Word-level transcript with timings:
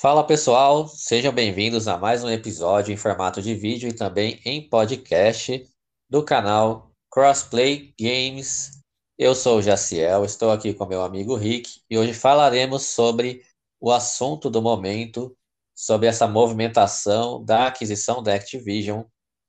Fala 0.00 0.24
pessoal, 0.24 0.86
sejam 0.86 1.32
bem-vindos 1.32 1.88
a 1.88 1.98
mais 1.98 2.22
um 2.22 2.30
episódio 2.30 2.94
em 2.94 2.96
formato 2.96 3.42
de 3.42 3.52
vídeo 3.52 3.88
e 3.88 3.92
também 3.92 4.40
em 4.44 4.68
podcast 4.68 5.68
do 6.08 6.24
canal 6.24 6.92
Crossplay 7.10 7.92
Games. 8.00 8.80
Eu 9.18 9.34
sou 9.34 9.58
o 9.58 9.62
Jaciel, 9.62 10.24
estou 10.24 10.52
aqui 10.52 10.72
com 10.72 10.86
meu 10.86 11.02
amigo 11.02 11.34
Rick 11.34 11.80
e 11.90 11.98
hoje 11.98 12.14
falaremos 12.14 12.86
sobre 12.86 13.42
o 13.80 13.90
assunto 13.90 14.48
do 14.48 14.62
momento, 14.62 15.36
sobre 15.74 16.06
essa 16.06 16.28
movimentação 16.28 17.44
da 17.44 17.66
aquisição 17.66 18.22
da 18.22 18.36
Activision 18.36 19.02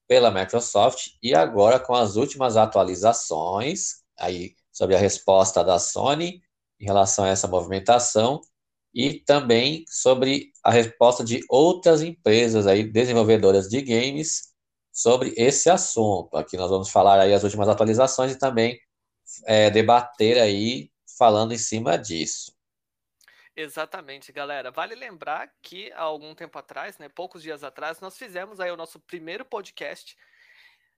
pela 0.07 0.31
Microsoft 0.31 1.09
e 1.21 1.36
agora 1.36 1.79
com 1.79 1.93
as 1.93 2.16
últimas 2.16 2.57
atualizações 2.57 3.97
aí 4.18 4.55
sobre 4.71 4.95
a 4.95 5.00
resposta 5.00 5.63
da 5.63 5.77
Sony 5.77 6.41
em 6.79 6.86
relação 6.86 7.25
a 7.25 7.29
essa 7.29 7.47
movimentação 7.47 8.42
e 8.93 9.20
também 9.20 9.84
sobre 9.88 10.52
a 10.64 10.71
resposta 10.71 11.24
de 11.24 11.42
outras 11.50 12.02
empresas 12.02 12.68
aí 12.68 12.84
desenvolvedoras 12.84 13.68
de 13.68 13.82
games 13.82 14.50
sobre 14.92 15.34
esse 15.38 15.70
assunto. 15.70 16.36
Aqui 16.36 16.57
nós 16.57 16.70
vamos 16.70 16.89
falar 16.89 17.20
aí 17.20 17.33
as 17.33 17.44
últimas 17.44 17.70
atualizações 17.70 18.32
e 18.32 18.39
também 18.39 18.80
é, 19.46 19.70
debater 19.70 20.39
aí 20.39 20.92
falando 21.18 21.54
em 21.54 21.57
cima 21.57 21.97
disso. 21.97 22.57
Exatamente, 23.56 24.32
galera. 24.32 24.71
Vale 24.71 24.96
lembrar 24.96 25.52
que 25.61 25.92
há 25.92 26.02
algum 26.02 26.33
tempo 26.33 26.58
atrás, 26.58 26.97
né, 26.97 27.10
poucos 27.10 27.44
dias 27.44 27.64
atrás, 27.64 28.00
nós 28.00 28.18
fizemos 28.18 28.60
aí 28.60 28.71
o 28.71 28.78
nosso 28.78 29.00
primeiro 29.02 29.44
podcast 29.44 30.16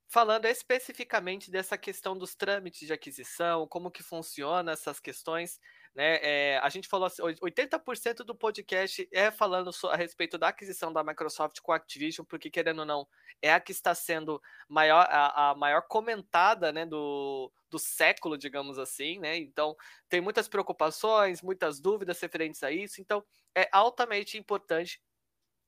falando 0.08 0.46
especificamente 0.46 1.49
dessa 1.49 1.77
questão 1.77 2.18
dos 2.18 2.35
trâmites 2.35 2.85
de 2.85 2.91
aquisição, 2.94 3.66
como 3.66 3.90
que 3.90 4.04
funciona 4.04 4.73
essas 4.73 4.99
questões. 4.99 5.60
Né? 5.94 6.20
É, 6.22 6.58
a 6.59 6.70
gente 6.70 6.88
falou 6.88 7.05
assim, 7.05 7.22
80% 7.22 8.23
do 8.23 8.34
podcast 8.34 9.08
é 9.12 9.30
falando 9.30 9.71
a 9.90 9.96
respeito 9.96 10.38
da 10.38 10.48
aquisição 10.48 10.91
da 10.91 11.04
Microsoft 11.04 11.60
com 11.62 11.74
a 11.74 11.76
Activision, 11.76 12.26
porque 12.26 12.49
querendo 12.49 12.79
ou 12.79 12.85
não, 12.85 13.07
é 13.41 13.54
a 13.54 13.60
que 13.60 13.74
está 13.74 13.93
sendo 13.93 14.41
maior, 14.70 15.05
a, 15.10 15.52
a 15.52 15.55
maior 15.55 15.82
comentada 15.90 16.71
né, 16.71 16.85
do, 16.85 17.52
do 17.70 17.77
século, 17.77 18.38
digamos 18.38 18.80
assim, 18.80 19.20
né? 19.20 19.38
Então 19.38 19.76
tem 20.07 20.21
muitas 20.21 20.48
preocupações, 20.48 21.41
muitas 21.41 21.80
dúvidas 21.82 22.20
referentes 22.21 22.63
a 22.63 22.71
isso, 22.71 23.02
então 23.02 23.24
é 23.54 23.68
altamente 23.71 24.37
importante 24.37 25.02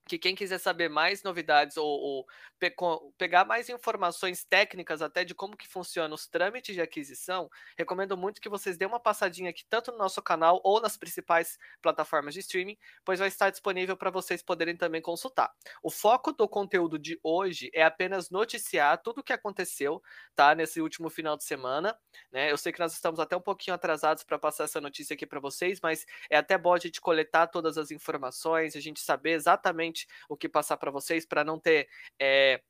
que 0.06 0.18
quem 0.18 0.34
quiser 0.34 0.58
saber 0.58 0.88
mais 0.88 1.22
novidades 1.22 1.76
ou, 1.76 1.86
ou 1.86 2.26
pe 2.58 2.74
pegar 3.16 3.44
mais 3.44 3.68
informações 3.68 4.44
técnicas 4.44 5.00
até 5.00 5.24
de 5.24 5.34
como 5.34 5.56
que 5.56 5.66
funciona 5.66 6.14
os 6.14 6.26
trâmites 6.26 6.74
de 6.74 6.80
aquisição, 6.80 7.48
recomendo 7.76 8.16
muito 8.16 8.40
que 8.40 8.48
vocês 8.48 8.76
dêem 8.76 8.88
uma 8.88 9.00
passadinha 9.00 9.50
aqui 9.50 9.64
tanto 9.68 9.92
no 9.92 9.98
nosso 9.98 10.22
canal 10.22 10.60
ou 10.62 10.80
nas 10.80 10.96
principais 10.96 11.58
plataformas 11.80 12.34
de 12.34 12.40
streaming, 12.40 12.76
pois 13.04 13.18
vai 13.18 13.28
estar 13.28 13.50
disponível 13.50 13.96
para 13.96 14.10
vocês 14.10 14.42
poderem 14.42 14.76
também 14.76 15.00
consultar. 15.00 15.50
O 15.82 15.90
foco 15.90 16.32
do 16.32 16.46
conteúdo 16.48 16.98
de 16.98 17.18
hoje 17.22 17.70
é 17.72 17.82
apenas 17.82 18.30
noticiar 18.30 19.00
tudo 19.02 19.20
o 19.20 19.24
que 19.24 19.32
aconteceu, 19.32 20.02
tá, 20.34 20.54
nesse 20.54 20.80
último 20.80 21.08
final 21.08 21.36
de 21.36 21.44
semana, 21.44 21.98
né? 22.30 22.50
Eu 22.50 22.58
sei 22.58 22.72
que 22.72 22.80
nós 22.80 22.92
estamos 22.92 23.18
até 23.20 23.36
um 23.36 23.40
pouquinho 23.40 23.74
atrasados 23.74 24.22
para 24.22 24.38
passar 24.38 24.64
essa 24.64 24.80
notícia 24.80 25.14
aqui 25.14 25.26
para 25.26 25.40
vocês, 25.40 25.80
mas 25.82 26.04
é 26.28 26.36
até 26.36 26.58
bom 26.58 26.74
a 26.74 26.78
gente 26.78 27.00
coletar 27.00 27.46
todas 27.46 27.78
as 27.78 27.90
informações, 27.90 28.76
a 28.76 28.80
gente 28.80 29.00
saber 29.00 29.30
exatamente 29.32 29.93
o 30.28 30.36
que 30.36 30.48
passar 30.48 30.76
para 30.76 30.90
vocês, 30.90 31.26
para 31.26 31.44
não 31.44 31.58
ter 31.58 31.88
é, 32.20 32.60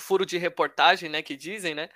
furo 0.00 0.24
de 0.26 0.38
reportagem, 0.38 1.08
né, 1.08 1.22
que 1.22 1.36
dizem, 1.36 1.74
né? 1.74 1.88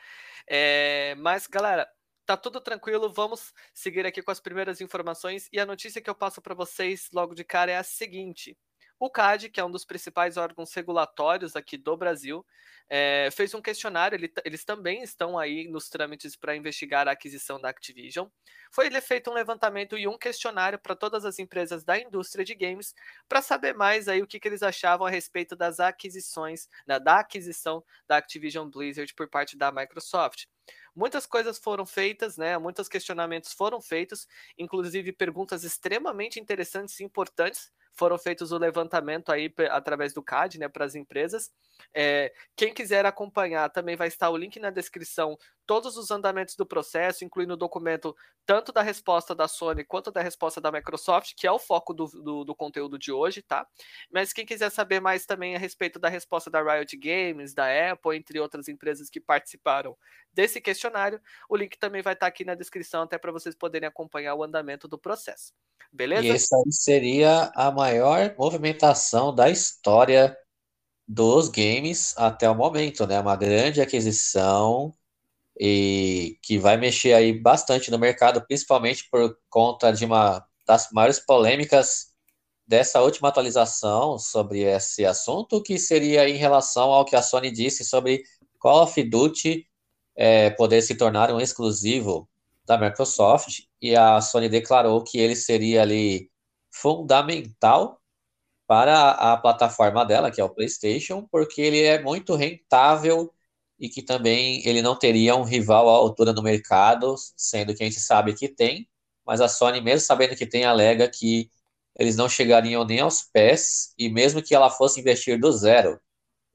É, 0.46 1.14
mas, 1.18 1.46
galera, 1.46 1.88
tá 2.26 2.36
tudo 2.36 2.60
tranquilo, 2.60 3.12
vamos 3.12 3.52
seguir 3.74 4.06
aqui 4.06 4.22
com 4.22 4.30
as 4.30 4.40
primeiras 4.40 4.80
informações 4.80 5.48
e 5.52 5.60
a 5.60 5.66
notícia 5.66 6.00
que 6.00 6.10
eu 6.10 6.14
passo 6.14 6.40
para 6.42 6.54
vocês 6.54 7.08
logo 7.12 7.34
de 7.34 7.44
cara 7.44 7.72
é 7.72 7.76
a 7.76 7.82
seguinte. 7.82 8.56
O 9.04 9.10
CAD, 9.10 9.48
que 9.48 9.58
é 9.58 9.64
um 9.64 9.70
dos 9.70 9.84
principais 9.84 10.36
órgãos 10.36 10.72
regulatórios 10.72 11.56
aqui 11.56 11.76
do 11.76 11.96
Brasil, 11.96 12.46
é, 12.88 13.28
fez 13.32 13.52
um 13.52 13.60
questionário. 13.60 14.14
Ele, 14.14 14.32
eles 14.44 14.64
também 14.64 15.02
estão 15.02 15.36
aí 15.36 15.66
nos 15.66 15.88
trâmites 15.88 16.36
para 16.36 16.54
investigar 16.54 17.08
a 17.08 17.10
aquisição 17.10 17.60
da 17.60 17.68
Activision. 17.68 18.28
Foi 18.70 18.88
feito 19.00 19.28
um 19.28 19.34
levantamento 19.34 19.98
e 19.98 20.06
um 20.06 20.16
questionário 20.16 20.78
para 20.78 20.94
todas 20.94 21.24
as 21.24 21.40
empresas 21.40 21.82
da 21.82 21.98
indústria 21.98 22.44
de 22.44 22.54
games 22.54 22.94
para 23.28 23.42
saber 23.42 23.74
mais 23.74 24.06
aí 24.06 24.22
o 24.22 24.26
que, 24.26 24.38
que, 24.38 24.46
eles 24.46 24.62
achavam 24.62 25.04
a 25.04 25.10
respeito 25.10 25.56
das 25.56 25.80
aquisições, 25.80 26.68
né, 26.86 27.00
da 27.00 27.18
aquisição 27.18 27.82
da 28.06 28.18
Activision 28.18 28.70
Blizzard 28.70 29.12
por 29.14 29.28
parte 29.28 29.56
da 29.56 29.72
Microsoft. 29.72 30.44
Muitas 30.94 31.26
coisas 31.26 31.58
foram 31.58 31.84
feitas, 31.84 32.36
né? 32.36 32.56
Muitos 32.56 32.88
questionamentos 32.88 33.52
foram 33.52 33.80
feitos, 33.80 34.28
inclusive 34.56 35.12
perguntas 35.12 35.64
extremamente 35.64 36.38
interessantes 36.38 37.00
e 37.00 37.02
importantes 37.02 37.72
foram 37.94 38.18
feitos 38.18 38.52
o 38.52 38.58
levantamento 38.58 39.30
aí 39.30 39.52
através 39.70 40.12
do 40.12 40.22
CAD, 40.22 40.58
né, 40.58 40.68
para 40.68 40.84
as 40.84 40.94
empresas. 40.94 41.50
É, 41.94 42.32
quem 42.56 42.72
quiser 42.72 43.04
acompanhar, 43.06 43.68
também 43.70 43.96
vai 43.96 44.08
estar 44.08 44.30
o 44.30 44.36
link 44.36 44.58
na 44.58 44.70
descrição, 44.70 45.36
todos 45.66 45.96
os 45.96 46.10
andamentos 46.10 46.56
do 46.56 46.66
processo, 46.66 47.24
incluindo 47.24 47.54
o 47.54 47.56
documento 47.56 48.14
tanto 48.44 48.72
da 48.72 48.82
resposta 48.82 49.34
da 49.34 49.46
Sony 49.46 49.84
quanto 49.84 50.10
da 50.10 50.20
resposta 50.20 50.60
da 50.60 50.72
Microsoft, 50.72 51.34
que 51.36 51.46
é 51.46 51.52
o 51.52 51.58
foco 51.58 51.94
do, 51.94 52.06
do, 52.06 52.44
do 52.44 52.54
conteúdo 52.54 52.98
de 52.98 53.12
hoje, 53.12 53.42
tá? 53.42 53.66
Mas 54.10 54.32
quem 54.32 54.44
quiser 54.44 54.70
saber 54.70 55.00
mais 55.00 55.24
também 55.24 55.54
a 55.54 55.58
respeito 55.58 55.98
da 55.98 56.08
resposta 56.08 56.50
da 56.50 56.62
Riot 56.62 56.96
Games, 56.96 57.54
da 57.54 57.66
Apple, 57.92 58.16
entre 58.16 58.40
outras 58.40 58.68
empresas 58.68 59.08
que 59.08 59.20
participaram 59.20 59.96
desse 60.32 60.60
questionário, 60.60 61.20
o 61.48 61.56
link 61.56 61.78
também 61.78 62.02
vai 62.02 62.14
estar 62.14 62.26
aqui 62.26 62.44
na 62.44 62.54
descrição, 62.54 63.02
até 63.02 63.18
para 63.18 63.32
vocês 63.32 63.54
poderem 63.54 63.88
acompanhar 63.88 64.34
o 64.34 64.42
andamento 64.42 64.88
do 64.88 64.98
processo. 64.98 65.52
Beleza? 65.92 66.26
E 66.26 66.30
essa 66.30 66.56
seria 66.70 67.52
a 67.54 67.70
maior 67.70 68.34
movimentação 68.38 69.34
da 69.34 69.50
história 69.50 70.36
dos 71.06 71.48
games 71.48 72.16
até 72.16 72.48
o 72.48 72.54
momento, 72.54 73.06
né? 73.06 73.20
Uma 73.20 73.36
grande 73.36 73.80
aquisição 73.80 74.94
e 75.58 76.38
que 76.42 76.58
vai 76.58 76.76
mexer 76.76 77.12
aí 77.12 77.32
bastante 77.32 77.90
no 77.90 77.98
mercado, 77.98 78.44
principalmente 78.46 79.08
por 79.10 79.36
conta 79.50 79.92
de 79.92 80.04
uma 80.04 80.44
das 80.66 80.88
maiores 80.92 81.18
polêmicas 81.18 82.12
dessa 82.66 83.00
última 83.02 83.28
atualização 83.28 84.18
sobre 84.18 84.60
esse 84.60 85.04
assunto, 85.04 85.62
que 85.62 85.78
seria 85.78 86.28
em 86.28 86.36
relação 86.36 86.90
ao 86.92 87.04
que 87.04 87.16
a 87.16 87.22
Sony 87.22 87.50
disse 87.50 87.84
sobre 87.84 88.22
Call 88.58 88.84
of 88.84 89.02
Duty 89.02 89.66
é, 90.16 90.50
poder 90.50 90.82
se 90.82 90.94
tornar 90.94 91.30
um 91.30 91.40
exclusivo 91.40 92.28
da 92.64 92.78
Microsoft. 92.78 93.64
E 93.80 93.96
a 93.96 94.20
Sony 94.20 94.48
declarou 94.48 95.02
que 95.02 95.18
ele 95.18 95.36
seria 95.36 95.82
ali 95.82 96.30
fundamental 96.70 98.00
para 98.66 99.10
a 99.10 99.36
plataforma 99.36 100.04
dela, 100.04 100.30
que 100.30 100.40
é 100.40 100.44
o 100.44 100.48
PlayStation, 100.48 101.26
porque 101.30 101.60
ele 101.60 101.82
é 101.82 102.00
muito 102.02 102.34
rentável 102.34 103.32
e 103.82 103.88
que 103.88 104.00
também 104.00 104.62
ele 104.64 104.80
não 104.80 104.96
teria 104.96 105.34
um 105.34 105.42
rival 105.42 105.88
à 105.88 105.92
altura 105.92 106.32
no 106.32 106.42
mercado, 106.42 107.16
sendo 107.36 107.74
que 107.74 107.82
a 107.82 107.86
gente 107.86 108.00
sabe 108.00 108.32
que 108.32 108.48
tem, 108.48 108.88
mas 109.26 109.40
a 109.40 109.48
Sony, 109.48 109.80
mesmo 109.80 110.06
sabendo 110.06 110.36
que 110.36 110.46
tem, 110.46 110.64
alega 110.64 111.08
que 111.10 111.50
eles 111.98 112.16
não 112.16 112.28
chegariam 112.28 112.84
nem 112.84 113.00
aos 113.00 113.22
pés, 113.24 113.92
e 113.98 114.08
mesmo 114.08 114.40
que 114.42 114.54
ela 114.54 114.70
fosse 114.70 115.00
investir 115.00 115.38
do 115.40 115.50
zero 115.52 116.00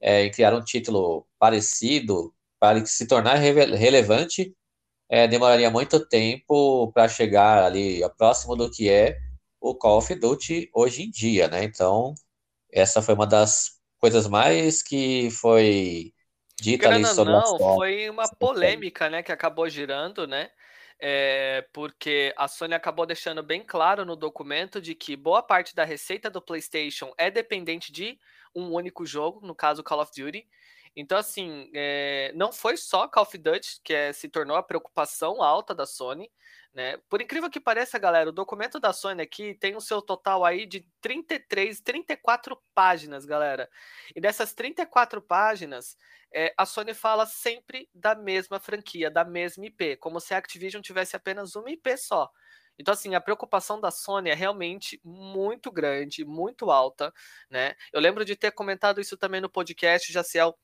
é, 0.00 0.24
em 0.24 0.30
criar 0.30 0.54
um 0.54 0.64
título 0.64 1.26
parecido, 1.38 2.34
para 2.58 2.84
se 2.86 3.06
tornar 3.06 3.34
relevante, 3.36 4.54
é, 5.08 5.28
demoraria 5.28 5.70
muito 5.70 6.04
tempo 6.08 6.90
para 6.92 7.08
chegar 7.08 7.64
ali 7.64 8.00
próximo 8.16 8.56
do 8.56 8.70
que 8.70 8.88
é 8.90 9.18
o 9.60 9.74
Call 9.74 9.98
of 9.98 10.14
Duty 10.14 10.70
hoje 10.74 11.02
em 11.04 11.10
dia, 11.10 11.48
né? 11.48 11.64
Então, 11.64 12.14
essa 12.72 13.02
foi 13.02 13.14
uma 13.14 13.26
das 13.26 13.72
coisas 13.98 14.26
mais 14.28 14.82
que 14.82 15.30
foi 15.30 16.12
dita 16.60 17.04
sobre 17.14 17.32
não, 17.32 17.56
a 17.56 17.58
foi 17.74 18.10
uma 18.10 18.28
polêmica, 18.28 19.08
né, 19.08 19.22
que 19.22 19.32
acabou 19.32 19.68
girando, 19.68 20.26
né? 20.26 20.50
É, 21.00 21.64
porque 21.72 22.34
a 22.36 22.48
Sony 22.48 22.74
acabou 22.74 23.06
deixando 23.06 23.40
bem 23.40 23.62
claro 23.62 24.04
no 24.04 24.16
documento 24.16 24.80
de 24.80 24.96
que 24.96 25.14
boa 25.14 25.40
parte 25.40 25.72
da 25.72 25.84
receita 25.84 26.28
do 26.28 26.42
PlayStation 26.42 27.12
é 27.16 27.30
dependente 27.30 27.92
de 27.92 28.18
um 28.52 28.72
único 28.72 29.06
jogo, 29.06 29.46
no 29.46 29.54
caso 29.54 29.84
Call 29.84 30.00
of 30.00 30.10
Duty, 30.10 30.44
então, 31.00 31.16
assim, 31.16 31.70
é, 31.74 32.32
não 32.34 32.52
foi 32.52 32.76
só 32.76 33.06
Call 33.06 33.22
of 33.22 33.38
Duty 33.38 33.80
que 33.84 33.94
é, 33.94 34.12
se 34.12 34.28
tornou 34.28 34.56
a 34.56 34.62
preocupação 34.64 35.40
alta 35.40 35.72
da 35.72 35.86
Sony, 35.86 36.28
né? 36.78 36.96
Por 37.08 37.20
incrível 37.20 37.50
que 37.50 37.58
pareça, 37.58 37.98
galera, 37.98 38.30
o 38.30 38.32
documento 38.32 38.78
da 38.78 38.92
Sony 38.92 39.20
aqui 39.20 39.52
tem 39.52 39.74
o 39.74 39.80
seu 39.80 40.00
total 40.00 40.44
aí 40.44 40.64
de 40.64 40.86
33, 41.00 41.80
34 41.80 42.56
páginas, 42.72 43.24
galera. 43.24 43.68
E 44.14 44.20
dessas 44.20 44.54
34 44.54 45.20
páginas, 45.20 45.96
é, 46.32 46.54
a 46.56 46.64
Sony 46.64 46.94
fala 46.94 47.26
sempre 47.26 47.90
da 47.92 48.14
mesma 48.14 48.60
franquia, 48.60 49.10
da 49.10 49.24
mesma 49.24 49.66
IP, 49.66 49.96
como 49.96 50.20
se 50.20 50.34
a 50.34 50.38
Activision 50.38 50.80
tivesse 50.80 51.16
apenas 51.16 51.56
uma 51.56 51.68
IP 51.68 51.96
só. 51.98 52.30
Então, 52.78 52.94
assim, 52.94 53.16
a 53.16 53.20
preocupação 53.20 53.80
da 53.80 53.90
Sony 53.90 54.30
é 54.30 54.34
realmente 54.34 55.00
muito 55.02 55.72
grande, 55.72 56.24
muito 56.24 56.70
alta, 56.70 57.12
né? 57.50 57.74
Eu 57.92 58.00
lembro 58.00 58.24
de 58.24 58.36
ter 58.36 58.52
comentado 58.52 59.00
isso 59.00 59.16
também 59.16 59.40
no 59.40 59.50
podcast, 59.50 60.12
Jaciel, 60.12 60.56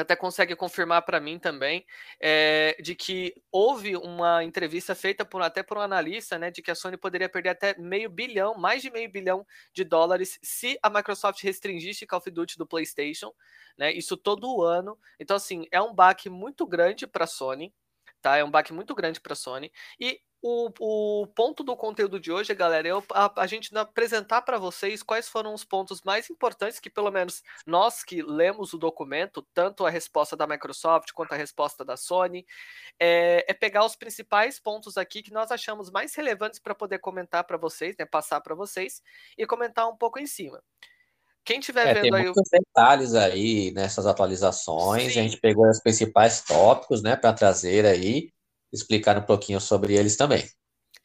até 0.00 0.16
consegue 0.16 0.54
confirmar 0.56 1.02
para 1.02 1.20
mim 1.20 1.38
também 1.38 1.84
é, 2.20 2.76
de 2.80 2.94
que 2.94 3.34
houve 3.50 3.96
uma 3.96 4.44
entrevista 4.44 4.94
feita 4.94 5.24
por, 5.24 5.42
até 5.42 5.62
por 5.62 5.78
um 5.78 5.80
analista, 5.80 6.38
né, 6.38 6.50
de 6.50 6.62
que 6.62 6.70
a 6.70 6.74
Sony 6.74 6.96
poderia 6.96 7.28
perder 7.28 7.50
até 7.50 7.78
meio 7.78 8.10
bilhão, 8.10 8.54
mais 8.54 8.82
de 8.82 8.90
meio 8.90 9.10
bilhão 9.10 9.46
de 9.72 9.84
dólares 9.84 10.38
se 10.42 10.78
a 10.82 10.90
Microsoft 10.90 11.42
restringisse 11.42 12.06
Call 12.06 12.18
of 12.18 12.30
Duty 12.30 12.58
do 12.58 12.66
PlayStation, 12.66 13.32
né, 13.76 13.92
isso 13.92 14.16
todo 14.16 14.62
ano. 14.62 14.98
Então 15.18 15.36
assim 15.36 15.66
é 15.70 15.80
um 15.80 15.94
baque 15.94 16.28
muito 16.28 16.66
grande 16.66 17.06
para 17.06 17.24
a 17.24 17.28
Sony, 17.28 17.72
tá? 18.20 18.36
É 18.36 18.44
um 18.44 18.50
baque 18.50 18.72
muito 18.72 18.94
grande 18.94 19.20
para 19.20 19.32
a 19.32 19.36
Sony 19.36 19.72
e 20.00 20.20
o, 20.40 20.70
o, 21.22 21.26
ponto 21.26 21.64
do 21.64 21.76
conteúdo 21.76 22.20
de 22.20 22.30
hoje, 22.30 22.54
galera, 22.54 22.88
é 22.88 22.92
a, 23.12 23.42
a 23.42 23.46
gente 23.46 23.76
apresentar 23.76 24.42
para 24.42 24.56
vocês 24.56 25.02
quais 25.02 25.28
foram 25.28 25.52
os 25.52 25.64
pontos 25.64 26.00
mais 26.02 26.30
importantes 26.30 26.78
que, 26.78 26.88
pelo 26.88 27.10
menos, 27.10 27.42
nós 27.66 28.04
que 28.04 28.22
lemos 28.22 28.72
o 28.72 28.78
documento, 28.78 29.44
tanto 29.52 29.84
a 29.84 29.90
resposta 29.90 30.36
da 30.36 30.46
Microsoft 30.46 31.10
quanto 31.12 31.32
a 31.32 31.36
resposta 31.36 31.84
da 31.84 31.96
Sony, 31.96 32.46
é, 33.00 33.44
é 33.48 33.54
pegar 33.54 33.84
os 33.84 33.96
principais 33.96 34.60
pontos 34.60 34.96
aqui 34.96 35.22
que 35.22 35.32
nós 35.32 35.50
achamos 35.50 35.90
mais 35.90 36.14
relevantes 36.14 36.60
para 36.60 36.74
poder 36.74 37.00
comentar 37.00 37.42
para 37.44 37.56
vocês, 37.56 37.96
né, 37.98 38.06
passar 38.06 38.40
para 38.40 38.54
vocês 38.54 39.02
e 39.36 39.44
comentar 39.44 39.88
um 39.88 39.96
pouco 39.96 40.20
em 40.20 40.26
cima. 40.26 40.62
Quem 41.48 41.60
tiver 41.60 41.86
é, 41.86 41.94
vendo 41.94 42.02
tem 42.02 42.14
aí. 42.14 42.24
muitos 42.24 42.46
detalhes 42.52 43.14
aí 43.14 43.70
nessas 43.70 44.04
atualizações. 44.04 45.04
Sim. 45.14 45.20
A 45.20 45.22
gente 45.22 45.40
pegou 45.40 45.66
os 45.66 45.80
principais 45.80 46.42
tópicos, 46.42 47.02
né, 47.02 47.16
para 47.16 47.32
trazer 47.32 47.86
aí 47.86 48.28
explicar 48.70 49.16
um 49.16 49.22
pouquinho 49.22 49.58
sobre 49.58 49.94
eles 49.94 50.14
também. 50.14 50.46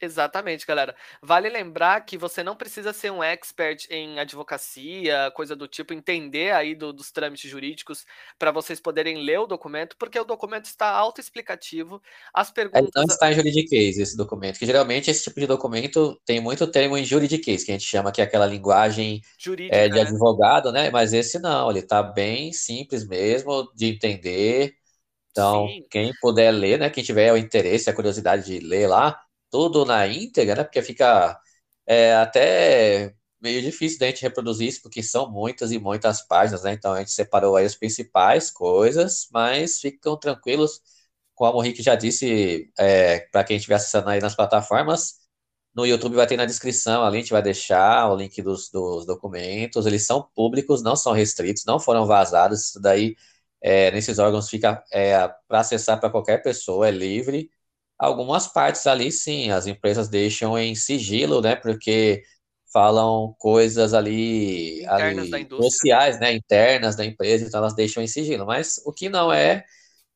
Exatamente, 0.00 0.66
galera. 0.66 0.94
Vale 1.22 1.48
lembrar 1.48 2.00
que 2.02 2.18
você 2.18 2.42
não 2.42 2.56
precisa 2.56 2.92
ser 2.92 3.10
um 3.10 3.22
expert 3.22 3.86
em 3.90 4.18
advocacia, 4.18 5.30
coisa 5.34 5.54
do 5.54 5.68
tipo, 5.68 5.92
entender 5.92 6.52
aí 6.52 6.74
do, 6.74 6.92
dos 6.92 7.10
trâmites 7.10 7.50
jurídicos 7.50 8.04
para 8.38 8.50
vocês 8.50 8.80
poderem 8.80 9.18
ler 9.18 9.38
o 9.38 9.46
documento, 9.46 9.96
porque 9.96 10.18
o 10.18 10.24
documento 10.24 10.66
está 10.66 10.88
autoexplicativo. 10.88 12.02
As 12.32 12.50
perguntas. 12.50 12.82
Ele 12.82 12.90
não 12.94 13.04
está 13.04 13.30
em 13.30 13.34
juridiquês 13.34 13.98
esse 13.98 14.16
documento, 14.16 14.58
que 14.58 14.66
geralmente 14.66 15.10
esse 15.10 15.24
tipo 15.24 15.40
de 15.40 15.46
documento 15.46 16.20
tem 16.24 16.40
muito 16.40 16.66
termo 16.66 16.96
em 16.96 17.04
juridiquês, 17.04 17.64
que 17.64 17.70
a 17.70 17.74
gente 17.74 17.86
chama 17.86 18.12
que 18.12 18.20
é 18.20 18.24
aquela 18.24 18.46
linguagem 18.46 19.20
Jurídica, 19.38 19.76
é, 19.76 19.88
de 19.88 19.94
né? 19.94 20.00
advogado, 20.02 20.72
né? 20.72 20.90
Mas 20.90 21.12
esse 21.12 21.38
não, 21.38 21.70
ele 21.70 21.80
está 21.80 22.02
bem 22.02 22.52
simples 22.52 23.06
mesmo 23.06 23.70
de 23.74 23.86
entender 23.86 24.74
então, 25.34 25.66
Sim. 25.66 25.84
quem 25.90 26.12
puder 26.20 26.52
ler, 26.52 26.78
né? 26.78 26.88
Quem 26.88 27.02
tiver 27.02 27.32
o 27.32 27.36
interesse, 27.36 27.90
a 27.90 27.92
curiosidade 27.92 28.44
de 28.46 28.60
ler 28.60 28.86
lá, 28.86 29.20
tudo 29.54 29.84
na 29.84 30.04
íntegra, 30.08 30.56
né? 30.56 30.64
Porque 30.64 30.82
fica 30.82 31.38
é, 31.86 32.12
até 32.16 33.14
meio 33.40 33.62
difícil 33.62 34.00
da 34.00 34.06
gente 34.06 34.22
reproduzir 34.22 34.66
isso, 34.68 34.82
porque 34.82 35.00
são 35.02 35.30
muitas 35.30 35.70
e 35.70 35.78
muitas 35.78 36.22
páginas, 36.26 36.64
né? 36.64 36.72
Então 36.72 36.92
a 36.92 36.98
gente 36.98 37.12
separou 37.12 37.54
aí 37.56 37.64
as 37.64 37.76
principais 37.76 38.50
coisas, 38.50 39.28
mas 39.32 39.78
ficam 39.80 40.18
tranquilos, 40.18 40.80
como 41.36 41.58
o 41.58 41.60
Rick 41.60 41.80
já 41.84 41.94
disse, 41.94 42.68
é, 42.78 43.20
para 43.30 43.44
quem 43.44 43.56
estiver 43.56 43.76
acessando 43.76 44.08
aí 44.10 44.20
nas 44.20 44.34
plataformas, 44.34 45.20
no 45.74 45.86
YouTube 45.86 46.16
vai 46.16 46.26
ter 46.26 46.36
na 46.36 46.46
descrição 46.46 47.04
ali, 47.04 47.18
a 47.18 47.20
gente 47.20 47.32
vai 47.32 47.42
deixar 47.42 48.10
o 48.10 48.16
link 48.16 48.42
dos, 48.42 48.70
dos 48.70 49.06
documentos, 49.06 49.86
eles 49.86 50.04
são 50.06 50.28
públicos, 50.34 50.82
não 50.82 50.96
são 50.96 51.12
restritos, 51.12 51.64
não 51.64 51.78
foram 51.80 52.06
vazados, 52.06 52.60
isso 52.70 52.80
daí 52.80 53.14
é, 53.62 53.90
nesses 53.92 54.18
órgãos 54.18 54.48
fica 54.50 54.84
é, 54.92 55.28
para 55.48 55.60
acessar 55.60 56.00
para 56.00 56.10
qualquer 56.10 56.42
pessoa, 56.42 56.88
é 56.88 56.90
livre. 56.90 57.50
Algumas 58.04 58.46
partes 58.46 58.86
ali, 58.86 59.10
sim, 59.10 59.50
as 59.50 59.66
empresas 59.66 60.08
deixam 60.08 60.58
em 60.58 60.74
sigilo, 60.74 61.40
né? 61.40 61.56
Porque 61.56 62.22
falam 62.72 63.34
coisas 63.38 63.94
ali, 63.94 64.82
internas 64.82 65.32
ali 65.32 65.48
sociais, 65.50 66.20
né? 66.20 66.32
Internas 66.32 66.96
da 66.96 67.04
empresa, 67.04 67.46
então 67.46 67.58
elas 67.58 67.74
deixam 67.74 68.02
em 68.02 68.06
sigilo. 68.06 68.46
Mas 68.46 68.80
o 68.84 68.92
que 68.92 69.08
não 69.08 69.32
é, 69.32 69.64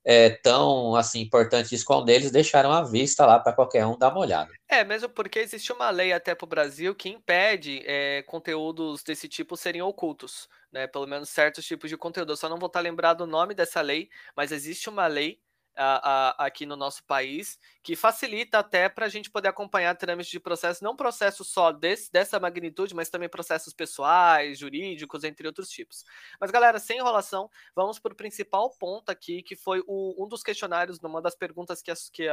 é 0.04 0.30
tão 0.30 0.94
assim 0.96 1.20
importante 1.20 1.74
esconder, 1.74 2.16
eles 2.16 2.30
deixaram 2.30 2.72
à 2.72 2.82
vista 2.82 3.24
lá 3.26 3.38
para 3.38 3.52
qualquer 3.52 3.86
um 3.86 3.96
dar 3.96 4.10
uma 4.10 4.20
olhada. 4.20 4.50
É, 4.68 4.84
mesmo 4.84 5.08
porque 5.08 5.38
existe 5.38 5.72
uma 5.72 5.90
lei 5.90 6.12
até 6.12 6.34
para 6.34 6.44
o 6.44 6.48
Brasil 6.48 6.94
que 6.94 7.08
impede 7.08 7.82
é, 7.86 8.22
conteúdos 8.22 9.02
desse 9.02 9.28
tipo 9.28 9.56
serem 9.56 9.82
ocultos 9.82 10.48
né? 10.72 10.86
Pelo 10.86 11.06
menos 11.06 11.28
certos 11.28 11.64
tipos 11.66 11.90
de 11.90 11.96
conteúdo. 11.96 12.32
Eu 12.32 12.36
só 12.36 12.48
não 12.48 12.58
vou 12.58 12.66
estar 12.66 12.80
lembrado 12.80 13.22
o 13.22 13.26
nome 13.26 13.54
dessa 13.54 13.80
lei, 13.80 14.08
mas 14.36 14.52
existe 14.52 14.88
uma 14.88 15.06
lei 15.06 15.40
a, 15.78 16.34
a, 16.42 16.46
aqui 16.46 16.66
no 16.66 16.76
nosso 16.76 17.04
país 17.04 17.58
que 17.82 17.94
facilita 17.94 18.58
até 18.58 18.88
para 18.88 19.06
a 19.06 19.08
gente 19.08 19.30
poder 19.30 19.48
acompanhar 19.48 19.94
trâmites 19.94 20.30
de 20.30 20.40
processo, 20.40 20.82
não 20.82 20.96
processo 20.96 21.44
só 21.44 21.70
desse, 21.70 22.10
dessa 22.12 22.40
magnitude, 22.40 22.94
mas 22.94 23.08
também 23.08 23.28
processos 23.28 23.72
pessoais, 23.72 24.58
jurídicos, 24.58 25.22
entre 25.24 25.46
outros 25.46 25.70
tipos. 25.70 26.04
Mas, 26.40 26.50
galera, 26.50 26.78
sem 26.78 26.98
enrolação, 26.98 27.48
vamos 27.74 27.98
para 27.98 28.12
o 28.12 28.16
principal 28.16 28.70
ponto 28.76 29.08
aqui, 29.10 29.42
que 29.42 29.54
foi 29.54 29.82
o, 29.86 30.22
um 30.22 30.28
dos 30.28 30.42
questionários, 30.42 30.98
uma 31.02 31.22
das 31.22 31.36
perguntas 31.36 31.80
que, 31.80 31.90
a, 31.90 31.94
que 32.12 32.28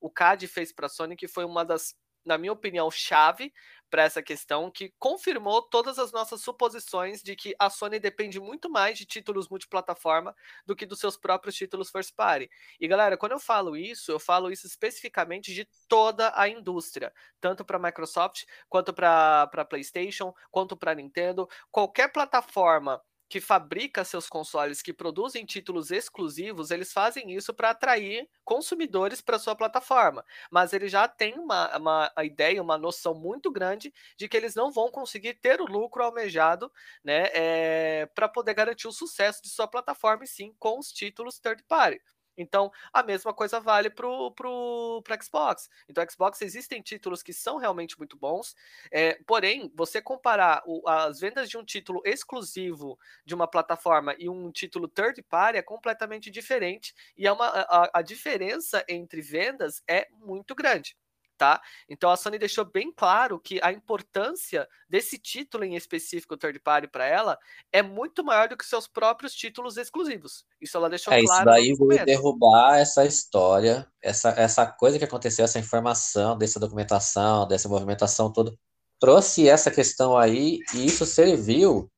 o 0.00 0.10
CAD 0.10 0.48
fez 0.48 0.72
para 0.72 0.86
a 0.86 0.90
Sony, 0.90 1.16
que 1.16 1.28
foi 1.28 1.44
uma 1.44 1.64
das 1.64 1.94
na 2.24 2.38
minha 2.38 2.52
opinião, 2.52 2.88
chave 2.90 3.52
para 3.92 4.04
essa 4.04 4.22
questão, 4.22 4.70
que 4.70 4.90
confirmou 4.98 5.60
todas 5.60 5.98
as 5.98 6.12
nossas 6.12 6.40
suposições 6.40 7.22
de 7.22 7.36
que 7.36 7.54
a 7.58 7.68
Sony 7.68 8.00
depende 8.00 8.40
muito 8.40 8.70
mais 8.70 8.96
de 8.96 9.04
títulos 9.04 9.50
multiplataforma 9.50 10.34
do 10.64 10.74
que 10.74 10.86
dos 10.86 10.98
seus 10.98 11.18
próprios 11.18 11.54
títulos 11.54 11.90
first 11.90 12.14
party. 12.16 12.48
E 12.80 12.88
galera, 12.88 13.18
quando 13.18 13.32
eu 13.32 13.38
falo 13.38 13.76
isso, 13.76 14.10
eu 14.10 14.18
falo 14.18 14.50
isso 14.50 14.66
especificamente 14.66 15.52
de 15.52 15.68
toda 15.86 16.32
a 16.34 16.48
indústria, 16.48 17.12
tanto 17.38 17.66
para 17.66 17.78
Microsoft, 17.78 18.44
quanto 18.66 18.94
para 18.94 19.66
PlayStation, 19.68 20.32
quanto 20.50 20.74
para 20.74 20.94
Nintendo, 20.94 21.46
qualquer 21.70 22.10
plataforma 22.10 22.98
que 23.32 23.40
fabrica 23.40 24.04
seus 24.04 24.28
consoles, 24.28 24.82
que 24.82 24.92
produzem 24.92 25.46
títulos 25.46 25.90
exclusivos, 25.90 26.70
eles 26.70 26.92
fazem 26.92 27.32
isso 27.32 27.54
para 27.54 27.70
atrair 27.70 28.28
consumidores 28.44 29.22
para 29.22 29.38
sua 29.38 29.56
plataforma. 29.56 30.22
Mas 30.50 30.74
eles 30.74 30.92
já 30.92 31.08
têm 31.08 31.38
uma, 31.38 31.74
uma 31.78 32.12
ideia, 32.22 32.60
uma 32.60 32.76
noção 32.76 33.14
muito 33.14 33.50
grande 33.50 33.90
de 34.18 34.28
que 34.28 34.36
eles 34.36 34.54
não 34.54 34.70
vão 34.70 34.90
conseguir 34.90 35.32
ter 35.32 35.62
o 35.62 35.64
lucro 35.64 36.04
almejado 36.04 36.70
né, 37.02 37.28
é, 37.32 38.00
eh, 38.02 38.06
para 38.14 38.28
poder 38.28 38.52
garantir 38.52 38.86
o 38.86 38.92
sucesso 38.92 39.42
de 39.42 39.48
sua 39.48 39.66
plataforma, 39.66 40.24
e 40.24 40.28
sim 40.28 40.54
com 40.58 40.78
os 40.78 40.92
títulos 40.92 41.38
third 41.38 41.62
party. 41.62 42.02
Então, 42.36 42.70
a 42.92 43.02
mesma 43.02 43.32
coisa 43.34 43.60
vale 43.60 43.90
para 43.90 44.06
o 44.08 45.02
Xbox. 45.22 45.68
Então, 45.88 46.04
Xbox 46.08 46.42
existem 46.42 46.82
títulos 46.82 47.22
que 47.22 47.32
são 47.32 47.56
realmente 47.56 47.98
muito 47.98 48.16
bons, 48.16 48.54
é, 48.90 49.14
porém, 49.26 49.70
você 49.74 50.00
comparar 50.00 50.62
o, 50.66 50.88
as 50.88 51.20
vendas 51.20 51.48
de 51.48 51.56
um 51.56 51.64
título 51.64 52.00
exclusivo 52.04 52.98
de 53.24 53.34
uma 53.34 53.46
plataforma 53.48 54.14
e 54.18 54.28
um 54.28 54.50
título 54.50 54.88
third 54.88 55.22
party 55.22 55.58
é 55.58 55.62
completamente 55.62 56.30
diferente, 56.30 56.94
e 57.16 57.26
é 57.26 57.32
uma, 57.32 57.46
a, 57.48 57.90
a 57.98 58.02
diferença 58.02 58.84
entre 58.88 59.20
vendas 59.20 59.82
é 59.88 60.08
muito 60.12 60.54
grande 60.54 60.96
tá? 61.36 61.60
Então 61.88 62.10
a 62.10 62.16
Sony 62.16 62.38
deixou 62.38 62.64
bem 62.64 62.92
claro 62.92 63.40
que 63.40 63.58
a 63.62 63.72
importância 63.72 64.68
desse 64.88 65.18
título 65.18 65.64
em 65.64 65.74
específico 65.74 66.36
third 66.36 66.58
party 66.60 66.88
para 66.88 67.06
ela 67.06 67.38
é 67.72 67.82
muito 67.82 68.22
maior 68.24 68.48
do 68.48 68.56
que 68.56 68.64
seus 68.64 68.86
próprios 68.86 69.34
títulos 69.34 69.76
exclusivos. 69.76 70.44
Isso 70.60 70.76
ela 70.76 70.88
deixou 70.88 71.12
é, 71.12 71.22
claro. 71.22 71.40
Isso 71.40 71.78
daí 71.78 71.88
veio 71.88 72.04
derrubar 72.06 72.78
essa 72.78 73.04
história, 73.04 73.86
essa, 74.00 74.30
essa 74.30 74.66
coisa 74.66 74.98
que 74.98 75.04
aconteceu, 75.04 75.44
essa 75.44 75.58
informação, 75.58 76.36
dessa 76.36 76.60
documentação, 76.60 77.46
dessa 77.46 77.68
movimentação 77.68 78.32
toda, 78.32 78.54
trouxe 79.00 79.48
essa 79.48 79.70
questão 79.70 80.16
aí 80.16 80.60
e 80.74 80.86
isso 80.86 81.04
serviu 81.04 81.90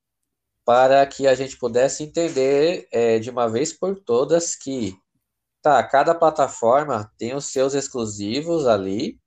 para 0.65 1.07
que 1.07 1.27
a 1.27 1.35
gente 1.35 1.59
pudesse 1.59 2.03
entender 2.03 2.89
é, 2.91 3.19
de 3.19 3.29
uma 3.29 3.47
vez 3.47 3.73
por 3.73 4.01
todas 4.01 4.57
que 4.57 4.97
tá, 5.61 5.83
cada 5.83 6.15
plataforma 6.15 7.11
tem 7.19 7.35
os 7.35 7.47
seus 7.47 7.75
exclusivos 7.75 8.67
ali, 8.67 9.19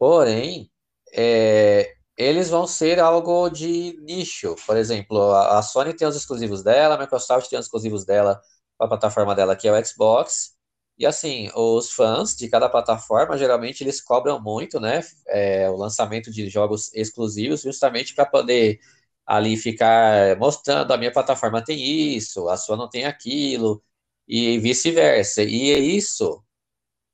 Porém, 0.00 0.72
é, 1.14 1.94
eles 2.16 2.48
vão 2.50 2.66
ser 2.66 2.98
algo 3.00 3.50
de 3.50 3.98
nicho. 4.02 4.56
Por 4.66 4.76
exemplo, 4.78 5.32
a, 5.34 5.62
Sony 5.62 5.94
tem 5.94 6.08
os 6.08 6.16
exclusivos 6.16 6.62
dela, 6.62 6.94
a 6.96 6.98
Microsoft 6.98 7.50
tem 7.50 7.58
os 7.58 7.66
exclusivos 7.66 8.06
dela, 8.06 8.40
a 8.78 8.88
plataforma 8.88 9.34
dela 9.34 9.54
que 9.56 9.68
é 9.68 9.72
o 9.72 9.84
Xbox. 9.86 10.56
E 10.98 11.06
assim, 11.06 11.50
os 11.54 11.92
fãs 11.92 12.34
de 12.36 12.48
cada 12.48 12.68
plataforma, 12.70 13.36
geralmente 13.38 13.82
eles 13.84 14.00
cobram 14.02 14.40
muito, 14.42 14.80
né? 14.80 15.02
É, 15.28 15.68
o 15.70 15.76
lançamento 15.76 16.30
de 16.30 16.48
jogos 16.48 16.92
exclusivos, 16.94 17.62
justamente 17.62 18.14
para 18.14 18.24
poder 18.26 18.80
ali 19.26 19.56
ficar 19.56 20.36
mostrando 20.38 20.92
a 20.92 20.96
minha 20.98 21.12
plataforma 21.12 21.62
tem 21.64 21.78
isso, 22.16 22.48
a 22.48 22.56
sua 22.56 22.76
não 22.76 22.88
tem 22.88 23.04
aquilo, 23.04 23.82
e 24.28 24.58
vice-versa. 24.58 25.42
E 25.42 25.72
é 25.72 25.78
isso 25.78 26.42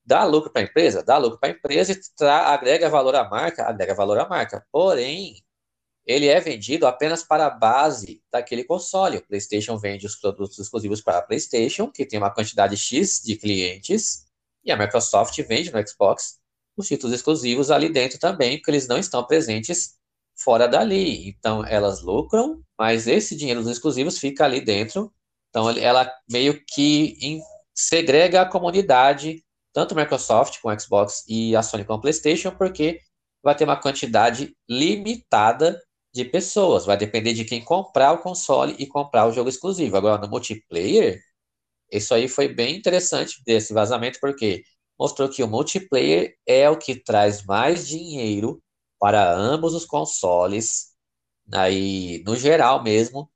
Dá 0.06 0.24
lucro 0.24 0.50
para 0.52 0.62
a 0.62 0.64
empresa? 0.64 1.02
Dá 1.02 1.18
lucro 1.18 1.38
para 1.38 1.50
a 1.50 1.52
empresa 1.52 1.92
e 1.92 2.00
tra, 2.16 2.48
agrega 2.48 2.88
valor 2.88 3.16
à 3.16 3.28
marca? 3.28 3.64
Agrega 3.64 3.94
valor 3.94 4.18
à 4.18 4.28
marca. 4.28 4.64
Porém, 4.70 5.42
ele 6.06 6.28
é 6.28 6.40
vendido 6.40 6.86
apenas 6.86 7.22
para 7.24 7.46
a 7.46 7.50
base 7.50 8.22
daquele 8.30 8.64
console. 8.64 9.18
O 9.18 9.26
PlayStation 9.26 9.76
vende 9.76 10.06
os 10.06 10.16
produtos 10.16 10.58
exclusivos 10.58 11.00
para 11.02 11.18
a 11.18 11.22
PlayStation, 11.22 11.90
que 11.90 12.06
tem 12.06 12.18
uma 12.18 12.30
quantidade 12.32 12.76
X 12.76 13.20
de 13.24 13.36
clientes, 13.36 14.26
e 14.64 14.70
a 14.70 14.76
Microsoft 14.76 15.36
vende 15.42 15.72
no 15.72 15.88
Xbox 15.88 16.38
os 16.76 16.86
títulos 16.88 17.14
exclusivos 17.14 17.70
ali 17.70 17.88
dentro 17.88 18.18
também, 18.18 18.58
porque 18.58 18.70
eles 18.70 18.86
não 18.86 18.98
estão 18.98 19.24
presentes 19.26 19.96
fora 20.36 20.68
dali. 20.68 21.28
Então, 21.28 21.64
elas 21.64 22.02
lucram, 22.02 22.62
mas 22.78 23.06
esse 23.06 23.34
dinheiro 23.36 23.62
dos 23.62 23.72
exclusivos 23.72 24.18
fica 24.18 24.44
ali 24.44 24.60
dentro 24.60 25.12
Então 25.50 25.70
ela 25.70 26.12
meio 26.30 26.62
que 26.66 27.40
segrega 27.74 28.42
a 28.42 28.46
comunidade, 28.48 29.42
tanto 29.76 29.94
Microsoft 29.94 30.58
com 30.62 30.80
Xbox 30.80 31.22
e 31.28 31.54
a 31.54 31.62
Sony 31.62 31.84
com 31.84 31.92
a 31.92 32.00
PlayStation, 32.00 32.50
porque 32.50 32.98
vai 33.42 33.54
ter 33.54 33.64
uma 33.64 33.76
quantidade 33.78 34.56
limitada 34.66 35.78
de 36.14 36.24
pessoas. 36.24 36.86
Vai 36.86 36.96
depender 36.96 37.34
de 37.34 37.44
quem 37.44 37.62
comprar 37.62 38.12
o 38.12 38.22
console 38.22 38.74
e 38.78 38.86
comprar 38.86 39.26
o 39.26 39.32
jogo 39.32 39.50
exclusivo. 39.50 39.94
Agora, 39.98 40.18
no 40.18 40.30
multiplayer, 40.30 41.20
isso 41.92 42.14
aí 42.14 42.26
foi 42.26 42.48
bem 42.48 42.74
interessante 42.74 43.42
desse 43.44 43.74
vazamento, 43.74 44.18
porque 44.18 44.62
mostrou 44.98 45.28
que 45.28 45.42
o 45.42 45.46
multiplayer 45.46 46.34
é 46.46 46.70
o 46.70 46.78
que 46.78 46.96
traz 46.96 47.44
mais 47.44 47.86
dinheiro 47.86 48.62
para 48.98 49.30
ambos 49.30 49.74
os 49.74 49.84
consoles, 49.84 50.94
aí 51.52 52.22
no 52.24 52.34
geral 52.34 52.82
mesmo, 52.82 53.30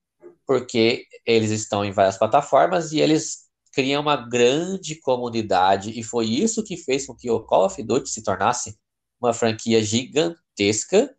porque 0.46 1.04
eles 1.26 1.50
estão 1.50 1.84
em 1.84 1.92
várias 1.92 2.16
plataformas 2.16 2.92
e 2.92 3.00
eles 3.00 3.49
criam 3.72 4.02
uma 4.02 4.16
grande 4.16 4.96
comunidade 5.00 5.98
e 5.98 6.02
foi 6.02 6.26
isso 6.26 6.64
que 6.64 6.76
fez 6.76 7.06
com 7.06 7.14
que 7.14 7.30
o 7.30 7.40
Call 7.40 7.66
of 7.66 7.82
Duty 7.82 8.08
se 8.10 8.22
tornasse 8.22 8.76
uma 9.20 9.32
franquia 9.32 9.82
gigantesca 9.82 11.14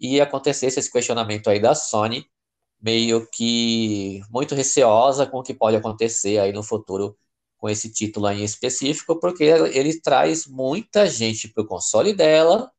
e 0.00 0.20
acontecesse 0.20 0.78
esse 0.78 0.90
questionamento 0.92 1.48
aí 1.50 1.60
da 1.60 1.74
Sony, 1.74 2.24
meio 2.80 3.26
que 3.30 4.22
muito 4.30 4.54
receosa 4.54 5.26
com 5.26 5.38
o 5.38 5.42
que 5.42 5.54
pode 5.54 5.76
acontecer 5.76 6.38
aí 6.38 6.52
no 6.52 6.62
futuro 6.62 7.16
com 7.58 7.68
esse 7.68 7.92
título 7.92 8.30
em 8.30 8.44
específico, 8.44 9.18
porque 9.18 9.42
ele 9.44 10.00
traz 10.00 10.46
muita 10.46 11.08
gente 11.08 11.48
para 11.48 11.62
o 11.64 11.66
console 11.66 12.14
dela 12.14 12.70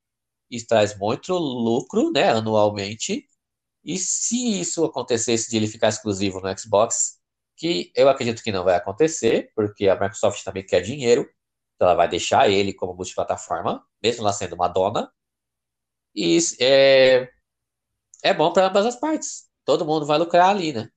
e 0.49 0.63
traz 0.63 0.97
muito 0.97 1.33
lucro, 1.38 2.11
né, 2.11 2.29
anualmente. 2.29 3.25
E 3.83 3.97
se 3.97 4.59
isso 4.59 4.85
acontecesse 4.85 5.49
de 5.49 5.57
ele 5.57 5.67
ficar 5.67 5.89
exclusivo 5.89 6.39
no 6.41 6.57
Xbox, 6.57 7.18
que 7.59 7.91
eu 7.93 8.07
acredito 8.07 8.41
que 8.41 8.53
não 8.53 8.63
vai 8.63 8.75
acontecer, 8.75 9.51
porque 9.53 9.89
a 9.89 9.99
Microsoft 9.99 10.43
também 10.43 10.65
quer 10.65 10.79
dinheiro, 10.79 11.29
então 11.75 11.87
ela 11.89 11.95
vai 11.95 12.07
deixar 12.07 12.49
ele 12.49 12.73
como 12.73 12.95
multiplataforma, 12.95 13.85
mesmo 14.01 14.23
lá 14.23 14.31
sendo 14.31 14.55
uma 14.55 14.69
dona. 14.69 15.11
E 16.15 16.39
é, 16.61 17.29
é 18.23 18.33
bom 18.33 18.53
para 18.53 18.67
ambas 18.67 18.85
as 18.85 18.95
partes. 18.95 19.49
Todo 19.65 19.85
mundo 19.85 20.05
vai 20.05 20.17
lucrar 20.17 20.49
ali, 20.49 20.71
né? 20.71 20.89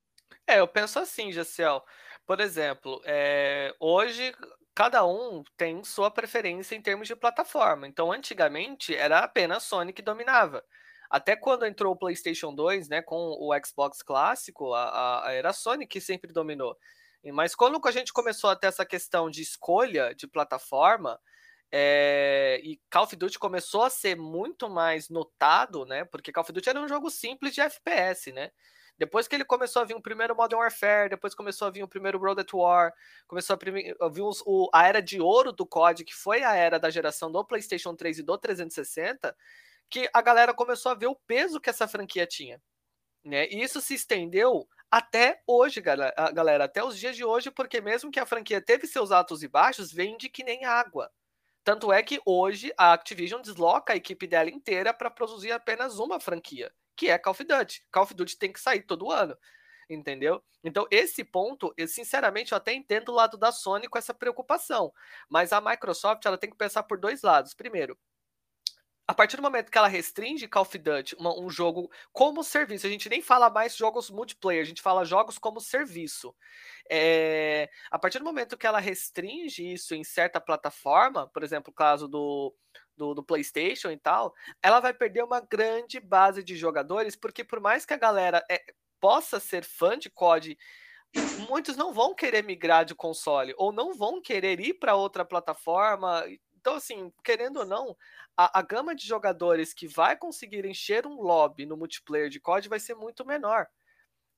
É, 0.47 0.61
eu 0.61 0.69
penso 0.69 1.00
assim, 1.00 1.33
Jaciel. 1.33 1.85
Por 2.25 2.40
exemplo, 2.40 3.02
é, 3.04 3.75
hoje 3.81 4.33
cada 4.73 5.04
um 5.04 5.42
tem 5.57 5.83
sua 5.83 6.11
preferência 6.11 6.76
em 6.76 6.81
termos 6.81 7.09
de 7.09 7.16
plataforma. 7.16 7.88
Então, 7.88 8.12
antigamente 8.12 8.95
era 8.95 9.19
apenas 9.19 9.64
Sony 9.64 9.92
que 9.92 10.00
dominava. 10.00 10.64
Até 11.12 11.37
quando 11.37 11.66
entrou 11.66 11.92
o 11.92 11.97
PlayStation 11.97 12.54
2, 12.54 12.88
né, 12.88 13.02
com 13.02 13.37
o 13.38 13.50
Xbox 13.62 14.02
clássico, 14.02 14.73
a, 14.73 15.26
a, 15.26 15.33
era 15.33 15.50
a 15.50 15.52
Sony 15.52 15.87
que 15.87 16.00
sempre 16.00 16.33
dominou. 16.33 16.75
Mas 17.35 17.54
quando 17.54 17.78
a 17.87 17.90
gente 17.90 18.14
começou 18.14 18.49
a 18.49 18.57
ter 18.57 18.69
essa 18.69 18.87
questão 18.87 19.28
de 19.28 19.42
escolha 19.42 20.14
de 20.14 20.26
plataforma, 20.26 21.21
é, 21.71 22.59
e 22.64 22.81
Call 22.90 23.04
of 23.04 23.14
Duty 23.14 23.38
começou 23.38 23.83
a 23.83 23.90
ser 23.90 24.16
muito 24.16 24.71
mais 24.71 25.11
notado, 25.11 25.85
né? 25.85 26.07
Porque 26.07 26.33
Call 26.33 26.45
of 26.45 26.52
Duty 26.52 26.71
era 26.71 26.81
um 26.81 26.88
jogo 26.88 27.11
simples 27.11 27.54
de 27.54 27.61
FPS, 27.61 28.33
né? 28.33 28.50
Depois 28.97 29.28
que 29.28 29.35
ele 29.35 29.45
começou 29.45 29.83
a 29.83 29.85
vir 29.85 29.95
o 29.95 30.00
primeiro 30.00 30.35
Modern 30.35 30.62
Warfare, 30.62 31.11
depois 31.11 31.35
começou 31.35 31.69
a 31.69 31.71
vir 31.71 31.83
o 31.83 31.88
primeiro 31.88 32.19
World 32.19 32.40
at 32.40 32.54
War, 32.54 32.90
começou 33.26 33.54
a, 33.54 34.07
a 34.07 34.09
vir 34.09 34.23
os, 34.23 34.42
o, 34.47 34.71
a 34.73 34.88
era 34.88 35.02
de 35.02 35.21
ouro 35.21 35.52
do 35.52 35.66
COD, 35.66 36.04
que 36.04 36.14
foi 36.14 36.42
a 36.42 36.54
era 36.54 36.78
da 36.78 36.88
geração 36.88 37.31
do 37.31 37.45
PlayStation 37.45 37.95
3 37.95 38.21
e 38.21 38.23
do 38.23 38.38
360, 38.38 39.37
que 39.93 40.09
a 40.11 40.23
galera 40.23 40.55
começou 40.55 40.91
a 40.91 40.95
ver 40.95 41.07
o 41.07 41.15
peso 41.15 41.61
que 41.61 41.69
essa 41.69 41.87
franquia 41.87 42.27
tinha. 42.27 42.61
Né? 43.23 43.47
E 43.51 43.63
isso 43.63 43.79
se 43.79 43.93
estendeu 43.93 44.67
até 44.91 45.43
hoje, 45.47 45.83
galera, 45.83 46.65
até 46.65 46.83
os 46.83 46.99
dias 46.99 47.15
de 47.15 47.23
hoje, 47.23 47.51
porque 47.51 47.79
mesmo 47.79 48.11
que 48.11 48.19
a 48.19 48.25
franquia 48.25 48.59
teve 48.61 48.87
seus 48.87 49.13
altos 49.13 49.43
e 49.43 49.49
baixos, 49.49 49.93
vende 49.93 50.31
que 50.31 50.43
nem 50.43 50.65
água. 50.65 51.13
Tanto 51.63 51.93
é 51.93 52.03
que 52.03 52.21
hoje 52.25 52.73
a 52.79 52.95
Activision 52.95 53.43
desloca 53.43 53.93
a 53.93 53.97
equipe 53.97 54.27
dela 54.27 54.49
inteira 54.49 54.95
para 54.95 55.11
produzir 55.11 55.53
apenas 55.53 55.99
uma 55.99 56.19
franquia, 56.19 56.73
que 56.97 57.11
é 57.11 57.19
Call 57.19 57.33
of 57.33 57.45
Duty. 57.45 57.87
Call 57.93 58.05
of 58.05 58.15
Duty 58.15 58.39
tem 58.39 58.51
que 58.51 58.61
sair 58.61 58.83
todo 58.83 59.13
ano, 59.13 59.37
entendeu? 59.91 60.43
Então, 60.65 60.87
esse 60.91 61.23
ponto, 61.23 61.73
eu, 61.77 61.87
sinceramente, 61.87 62.53
eu 62.53 62.57
até 62.57 62.73
entendo 62.73 63.11
o 63.11 63.15
lado 63.15 63.37
da 63.37 63.53
Sony 63.53 63.89
com 63.89 63.99
essa 63.99 64.15
preocupação, 64.15 64.91
mas 65.29 65.53
a 65.53 65.61
Microsoft 65.61 66.25
ela 66.25 66.39
tem 66.39 66.49
que 66.49 66.57
pensar 66.57 66.83
por 66.83 66.99
dois 66.99 67.21
lados. 67.23 67.53
Primeiro, 67.53 67.99
a 69.12 69.14
partir 69.14 69.37
do 69.37 69.42
momento 69.42 69.71
que 69.71 69.76
ela 69.76 69.88
restringe 69.88 70.49
Call 70.49 70.62
of 70.62 70.78
Duty, 70.78 71.16
uma, 71.16 71.38
um 71.38 71.50
jogo 71.50 71.90
como 72.14 72.42
serviço, 72.42 72.87
a 72.87 72.90
gente 72.90 73.11
nem 73.11 73.21
fala 73.21 73.50
mais 73.50 73.76
jogos 73.76 74.09
multiplayer, 74.09 74.62
a 74.62 74.66
gente 74.66 74.81
fala 74.81 75.04
jogos 75.04 75.37
como 75.37 75.61
serviço. 75.61 76.35
É, 76.88 77.69
a 77.90 77.99
partir 77.99 78.21
do 78.21 78.25
momento 78.25 78.57
que 78.57 78.66
ela 78.66 78.81
restringe 78.81 79.71
isso 79.71 79.95
em 79.95 80.02
certa 80.02 80.40
plataforma, 80.40 81.28
por 81.28 81.42
exemplo, 81.42 81.71
o 81.71 81.75
caso 81.75 82.09
do, 82.09 82.54
do, 82.97 83.12
do, 83.12 83.23
PlayStation 83.23 83.90
e 83.90 83.99
tal, 83.99 84.33
ela 84.62 84.81
vai 84.81 84.95
perder 84.95 85.23
uma 85.23 85.40
grande 85.40 86.00
base 86.00 86.42
de 86.42 86.57
jogadores, 86.57 87.14
porque 87.14 87.45
por 87.45 87.61
mais 87.61 87.85
que 87.85 87.92
a 87.92 87.99
galera 87.99 88.42
é, 88.50 88.64
possa 88.99 89.38
ser 89.38 89.62
fã 89.62 89.99
de 89.99 90.09
COD, 90.09 90.57
muitos 91.50 91.76
não 91.76 91.92
vão 91.92 92.14
querer 92.14 92.42
migrar 92.42 92.87
de 92.87 92.95
console 92.95 93.52
ou 93.59 93.73
não 93.73 93.92
vão 93.92 94.23
querer 94.23 94.59
ir 94.59 94.73
para 94.73 94.97
outra 94.97 95.23
plataforma. 95.23 96.25
Então, 96.62 96.76
assim, 96.76 97.12
querendo 97.25 97.59
ou 97.59 97.66
não, 97.66 97.97
a, 98.37 98.61
a 98.61 98.62
gama 98.62 98.95
de 98.95 99.04
jogadores 99.04 99.75
que 99.75 99.88
vai 99.88 100.16
conseguir 100.16 100.64
encher 100.64 101.09
um 101.09 101.21
lobby 101.21 101.66
no 101.66 101.76
multiplayer 101.76 102.28
de 102.28 102.38
COD 102.38 102.69
vai 102.69 102.78
ser 102.78 102.95
muito 102.95 103.26
menor. 103.26 103.66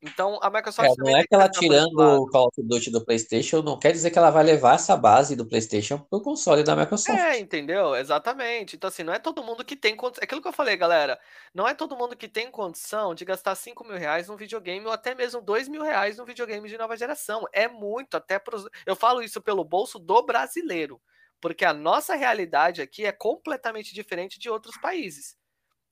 Então 0.00 0.38
a 0.42 0.50
Microsoft. 0.50 0.90
É, 0.90 1.02
não 1.02 1.16
é 1.16 1.22
que 1.22 1.34
ela 1.34 1.48
tirando 1.48 1.98
o 1.98 2.26
Call 2.26 2.48
of 2.48 2.62
Duty 2.62 2.90
do 2.90 3.04
PlayStation, 3.04 3.62
não 3.62 3.78
quer 3.78 3.92
dizer 3.92 4.10
que 4.10 4.18
ela 4.18 4.30
vai 4.30 4.44
levar 4.44 4.74
essa 4.74 4.96
base 4.96 5.34
do 5.34 5.46
PlayStation 5.46 5.98
pro 5.98 6.20
console 6.20 6.62
da 6.62 6.76
Microsoft. 6.76 7.18
É, 7.18 7.38
entendeu? 7.38 7.96
Exatamente. 7.96 8.76
Então, 8.76 8.88
assim, 8.88 9.02
não 9.02 9.14
é 9.14 9.18
todo 9.18 9.42
mundo 9.42 9.64
que 9.64 9.76
tem 9.76 9.96
condição. 9.96 10.22
É 10.22 10.24
aquilo 10.24 10.42
que 10.42 10.48
eu 10.48 10.52
falei, 10.52 10.76
galera. 10.76 11.18
Não 11.54 11.66
é 11.66 11.74
todo 11.74 11.96
mundo 11.96 12.16
que 12.16 12.28
tem 12.28 12.50
condição 12.50 13.14
de 13.14 13.24
gastar 13.24 13.54
5 13.54 13.82
mil 13.84 13.96
reais 13.96 14.28
num 14.28 14.36
videogame 14.36 14.84
ou 14.84 14.92
até 14.92 15.14
mesmo 15.14 15.40
2 15.40 15.68
mil 15.68 15.82
reais 15.82 16.18
num 16.18 16.24
videogame 16.24 16.68
de 16.68 16.76
nova 16.76 16.96
geração. 16.96 17.46
É 17.52 17.66
muito, 17.66 18.14
até 18.16 18.38
pros. 18.38 18.66
Eu 18.84 18.96
falo 18.96 19.22
isso 19.22 19.40
pelo 19.40 19.64
bolso 19.64 19.98
do 19.98 20.22
brasileiro 20.22 21.00
porque 21.44 21.66
a 21.66 21.74
nossa 21.74 22.14
realidade 22.14 22.80
aqui 22.80 23.04
é 23.04 23.12
completamente 23.12 23.92
diferente 23.92 24.40
de 24.40 24.48
outros 24.48 24.78
países. 24.78 25.36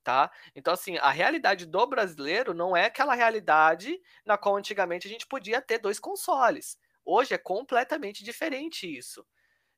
Tá? 0.03 0.33
Então, 0.57 0.73
assim, 0.73 0.97
a 0.97 1.11
realidade 1.11 1.67
do 1.67 1.87
brasileiro 1.87 2.55
não 2.55 2.75
é 2.75 2.87
aquela 2.87 3.13
realidade 3.13 4.01
na 4.25 4.39
qual 4.39 4.57
antigamente 4.57 5.07
a 5.07 5.11
gente 5.11 5.27
podia 5.27 5.61
ter 5.61 5.77
dois 5.77 6.01
consoles. 6.01 6.79
Hoje 7.05 7.35
é 7.35 7.39
completamente 7.39 8.25
diferente 8.25 8.91
isso. 8.91 9.27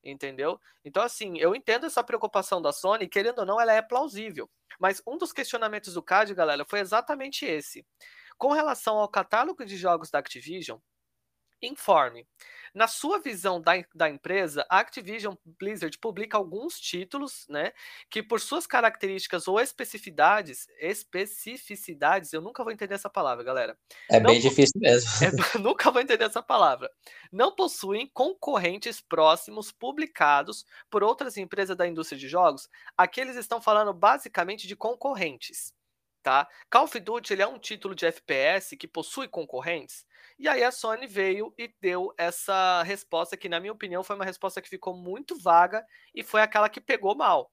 Entendeu? 0.04 0.61
Então, 0.85 1.02
assim, 1.02 1.38
eu 1.38 1.57
entendo 1.57 1.87
essa 1.87 2.04
preocupação 2.04 2.62
da 2.62 2.73
Sony, 2.73 3.09
querendo 3.09 3.40
ou 3.40 3.45
não, 3.45 3.61
ela 3.61 3.73
é 3.73 3.83
plausível. 3.83 4.49
Mas 4.78 5.02
um 5.04 5.19
dos 5.19 5.33
questionamentos 5.33 5.95
do 5.95 6.02
CAD, 6.04 6.35
galera, 6.35 6.64
foi 6.64 6.78
exatamente 6.78 7.45
esse. 7.45 7.85
Com 8.38 8.52
relação 8.52 8.99
ao 8.99 9.09
catálogo 9.09 9.64
de 9.64 9.76
jogos 9.76 10.09
da 10.09 10.21
Activision, 10.21 10.78
informe. 11.66 12.26
Na 12.75 12.88
sua 12.88 13.21
visão 13.21 13.61
da, 13.61 13.73
da 13.94 14.11
empresa, 14.11 14.66
a 14.68 14.80
Activision 14.80 15.35
Blizzard 15.44 15.97
publica 15.99 16.37
alguns 16.37 16.80
títulos, 16.80 17.47
né, 17.49 17.73
que 18.11 18.21
por 18.21 18.40
suas 18.40 18.66
características 18.66 19.47
ou 19.47 19.61
especificidades, 19.61 20.66
especificidades, 20.80 22.33
eu 22.33 22.40
nunca 22.40 22.64
vou 22.64 22.73
entender 22.73 22.94
essa 22.94 23.09
palavra, 23.09 23.44
galera. 23.44 23.78
É 24.11 24.18
Não 24.18 24.33
bem 24.33 24.40
difícil 24.40 24.80
mesmo. 24.80 25.09
É, 25.25 25.28
nunca 25.62 25.88
vou 25.92 26.02
entender 26.02 26.25
essa 26.25 26.42
palavra. 26.42 26.90
Não 27.30 27.54
possuem 27.54 28.11
concorrentes 28.12 29.00
próximos 29.00 29.71
publicados 29.71 30.66
por 30.90 31.04
outras 31.04 31.37
empresas 31.37 31.76
da 31.76 31.87
indústria 31.87 32.18
de 32.18 32.26
jogos. 32.28 32.68
Aqui 32.99 33.21
eles 33.21 33.37
estão 33.37 33.62
falando 33.62 33.94
basicamente 33.94 34.66
de 34.66 34.75
concorrentes. 34.75 35.73
Tá? 36.25 36.49
Call 36.71 36.85
of 36.85 36.99
Duty 36.99 37.35
ele 37.35 37.42
é 37.42 37.47
um 37.47 37.59
título 37.59 37.94
de 37.94 38.06
FPS 38.06 38.75
que 38.76 38.88
possui 38.88 39.28
concorrentes. 39.28 40.04
E 40.38 40.49
aí 40.49 40.64
a 40.64 40.73
Sony 40.73 41.07
veio 41.07 41.55
e 41.57 41.73
deu 41.81 42.12
essa 42.19 42.83
resposta 42.83 43.37
que, 43.37 43.49
na 43.49 43.61
minha 43.61 43.73
opinião, 43.73 44.03
foi 44.03 44.17
uma 44.17 44.25
resposta 44.25 44.61
que 44.61 44.69
ficou 44.69 44.97
muito 44.97 45.38
vaga 45.38 45.85
e 46.14 46.23
foi 46.23 46.43
aquela 46.43 46.69
que 46.69 46.81
pegou 46.81 47.14
mal. 47.14 47.53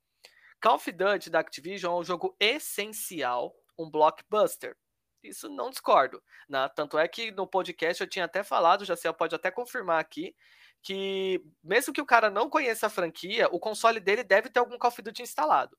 Call 0.62 0.76
of 0.76 0.92
Duty 0.92 1.30
da 1.30 1.40
Activision 1.40 1.94
é 1.94 2.00
um 2.00 2.04
jogo 2.04 2.36
essencial, 2.40 3.56
um 3.78 3.90
blockbuster. 3.90 4.76
Isso 5.24 5.48
não 5.50 5.70
discordo. 5.70 6.22
Né? 6.50 6.68
Tanto 6.76 6.98
é 6.98 7.08
que 7.08 7.32
no 7.32 7.48
podcast 7.48 8.02
eu 8.02 8.10
tinha 8.10 8.26
até 8.26 8.44
falado, 8.44 8.86
já 8.86 8.96
sei, 8.96 9.12
pode 9.14 9.36
até 9.36 9.52
confirmar 9.52 10.00
aqui, 10.00 10.36
que 10.82 11.44
mesmo 11.64 11.94
que 11.94 12.02
o 12.02 12.06
cara 12.06 12.30
não 12.30 12.50
conheça 12.50 12.88
a 12.88 12.90
franquia, 12.90 13.48
o 13.52 13.60
console 13.60 14.00
dele 14.00 14.24
deve 14.24 14.50
ter 14.50 14.60
algum 14.60 14.78
Call 14.78 14.90
of 14.90 15.02
Duty 15.02 15.22
instalado. 15.22 15.78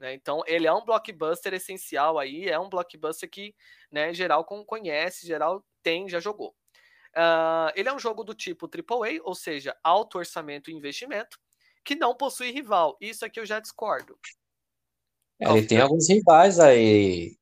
Né? 0.00 0.14
Então, 0.14 0.42
ele 0.46 0.66
é 0.66 0.72
um 0.72 0.84
blockbuster 0.84 1.52
essencial 1.52 2.18
aí, 2.18 2.48
é 2.48 2.58
um 2.58 2.70
blockbuster 2.70 3.28
que, 3.28 3.54
né, 3.92 4.14
geral 4.14 4.44
conhece, 4.44 5.26
geral 5.26 5.62
tem, 5.82 6.08
já 6.08 6.18
jogou. 6.18 6.56
Uh, 7.14 7.70
ele 7.74 7.88
é 7.88 7.92
um 7.92 7.98
jogo 7.98 8.24
do 8.24 8.34
tipo 8.34 8.66
AAA, 8.66 9.20
ou 9.22 9.34
seja, 9.34 9.76
alto 9.84 10.16
orçamento 10.16 10.70
e 10.70 10.74
investimento, 10.74 11.38
que 11.84 11.94
não 11.94 12.14
possui 12.14 12.50
rival. 12.50 12.96
Isso 13.00 13.24
aqui 13.24 13.38
eu 13.38 13.44
já 13.44 13.60
discordo. 13.60 14.18
É, 15.38 15.50
ele 15.50 15.66
tem 15.66 15.80
alguns 15.80 16.08
rivais 16.08 16.58
aí. 16.58 17.36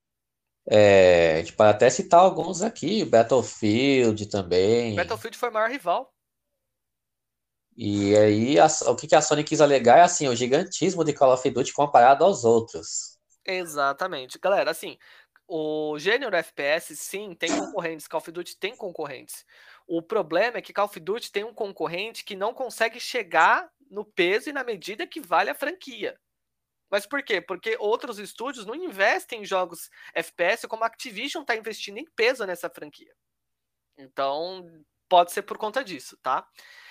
É, 0.71 1.35
a 1.35 1.39
gente 1.39 1.53
pode 1.53 1.71
até 1.71 1.89
citar 1.89 2.21
alguns 2.21 2.63
aqui, 2.63 3.05
Battlefield 3.05 4.27
também. 4.29 4.97
Battlefield 4.97 5.37
foi 5.37 5.51
o 5.51 5.53
maior 5.53 5.71
rival. 5.71 6.13
E 7.81 8.17
aí, 8.17 8.59
a, 8.59 8.67
o 8.89 8.97
que 8.97 9.15
a 9.15 9.23
Sony 9.23 9.45
quis 9.45 9.61
alegar 9.61 9.99
é 9.99 10.03
assim, 10.03 10.27
o 10.27 10.35
gigantismo 10.35 11.05
de 11.05 11.13
Call 11.13 11.33
of 11.33 11.49
Duty 11.49 11.73
comparado 11.73 12.25
aos 12.25 12.45
outros. 12.45 13.17
Exatamente. 13.45 14.37
Galera, 14.37 14.73
assim, 14.73 14.99
o 15.47 15.97
gênero 15.97 16.35
FPS, 16.35 16.97
sim, 16.97 17.37
tem 17.37 17.57
concorrentes. 17.57 18.09
Call 18.09 18.19
of 18.19 18.33
Duty 18.33 18.59
tem 18.59 18.75
concorrentes. 18.75 19.47
O 19.87 20.03
problema 20.03 20.59
é 20.59 20.61
que 20.61 20.73
Call 20.73 20.87
of 20.87 20.99
Duty 20.99 21.31
tem 21.31 21.45
um 21.45 21.55
concorrente 21.55 22.25
que 22.25 22.35
não 22.35 22.53
consegue 22.53 22.99
chegar 22.99 23.71
no 23.89 24.05
peso 24.05 24.51
e 24.51 24.53
na 24.53 24.65
medida 24.65 25.07
que 25.07 25.21
vale 25.21 25.49
a 25.49 25.55
franquia. 25.55 26.19
Mas 26.91 27.07
por 27.07 27.23
quê? 27.23 27.41
Porque 27.41 27.77
outros 27.79 28.19
estúdios 28.19 28.67
não 28.67 28.75
investem 28.75 29.43
em 29.43 29.45
jogos 29.45 29.89
FPS 30.13 30.67
como 30.67 30.83
a 30.83 30.89
Activision 30.89 31.43
está 31.43 31.55
investindo 31.55 31.99
em 31.99 32.11
peso 32.17 32.45
nessa 32.45 32.69
franquia. 32.69 33.15
Então, 33.97 34.69
pode 35.09 35.33
ser 35.33 35.43
por 35.43 35.59
conta 35.59 35.85
disso, 35.85 36.17
tá? 36.23 36.47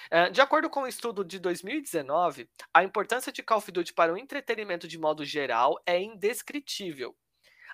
Eh, 0.09 0.29
de 0.29 0.41
acordo 0.41 0.69
com 0.69 0.81
o 0.81 0.83
um 0.83 0.87
estudo 0.87 1.23
de 1.23 1.39
2019, 1.39 2.49
a 2.73 2.83
importância 2.83 3.31
de 3.31 3.43
Call 3.43 3.57
of 3.57 3.71
Duty 3.71 3.93
para 3.93 4.13
o 4.13 4.17
entretenimento 4.17 4.87
de 4.87 4.97
modo 4.97 5.25
geral 5.25 5.79
é 5.85 6.01
indescritível. 6.01 7.15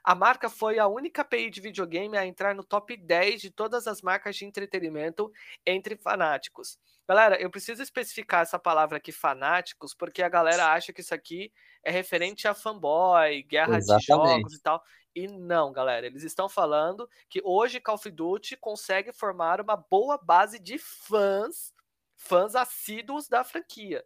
A 0.04 0.14
marca 0.14 0.50
foi 0.50 0.80
a 0.80 0.88
única 0.88 1.22
API 1.22 1.50
de 1.50 1.62
videogame 1.62 2.18
a 2.18 2.26
entrar 2.26 2.54
no 2.54 2.64
top 2.64 2.98
10 2.98 3.42
de 3.42 3.50
todas 3.50 3.88
as 3.88 4.02
marcas 4.02 4.36
de 4.36 4.44
entretenimento 4.44 5.32
entre 5.66 5.96
fanáticos. 5.96 6.78
Galera, 7.08 7.42
eu 7.42 7.50
preciso 7.50 7.82
especificar 7.82 8.42
essa 8.42 8.60
palavra 8.60 8.98
aqui, 8.98 9.14
fanáticos, 9.14 9.94
porque 9.94 10.22
a 10.22 10.28
galera 10.28 10.74
acha 10.74 10.92
que 10.92 11.00
isso 11.00 11.14
aqui 11.14 11.54
é 11.84 11.92
referente 11.92 12.48
a 12.50 12.54
fanboy, 12.54 13.44
guerra 13.44 13.78
Exatamente. 13.78 14.02
de 14.02 14.06
jogos 14.08 14.54
e 14.56 14.62
tal. 14.62 14.84
E 15.16 15.28
não, 15.28 15.72
galera, 15.72 16.08
eles 16.08 16.24
estão 16.24 16.50
falando 16.50 17.08
que 17.30 17.42
hoje 17.44 17.80
Call 17.80 17.96
of 17.96 18.10
Duty 18.10 18.58
consegue 18.58 19.14
formar 19.14 19.62
uma 19.62 19.76
boa 19.76 20.18
base 20.18 20.60
de 20.60 20.78
fãs 20.78 21.74
fãs 22.24 22.56
assíduos 22.56 23.28
da 23.28 23.44
franquia. 23.44 24.04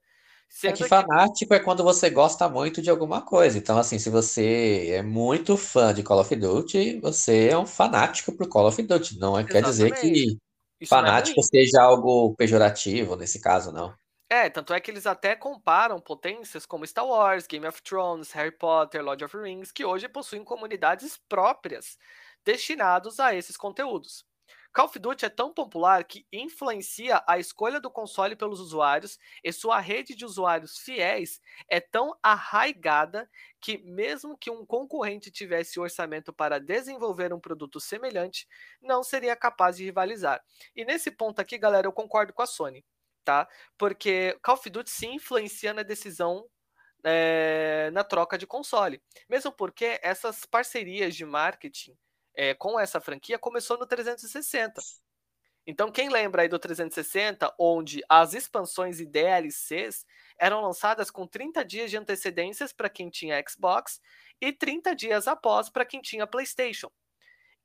é 0.64 0.72
que 0.72 0.86
fanático 0.86 1.54
é 1.54 1.60
quando 1.60 1.84
você 1.84 2.10
gosta 2.10 2.48
muito 2.50 2.82
de 2.82 2.90
alguma 2.90 3.22
coisa. 3.22 3.58
Então, 3.58 3.78
assim, 3.78 4.00
se 4.00 4.10
você 4.10 4.92
é 4.92 5.02
muito 5.02 5.58
fã 5.58 5.94
de 5.94 6.04
Call 6.04 6.22
of 6.22 6.36
Duty, 6.36 7.00
você 7.00 7.50
é 7.50 7.58
um 7.58 7.66
fanático 7.66 8.32
por 8.32 8.48
Call 8.48 8.68
of 8.68 8.82
Duty. 8.82 9.20
Não 9.20 9.38
é, 9.38 9.44
quer 9.44 9.62
dizer 9.62 9.94
que 9.94 10.10
Isso 10.20 10.38
é 10.82 10.86
fanático 10.88 11.40
é 11.40 11.44
seja 11.44 11.82
algo 11.82 12.34
pejorativo, 12.36 13.16
nesse 13.16 13.40
caso, 13.40 13.72
não. 13.72 13.94
É, 14.30 14.50
tanto 14.50 14.74
é 14.74 14.80
que 14.82 14.92
eles 14.92 15.06
até 15.08 15.36
comparam 15.36 16.02
potências 16.02 16.66
como 16.66 16.86
Star 16.86 17.08
Wars, 17.08 17.48
Game 17.48 17.66
of 17.66 17.82
Thrones, 17.82 18.32
Harry 18.34 18.52
Potter, 18.52 19.02
Lord 19.02 19.24
of 19.24 19.32
the 19.32 19.42
Rings, 19.42 19.72
que 19.72 19.86
hoje 19.86 20.10
possuem 20.10 20.44
comunidades 20.44 21.18
próprias 21.30 21.98
destinados 22.44 23.20
a 23.22 23.34
esses 23.34 23.56
conteúdos. 23.56 24.26
Call 24.74 24.86
of 24.86 25.00
Duty 25.00 25.26
é 25.26 25.30
tão 25.30 25.54
popular 25.54 26.04
que 26.04 26.28
influencia 26.32 27.24
a 27.26 27.40
escolha 27.40 27.80
do 27.80 27.90
console 27.90 28.36
pelos 28.36 28.60
usuários 28.60 29.18
e 29.44 29.52
sua 29.52 29.80
rede 29.80 30.14
de 30.14 30.26
usuários 30.26 30.78
fiéis 30.78 31.42
é 31.70 31.80
tão 31.80 32.14
arraigada 32.22 33.30
que, 33.62 33.78
mesmo 33.80 34.38
que 34.38 34.52
um 34.52 34.66
concorrente 34.66 35.32
tivesse 35.32 35.80
orçamento 35.80 36.34
para 36.34 36.60
desenvolver 36.60 37.34
um 37.34 37.40
produto 37.40 37.80
semelhante, 37.80 38.46
não 38.82 39.04
seria 39.04 39.36
capaz 39.36 39.78
de 39.78 39.86
rivalizar. 39.86 40.44
E 40.76 40.86
nesse 40.86 41.10
ponto 41.12 41.40
aqui, 41.40 41.58
galera, 41.58 41.88
eu 41.88 41.94
concordo 41.94 42.34
com 42.34 42.42
a 42.42 42.46
Sony, 42.46 42.86
tá? 43.28 43.46
Porque 43.78 44.40
Call 44.42 44.56
of 44.56 44.70
Duty 44.70 44.90
sim 44.90 45.16
influencia 45.16 45.74
na 45.74 45.84
decisão 45.84 46.50
é, 47.04 47.90
na 47.92 48.02
troca 48.02 48.38
de 48.38 48.48
console. 48.48 49.02
Mesmo 49.28 49.52
porque 49.52 50.00
essas 50.02 50.46
parcerias 50.46 51.14
de 51.14 51.26
marketing 51.26 51.94
é, 52.34 52.54
com 52.54 52.80
essa 52.80 53.02
franquia 53.02 53.38
começou 53.38 53.78
no 53.78 53.86
360. 53.86 54.82
Então, 55.66 55.92
quem 55.92 56.08
lembra 56.08 56.44
aí 56.44 56.48
do 56.48 56.58
360, 56.58 57.54
onde 57.60 58.02
as 58.08 58.34
expansões 58.34 59.02
e 59.02 59.06
DLCs 59.06 60.06
eram 60.40 60.62
lançadas 60.62 61.12
com 61.12 61.28
30 61.28 61.66
dias 61.66 61.92
de 61.92 61.98
antecedências 61.98 62.72
para 62.72 62.88
quem 62.88 63.10
tinha 63.10 63.44
Xbox 63.46 64.00
e 64.40 64.54
30 64.54 64.96
dias 64.96 65.28
após 65.28 65.70
para 65.70 65.84
quem 65.84 66.00
tinha 66.00 66.26
PlayStation. 66.26 66.90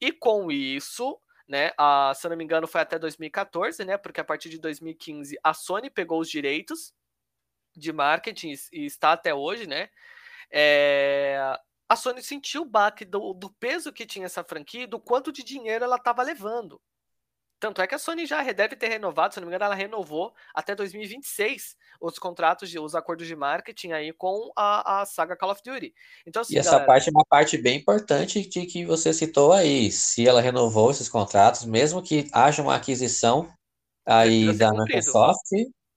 E 0.01 0.11
com 0.11 0.51
isso, 0.51 1.17
né, 1.53 1.71
a, 1.77 2.15
se 2.17 2.27
eu 2.27 2.31
não 2.31 2.37
me 2.37 2.45
engano, 2.45 2.67
foi 2.67 2.81
até 2.81 2.99
2014, 2.99 3.85
né, 3.85 3.99
porque 3.99 4.19
a 4.19 4.25
partir 4.25 4.49
de 4.49 4.59
2015 4.59 5.39
a 5.45 5.53
Sony 5.53 5.91
pegou 5.91 6.19
os 6.19 6.31
direitos 6.31 6.95
de 7.77 7.93
marketing 7.93 8.55
e 8.73 8.87
está 8.87 9.13
até 9.13 9.35
hoje, 9.35 9.67
né? 9.67 9.91
É, 10.51 11.39
a 11.87 11.95
Sony 11.95 12.23
sentiu 12.23 12.63
o 12.63 12.67
baque 12.67 13.05
do, 13.05 13.35
do, 13.35 13.51
peso 13.51 13.93
que 13.93 14.07
tinha 14.07 14.25
essa 14.25 14.43
franquia 14.43 14.87
do 14.87 14.99
quanto 14.99 15.31
de 15.31 15.45
dinheiro 15.45 15.85
ela 15.85 15.97
estava 15.97 16.23
levando. 16.23 16.81
Tanto 17.63 17.81
é 17.81 17.87
que 17.87 17.95
a 17.95 17.99
Sony 17.99 18.27
já 18.27 18.43
deve 18.51 18.75
ter 18.75 18.89
renovado, 18.89 19.33
se 19.33 19.39
não 19.39 19.47
me 19.47 19.51
engano, 19.53 19.67
ela 19.67 19.75
renovou 19.77 20.35
até 20.53 20.75
2026 20.75 21.77
os 22.01 22.19
contratos, 22.19 22.69
de, 22.69 22.77
os 22.81 22.97
acordos 22.97 23.25
de 23.25 23.37
marketing 23.37 23.93
aí 23.93 24.13
com 24.13 24.51
a, 24.57 25.03
a 25.03 25.07
saga 25.07 25.37
Call 25.37 25.53
of 25.53 25.63
Duty. 25.65 25.95
Então, 26.27 26.43
assim, 26.43 26.57
e 26.57 26.59
essa 26.59 26.73
galera, 26.73 26.87
parte 26.89 27.09
é 27.09 27.13
uma 27.13 27.25
parte 27.25 27.57
bem 27.57 27.79
importante 27.79 28.49
de 28.49 28.67
que 28.67 28.85
você 28.85 29.13
citou 29.13 29.53
aí. 29.53 29.93
Se 29.93 30.27
ela 30.27 30.41
renovou 30.41 30.91
esses 30.91 31.09
contratos, 31.09 31.65
mesmo 31.65 32.03
que 32.03 32.29
haja 32.33 32.61
uma 32.61 32.75
aquisição 32.75 33.49
aí 34.05 34.53
da 34.59 34.73
Microsoft, 34.73 35.53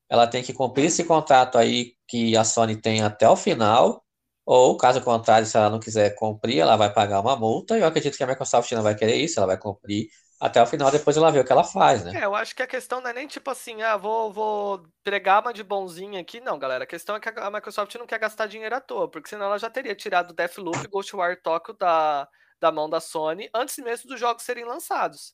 ela 0.07 0.27
tem 0.27 0.43
que 0.43 0.53
cumprir 0.53 0.85
esse 0.85 1.03
contrato 1.03 1.57
aí 1.57 1.93
que 2.07 2.37
a 2.37 2.43
Sony 2.43 2.79
tem 2.79 3.01
até 3.01 3.27
o 3.27 3.35
final 3.35 4.05
ou, 4.45 4.77
caso 4.77 5.01
contrário, 5.01 5.47
se 5.47 5.57
ela 5.57 5.71
não 5.71 5.79
quiser 5.79 6.13
cumprir, 6.13 6.59
ela 6.59 6.77
vai 6.77 6.93
pagar 6.93 7.19
uma 7.19 7.35
multa. 7.35 7.75
E 7.75 7.81
eu 7.81 7.87
acredito 7.87 8.15
que 8.15 8.23
a 8.23 8.27
Microsoft 8.27 8.71
não 8.73 8.83
vai 8.83 8.93
querer 8.93 9.15
isso, 9.15 9.39
ela 9.39 9.47
vai 9.47 9.57
cumprir 9.57 10.07
até 10.39 10.61
o 10.61 10.65
final, 10.65 10.91
depois 10.91 11.15
ela 11.15 11.31
vê 11.31 11.39
o 11.39 11.45
que 11.45 11.51
ela 11.51 11.63
faz, 11.63 12.03
né? 12.03 12.19
É, 12.19 12.25
eu 12.25 12.35
acho 12.35 12.53
que 12.53 12.61
a 12.61 12.67
questão 12.67 12.99
não 12.99 13.09
é 13.09 13.13
nem 13.13 13.27
tipo 13.27 13.49
assim, 13.49 13.81
ah, 13.81 13.95
vou, 13.95 14.31
vou 14.33 14.83
pregar 15.03 15.41
uma 15.41 15.53
de 15.53 15.63
bonzinha 15.63 16.19
aqui. 16.19 16.41
Não, 16.41 16.59
galera. 16.59 16.83
A 16.83 16.87
questão 16.87 17.15
é 17.15 17.19
que 17.19 17.29
a 17.29 17.49
Microsoft 17.49 17.95
não 17.95 18.05
quer 18.05 18.19
gastar 18.19 18.47
dinheiro 18.47 18.75
à 18.75 18.81
toa, 18.81 19.09
porque 19.09 19.29
senão 19.29 19.45
ela 19.45 19.57
já 19.57 19.69
teria 19.69 19.95
tirado 19.95 20.33
Deathloop 20.33 20.83
e 20.83 20.87
Ghostwire 20.87 21.41
Tokyo 21.41 21.73
da, 21.73 22.27
da 22.59 22.71
mão 22.71 22.89
da 22.89 22.99
Sony 22.99 23.49
antes 23.53 23.77
mesmo 23.77 24.09
dos 24.09 24.19
jogos 24.19 24.43
serem 24.43 24.65
lançados. 24.65 25.33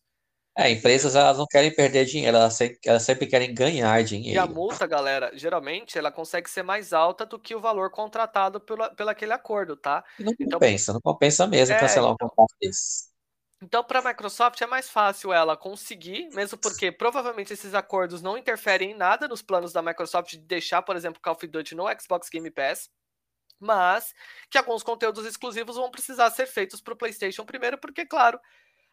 É, 0.57 0.69
empresas 0.69 1.15
elas 1.15 1.37
não 1.37 1.45
querem 1.49 1.73
perder 1.73 2.03
dinheiro, 2.03 2.35
elas 2.35 2.53
sempre, 2.53 2.77
elas 2.85 3.03
sempre 3.03 3.25
querem 3.25 3.53
ganhar 3.53 4.03
dinheiro. 4.03 4.35
E 4.35 4.37
a 4.37 4.45
multa, 4.45 4.85
galera, 4.85 5.31
geralmente 5.33 5.97
ela 5.97 6.11
consegue 6.11 6.49
ser 6.49 6.61
mais 6.61 6.91
alta 6.91 7.25
do 7.25 7.39
que 7.39 7.55
o 7.55 7.61
valor 7.61 7.89
contratado 7.89 8.59
pelo, 8.59 8.93
pelo 8.93 9.09
aquele 9.09 9.31
acordo, 9.31 9.77
tá? 9.77 10.03
E 10.19 10.23
não 10.23 10.33
então, 10.37 10.59
compensa, 10.59 10.91
não 10.91 10.99
compensa 10.99 11.47
mesmo 11.47 11.73
é, 11.73 11.79
cancelar 11.79 12.11
um 12.11 12.15
então 12.15 12.27
contrato 12.27 12.53
desse. 12.61 13.10
Então, 13.63 13.83
para 13.83 13.99
a 13.99 14.01
Microsoft 14.01 14.59
é 14.61 14.65
mais 14.65 14.89
fácil 14.89 15.31
ela 15.31 15.55
conseguir, 15.55 16.29
mesmo 16.33 16.57
porque 16.57 16.91
provavelmente 16.91 17.53
esses 17.53 17.75
acordos 17.75 18.21
não 18.21 18.37
interferem 18.37 18.91
em 18.91 18.95
nada 18.95 19.27
nos 19.27 19.41
planos 19.41 19.71
da 19.71 19.81
Microsoft 19.83 20.31
de 20.31 20.39
deixar, 20.39 20.81
por 20.81 20.95
exemplo, 20.95 21.21
Call 21.21 21.35
of 21.35 21.47
Duty 21.47 21.75
no 21.75 21.85
Xbox 21.99 22.27
Game 22.29 22.49
Pass, 22.49 22.89
mas 23.59 24.13
que 24.49 24.57
alguns 24.57 24.83
conteúdos 24.83 25.25
exclusivos 25.25 25.75
vão 25.75 25.91
precisar 25.91 26.31
ser 26.31 26.47
feitos 26.47 26.81
para 26.81 26.93
o 26.93 26.97
PlayStation 26.97 27.45
primeiro, 27.45 27.77
porque, 27.77 28.05
claro, 28.05 28.39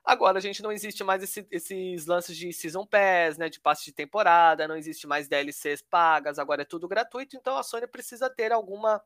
Agora 0.04 0.38
a 0.38 0.40
gente 0.40 0.62
não 0.62 0.72
existe 0.72 1.04
mais 1.04 1.22
esse, 1.22 1.46
esses 1.50 2.06
lances 2.06 2.34
de 2.34 2.50
Season 2.50 2.86
Pass, 2.86 3.36
né, 3.36 3.50
de 3.50 3.60
passe 3.60 3.84
de 3.84 3.92
temporada, 3.92 4.66
não 4.66 4.74
existe 4.74 5.06
mais 5.06 5.28
DLCs 5.28 5.82
pagas, 5.82 6.38
agora 6.38 6.62
é 6.62 6.64
tudo 6.64 6.88
gratuito, 6.88 7.36
então 7.36 7.58
a 7.58 7.62
Sony 7.62 7.86
precisa 7.86 8.30
ter 8.30 8.50
alguma 8.50 9.02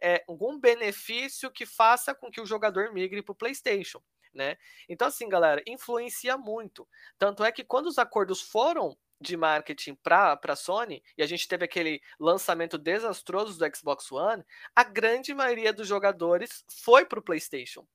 é, 0.00 0.24
algum 0.26 0.58
benefício 0.58 1.50
que 1.50 1.66
faça 1.66 2.14
com 2.14 2.30
que 2.30 2.40
o 2.40 2.46
jogador 2.46 2.90
migre 2.90 3.22
para 3.22 3.32
o 3.32 3.36
PlayStation. 3.36 4.00
Né? 4.36 4.58
Então, 4.86 5.08
assim, 5.08 5.28
galera, 5.28 5.62
influencia 5.66 6.36
muito. 6.36 6.86
Tanto 7.18 7.42
é 7.42 7.50
que 7.50 7.64
quando 7.64 7.86
os 7.86 7.98
acordos 7.98 8.42
foram 8.42 8.96
de 9.18 9.34
marketing 9.34 9.94
para 9.94 10.38
a 10.46 10.56
Sony, 10.56 11.02
e 11.16 11.22
a 11.22 11.26
gente 11.26 11.48
teve 11.48 11.64
aquele 11.64 12.02
lançamento 12.20 12.76
desastroso 12.76 13.58
do 13.58 13.76
Xbox 13.76 14.12
One, 14.12 14.44
a 14.74 14.84
grande 14.84 15.32
maioria 15.32 15.72
dos 15.72 15.88
jogadores 15.88 16.62
foi 16.68 17.06
para 17.06 17.18
o 17.18 17.22
PlayStation 17.22 17.86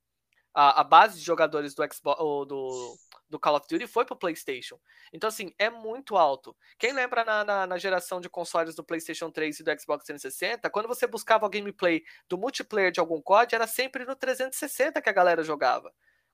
a, 0.54 0.80
a 0.80 0.84
base 0.84 1.18
de 1.18 1.24
jogadores 1.24 1.74
do 1.74 1.82
Xbox 1.92 2.20
do, 2.46 2.96
do 3.28 3.38
Call 3.38 3.56
of 3.56 3.66
Duty 3.68 3.86
foi 3.86 4.04
pro 4.04 4.16
PlayStation. 4.16 4.78
Então, 5.12 5.28
assim, 5.28 5.52
é 5.58 5.70
muito 5.70 6.16
alto. 6.16 6.54
Quem 6.78 6.92
lembra 6.92 7.24
na, 7.24 7.44
na, 7.44 7.66
na, 7.66 7.78
geração 7.78 8.20
de 8.20 8.28
consoles 8.28 8.74
do 8.74 8.84
PlayStation 8.84 9.30
3 9.30 9.60
e 9.60 9.64
do 9.64 9.80
Xbox 9.80 10.04
360, 10.04 10.68
quando 10.70 10.88
você 10.88 11.06
buscava 11.06 11.46
o 11.46 11.50
gameplay 11.50 12.02
do 12.28 12.36
multiplayer 12.36 12.92
de 12.92 13.00
algum 13.00 13.20
COD, 13.20 13.54
era 13.54 13.66
sempre 13.66 14.04
no 14.04 14.14
360 14.14 15.00
que 15.00 15.08
a 15.08 15.12
galera 15.12 15.42
jogava. 15.42 15.92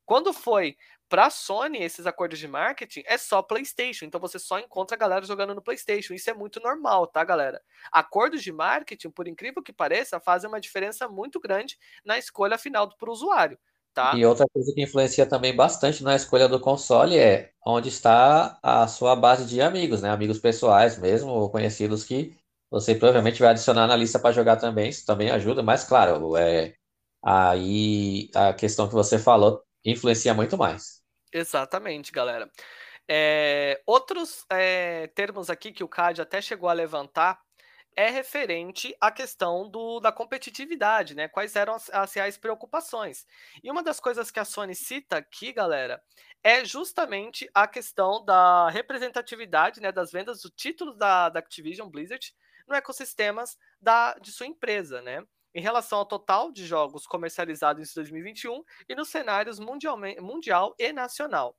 Quando 0.08 0.32
foi 0.32 0.74
pra 1.06 1.28
Sony 1.28 1.82
esses 1.82 2.06
acordos 2.06 2.38
de 2.38 2.48
marketing, 2.48 3.02
é 3.04 3.18
só 3.18 3.42
PlayStation. 3.42 4.06
Então 4.06 4.18
você 4.18 4.38
só 4.38 4.58
encontra 4.58 4.96
a 4.96 4.98
galera 4.98 5.26
jogando 5.26 5.54
no 5.54 5.60
PlayStation. 5.60 6.14
Isso 6.14 6.30
é 6.30 6.32
muito 6.32 6.58
normal, 6.60 7.06
tá, 7.06 7.22
galera? 7.22 7.60
Acordos 7.92 8.42
de 8.42 8.50
marketing, 8.50 9.10
por 9.10 9.28
incrível 9.28 9.62
que 9.62 9.70
pareça, 9.70 10.18
fazem 10.18 10.48
uma 10.48 10.62
diferença 10.62 11.06
muito 11.06 11.38
grande 11.38 11.76
na 12.06 12.16
escolha 12.16 12.56
final 12.56 12.88
para 12.96 13.10
o 13.10 13.12
usuário. 13.12 13.58
Tá? 13.92 14.14
E 14.16 14.24
outra 14.24 14.46
coisa 14.50 14.72
que 14.74 14.82
influencia 14.82 15.26
também 15.26 15.54
bastante 15.54 16.02
na 16.02 16.16
escolha 16.16 16.48
do 16.48 16.58
console 16.58 17.18
é 17.18 17.50
onde 17.66 17.90
está 17.90 18.58
a 18.62 18.88
sua 18.88 19.14
base 19.14 19.44
de 19.44 19.60
amigos, 19.60 20.00
né? 20.00 20.08
Amigos 20.08 20.38
pessoais 20.38 20.96
mesmo, 20.96 21.32
ou 21.32 21.50
conhecidos 21.50 22.02
que 22.02 22.34
você 22.70 22.94
provavelmente 22.94 23.40
vai 23.40 23.50
adicionar 23.50 23.86
na 23.86 23.96
lista 23.96 24.18
para 24.18 24.32
jogar 24.32 24.56
também, 24.56 24.88
isso 24.88 25.04
também 25.04 25.30
ajuda, 25.30 25.62
mas 25.62 25.84
claro, 25.84 26.34
é 26.34 26.72
aí 27.22 28.30
a 28.34 28.54
questão 28.54 28.88
que 28.88 28.94
você 28.94 29.18
falou 29.18 29.62
influencia 29.90 30.34
muito 30.34 30.56
mais. 30.56 31.02
Exatamente, 31.32 32.10
galera. 32.12 32.50
É, 33.08 33.80
outros 33.86 34.44
é, 34.50 35.06
termos 35.08 35.48
aqui 35.48 35.72
que 35.72 35.84
o 35.84 35.88
CAD 35.88 36.20
até 36.20 36.42
chegou 36.42 36.68
a 36.68 36.74
levantar 36.74 37.40
é 37.96 38.10
referente 38.10 38.94
à 39.00 39.10
questão 39.10 39.68
do, 39.68 39.98
da 39.98 40.12
competitividade, 40.12 41.16
né? 41.16 41.26
Quais 41.26 41.56
eram 41.56 41.74
as, 41.74 41.90
as, 41.90 42.14
reais 42.14 42.38
preocupações. 42.38 43.26
E 43.60 43.68
uma 43.68 43.82
das 43.82 43.98
coisas 43.98 44.30
que 44.30 44.38
a 44.38 44.44
Sony 44.44 44.74
cita 44.74 45.16
aqui, 45.16 45.52
galera, 45.52 46.00
é 46.40 46.64
justamente 46.64 47.50
a 47.52 47.66
questão 47.66 48.24
da 48.24 48.68
representatividade 48.68 49.80
né, 49.80 49.90
das 49.90 50.12
vendas 50.12 50.42
do 50.42 50.50
título 50.50 50.94
da, 50.94 51.28
da 51.28 51.40
Activision 51.40 51.88
Blizzard 51.88 52.32
no 52.68 52.74
ecossistema 52.76 53.42
da, 53.80 54.14
de 54.14 54.30
sua 54.30 54.46
empresa, 54.46 55.02
né? 55.02 55.24
Em 55.54 55.60
relação 55.60 55.98
ao 55.98 56.06
total 56.06 56.52
de 56.52 56.66
jogos 56.66 57.06
comercializados 57.06 57.90
em 57.90 57.94
2021 57.94 58.62
e 58.88 58.94
nos 58.94 59.08
cenários 59.08 59.58
mundial, 59.58 60.74
e 60.78 60.92
nacional. 60.92 61.56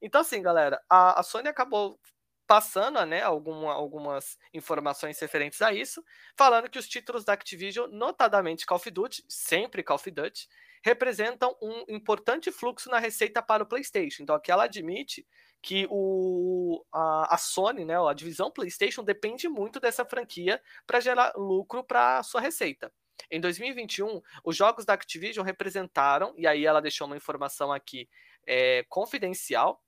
Então, 0.00 0.20
assim, 0.20 0.42
galera, 0.42 0.80
a, 0.88 1.20
a 1.20 1.22
Sony 1.22 1.48
acabou 1.48 1.98
passando 2.46 3.04
né, 3.06 3.22
alguma, 3.22 3.72
algumas 3.72 4.36
informações 4.52 5.18
referentes 5.18 5.62
a 5.62 5.72
isso, 5.72 6.04
falando 6.36 6.68
que 6.68 6.78
os 6.78 6.86
títulos 6.88 7.24
da 7.24 7.32
Activision, 7.32 7.88
notadamente 7.90 8.66
Call 8.66 8.76
of 8.76 8.90
Duty, 8.90 9.24
sempre 9.28 9.82
Call 9.82 9.96
of 9.96 10.10
Duty, 10.10 10.48
representam 10.84 11.56
um 11.62 11.84
importante 11.88 12.52
fluxo 12.52 12.90
na 12.90 12.98
receita 12.98 13.42
para 13.42 13.62
o 13.62 13.66
PlayStation. 13.66 14.22
Então 14.22 14.36
aqui 14.36 14.52
ela 14.52 14.64
admite 14.64 15.26
que 15.62 15.86
o, 15.90 16.84
a, 16.92 17.34
a 17.34 17.38
Sony, 17.38 17.86
né, 17.86 17.96
a 17.98 18.12
divisão 18.12 18.50
PlayStation, 18.50 19.02
depende 19.02 19.48
muito 19.48 19.80
dessa 19.80 20.04
franquia 20.04 20.60
para 20.86 21.00
gerar 21.00 21.32
lucro 21.36 21.82
para 21.82 22.22
sua 22.22 22.42
receita. 22.42 22.92
Em 23.30 23.40
2021, 23.40 24.20
os 24.44 24.56
jogos 24.56 24.84
da 24.84 24.94
Activision 24.94 25.44
representaram, 25.44 26.34
e 26.36 26.46
aí 26.46 26.66
ela 26.66 26.80
deixou 26.80 27.06
uma 27.06 27.16
informação 27.16 27.72
aqui 27.72 28.08
é, 28.46 28.84
confidencial, 28.88 29.82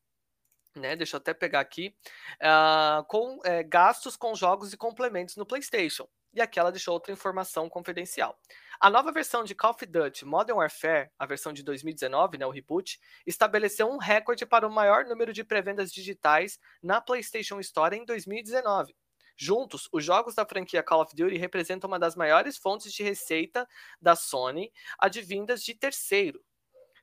né, 0.74 0.94
deixa 0.94 1.16
eu 1.16 1.18
até 1.18 1.32
pegar 1.32 1.60
aqui, 1.60 1.94
uh, 2.42 3.04
com 3.04 3.40
é, 3.44 3.62
gastos 3.62 4.16
com 4.16 4.34
jogos 4.34 4.72
e 4.72 4.76
complementos 4.76 5.36
no 5.36 5.46
PlayStation. 5.46 6.08
E 6.34 6.40
aqui 6.40 6.58
ela 6.58 6.70
deixou 6.70 6.92
outra 6.92 7.12
informação 7.12 7.66
confidencial. 7.66 8.38
A 8.78 8.90
nova 8.90 9.10
versão 9.10 9.42
de 9.42 9.54
Call 9.54 9.70
of 9.70 9.86
Duty 9.86 10.26
Modern 10.26 10.58
Warfare, 10.58 11.08
a 11.18 11.24
versão 11.24 11.50
de 11.50 11.62
2019, 11.62 12.36
né, 12.36 12.44
o 12.44 12.50
reboot, 12.50 13.00
estabeleceu 13.26 13.88
um 13.88 13.96
recorde 13.96 14.44
para 14.44 14.68
o 14.68 14.70
maior 14.70 15.06
número 15.06 15.32
de 15.32 15.42
pré-vendas 15.42 15.90
digitais 15.90 16.58
na 16.82 17.00
PlayStation 17.00 17.58
Store 17.60 17.96
em 17.96 18.04
2019. 18.04 18.94
Juntos, 19.36 19.88
os 19.92 20.04
jogos 20.04 20.34
da 20.34 20.46
franquia 20.46 20.82
Call 20.82 21.02
of 21.02 21.14
Duty 21.14 21.36
representam 21.36 21.88
uma 21.88 21.98
das 21.98 22.16
maiores 22.16 22.56
fontes 22.56 22.92
de 22.92 23.02
receita 23.02 23.68
da 24.00 24.16
Sony, 24.16 24.72
advindas 24.98 25.62
de 25.62 25.74
terceiro, 25.74 26.42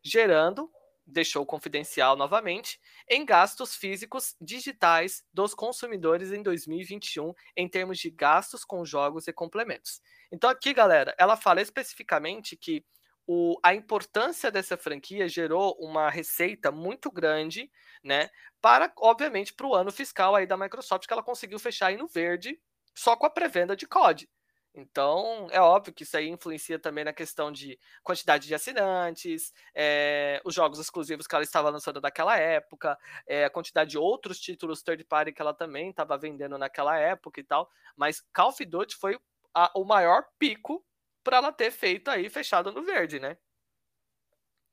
gerando 0.03 0.71
deixou 1.05 1.45
confidencial 1.45 2.15
novamente, 2.15 2.79
em 3.09 3.25
gastos 3.25 3.75
físicos 3.75 4.35
digitais 4.39 5.23
dos 5.33 5.53
consumidores 5.53 6.31
em 6.31 6.41
2021, 6.41 7.33
em 7.55 7.67
termos 7.67 7.99
de 7.99 8.09
gastos 8.09 8.63
com 8.63 8.85
jogos 8.85 9.27
e 9.27 9.33
complementos. 9.33 10.01
Então, 10.31 10.49
aqui, 10.49 10.73
galera, 10.73 11.13
ela 11.17 11.35
fala 11.35 11.61
especificamente 11.61 12.55
que 12.55 12.85
o, 13.25 13.57
a 13.63 13.73
importância 13.73 14.51
dessa 14.51 14.77
franquia 14.77 15.27
gerou 15.29 15.77
uma 15.79 16.09
receita 16.09 16.71
muito 16.71 17.09
grande, 17.11 17.71
né? 18.03 18.29
Para, 18.63 18.93
obviamente, 18.95 19.54
para 19.54 19.67
o 19.67 19.76
ano 19.76 19.91
fiscal 19.91 20.38
aí 20.38 20.47
da 20.47 20.56
Microsoft, 20.56 21.06
que 21.06 21.12
ela 21.12 21.21
conseguiu 21.21 21.60
fechar 21.60 21.88
aí 21.88 21.97
no 21.97 22.08
verde, 22.08 22.58
só 22.95 23.13
com 23.13 23.26
a 23.26 23.30
pré-venda 23.30 23.76
de 23.76 23.86
COD. 23.86 24.30
Então, 24.73 25.49
é 25.52 25.60
óbvio 25.60 25.93
que 25.93 26.04
isso 26.04 26.15
aí 26.15 26.30
influencia 26.30 26.80
também 26.80 27.04
na 27.04 27.12
questão 27.12 27.52
de 27.52 27.78
quantidade 28.02 28.47
de 28.47 28.56
assinantes, 28.56 29.52
é, 29.76 30.41
os 30.45 30.56
jogos 30.56 30.80
exclusivos 30.80 31.28
que 31.28 31.36
ela 31.36 31.43
estava 31.43 31.69
lançando 31.69 31.99
naquela 31.99 32.38
época, 32.38 32.97
é, 33.28 33.43
a 33.43 33.49
quantidade 33.49 33.89
de 33.89 33.97
outros 33.97 34.39
títulos 34.39 34.82
third 34.82 35.04
party 35.04 35.34
que 35.34 35.41
ela 35.41 35.54
também 35.54 35.89
estava 35.89 36.17
vendendo 36.17 36.58
naquela 36.58 36.97
época 36.97 37.41
e 37.41 37.43
tal. 37.43 37.69
Mas 37.97 38.23
Call 38.34 38.47
of 38.47 38.63
Duty 38.65 38.95
foi 38.95 39.19
a, 39.54 39.69
o 39.76 39.84
maior 39.84 40.23
pico 40.39 40.82
para 41.21 41.36
ela 41.36 41.52
ter 41.52 41.69
feito 41.69 42.10
aí 42.10 42.30
fechado 42.30 42.71
no 42.71 42.82
verde, 42.82 43.19
né? 43.19 43.36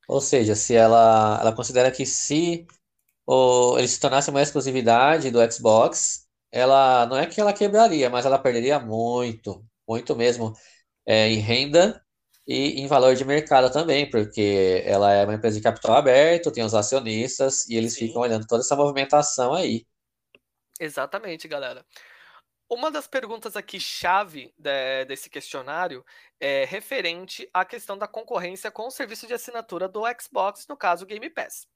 Ou 0.07 0.21
seja, 0.21 0.55
se 0.55 0.75
ela, 0.75 1.39
ela 1.41 1.53
considera 1.53 1.91
que 1.91 2.05
se 2.05 2.65
o, 3.25 3.77
ele 3.77 3.87
se 3.87 3.99
tornasse 3.99 4.29
uma 4.29 4.41
exclusividade 4.41 5.31
do 5.31 5.39
Xbox, 5.51 6.27
ela 6.51 7.05
não 7.07 7.17
é 7.17 7.25
que 7.27 7.39
ela 7.39 7.53
quebraria, 7.53 8.09
mas 8.09 8.25
ela 8.25 8.39
perderia 8.39 8.79
muito, 8.79 9.65
muito 9.87 10.15
mesmo 10.15 10.53
é, 11.05 11.27
em 11.29 11.37
renda 11.39 12.03
e 12.47 12.81
em 12.81 12.87
valor 12.87 13.15
de 13.15 13.23
mercado 13.25 13.71
também, 13.71 14.09
porque 14.09 14.83
ela 14.85 15.11
é 15.13 15.23
uma 15.23 15.35
empresa 15.35 15.57
de 15.57 15.63
capital 15.63 15.95
aberto, 15.95 16.51
tem 16.51 16.63
os 16.63 16.73
acionistas 16.73 17.67
e 17.69 17.75
eles 17.77 17.93
Sim. 17.93 18.07
ficam 18.07 18.21
olhando 18.21 18.45
toda 18.47 18.61
essa 18.61 18.75
movimentação 18.75 19.53
aí. 19.53 19.85
Exatamente, 20.79 21.47
galera. 21.47 21.85
Uma 22.69 22.89
das 22.89 23.05
perguntas 23.07 23.55
aqui 23.55 23.79
chave 23.79 24.53
de, 24.57 25.05
desse 25.05 25.29
questionário 25.29 26.05
é 26.39 26.65
referente 26.65 27.49
à 27.53 27.65
questão 27.65 27.97
da 27.97 28.07
concorrência 28.07 28.71
com 28.71 28.87
o 28.87 28.91
serviço 28.91 29.27
de 29.27 29.33
assinatura 29.33 29.87
do 29.87 30.03
Xbox, 30.19 30.65
no 30.67 30.77
caso 30.77 31.05
Game 31.05 31.29
Pass. 31.29 31.67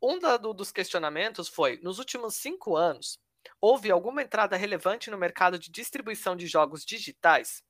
Um 0.00 0.18
da, 0.18 0.36
do, 0.36 0.52
dos 0.52 0.70
questionamentos 0.70 1.48
foi: 1.48 1.78
nos 1.82 1.98
últimos 1.98 2.34
cinco 2.36 2.76
anos, 2.76 3.18
Houve 3.60 3.90
alguma 3.90 4.22
entrada 4.22 4.56
relevante 4.56 5.10
no 5.10 5.18
mercado 5.18 5.58
de 5.58 5.70
distribuição 5.70 6.36
de 6.36 6.46
jogos 6.46 6.84
digitais? 6.84 7.64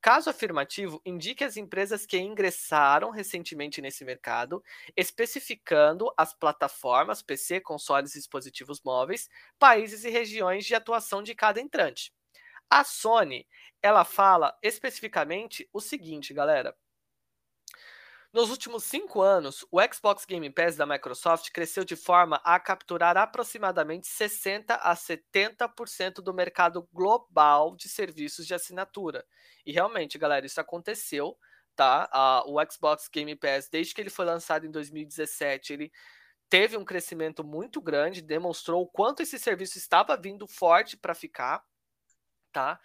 Caso 0.00 0.28
afirmativo, 0.28 1.00
indique 1.04 1.42
as 1.42 1.56
empresas 1.56 2.04
que 2.04 2.18
ingressaram 2.18 3.10
recentemente 3.10 3.80
nesse 3.80 4.04
mercado, 4.04 4.62
especificando 4.94 6.12
as 6.14 6.34
plataformas 6.34 7.22
PC, 7.22 7.60
consoles 7.60 8.14
e 8.14 8.18
dispositivos 8.18 8.82
móveis, 8.84 9.30
países 9.58 10.04
e 10.04 10.10
regiões 10.10 10.66
de 10.66 10.74
atuação 10.74 11.22
de 11.22 11.34
cada 11.34 11.58
entrante. 11.58 12.12
A 12.68 12.84
Sony, 12.84 13.48
ela 13.80 14.04
fala 14.04 14.54
especificamente 14.62 15.68
o 15.72 15.80
seguinte, 15.80 16.34
galera. 16.34 16.76
Nos 18.34 18.50
últimos 18.50 18.82
cinco 18.82 19.22
anos, 19.22 19.64
o 19.70 19.80
Xbox 19.80 20.24
Game 20.24 20.50
Pass 20.50 20.74
da 20.74 20.84
Microsoft 20.84 21.52
cresceu 21.52 21.84
de 21.84 21.94
forma 21.94 22.40
a 22.42 22.58
capturar 22.58 23.16
aproximadamente 23.16 24.08
60 24.08 24.74
a 24.74 24.92
70% 24.96 26.14
do 26.14 26.34
mercado 26.34 26.88
global 26.92 27.76
de 27.76 27.88
serviços 27.88 28.44
de 28.44 28.52
assinatura. 28.52 29.24
E 29.64 29.70
realmente, 29.70 30.18
galera, 30.18 30.44
isso 30.44 30.60
aconteceu, 30.60 31.38
tá? 31.76 32.10
o 32.46 32.56
Xbox 32.68 33.06
Game 33.06 33.36
Pass, 33.36 33.68
desde 33.68 33.94
que 33.94 34.00
ele 34.00 34.10
foi 34.10 34.24
lançado 34.24 34.66
em 34.66 34.70
2017, 34.72 35.72
ele 35.72 35.92
teve 36.50 36.76
um 36.76 36.84
crescimento 36.84 37.44
muito 37.44 37.80
grande, 37.80 38.20
demonstrou 38.20 38.82
o 38.82 38.88
quanto 38.88 39.22
esse 39.22 39.38
serviço 39.38 39.78
estava 39.78 40.16
vindo 40.16 40.48
forte 40.48 40.96
para 40.96 41.14
ficar, 41.14 41.62
tá? 42.50 42.80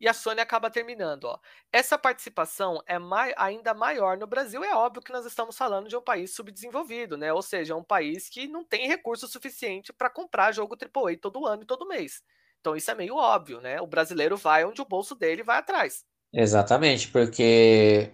E 0.00 0.08
a 0.08 0.14
Sony 0.14 0.40
acaba 0.40 0.70
terminando. 0.70 1.24
Ó. 1.24 1.38
Essa 1.70 1.98
participação 1.98 2.82
é 2.86 2.98
mai 2.98 3.34
ainda 3.36 3.74
maior 3.74 4.16
no 4.16 4.26
Brasil. 4.26 4.64
É 4.64 4.74
óbvio 4.74 5.02
que 5.02 5.12
nós 5.12 5.26
estamos 5.26 5.56
falando 5.56 5.88
de 5.88 5.96
um 5.96 6.00
país 6.00 6.34
subdesenvolvido, 6.34 7.18
né? 7.18 7.32
Ou 7.32 7.42
seja, 7.42 7.76
um 7.76 7.84
país 7.84 8.28
que 8.28 8.48
não 8.48 8.64
tem 8.64 8.88
recurso 8.88 9.28
suficiente 9.28 9.92
para 9.92 10.08
comprar 10.08 10.52
jogo 10.52 10.74
AAA 10.74 11.18
todo 11.20 11.46
ano 11.46 11.62
e 11.62 11.66
todo 11.66 11.86
mês. 11.86 12.22
Então 12.60 12.74
isso 12.74 12.90
é 12.90 12.94
meio 12.94 13.14
óbvio, 13.14 13.60
né? 13.60 13.80
O 13.80 13.86
brasileiro 13.86 14.36
vai 14.36 14.64
onde 14.64 14.80
o 14.80 14.86
bolso 14.86 15.14
dele 15.14 15.42
vai 15.42 15.58
atrás. 15.58 16.04
Exatamente, 16.32 17.08
porque 17.08 18.10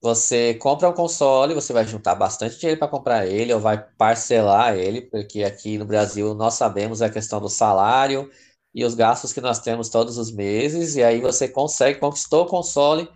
você 0.00 0.54
compra 0.54 0.88
um 0.88 0.92
console, 0.92 1.54
você 1.54 1.72
vai 1.72 1.84
juntar 1.84 2.14
bastante 2.14 2.58
dinheiro 2.58 2.78
para 2.78 2.88
comprar 2.88 3.26
ele 3.26 3.52
ou 3.52 3.58
vai 3.58 3.78
parcelar 3.96 4.76
ele, 4.76 5.00
porque 5.02 5.42
aqui 5.42 5.78
no 5.78 5.84
Brasil 5.86 6.34
nós 6.34 6.54
sabemos 6.54 7.02
a 7.02 7.10
questão 7.10 7.40
do 7.40 7.48
salário 7.48 8.30
e 8.76 8.84
os 8.84 8.94
gastos 8.94 9.32
que 9.32 9.40
nós 9.40 9.58
temos 9.58 9.88
todos 9.88 10.18
os 10.18 10.30
meses, 10.30 10.96
e 10.96 11.02
aí 11.02 11.18
você 11.18 11.48
consegue, 11.48 11.98
conquistou 11.98 12.44
o 12.44 12.46
console, 12.46 13.08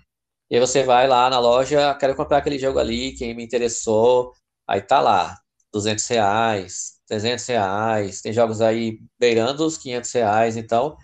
e 0.51 0.55
aí 0.55 0.61
você 0.61 0.83
vai 0.83 1.07
lá 1.07 1.29
na 1.29 1.39
loja, 1.39 1.95
quero 1.97 2.17
comprar 2.17 2.39
aquele 2.39 2.59
jogo 2.59 2.79
ali, 2.79 3.13
quem 3.13 3.35
me 3.35 3.45
interessou, 3.45 4.33
aí 4.67 4.81
tá 4.81 5.01
lá, 5.03 5.39
200 5.71 6.07
reais, 6.07 6.95
300 7.07 7.47
reais, 7.47 8.23
tem 8.23 8.33
jogos 8.33 8.63
aí 8.63 9.01
beirando 9.19 9.67
os 9.67 9.77
500 9.77 10.11
reais, 10.13 10.57
então, 10.57 10.97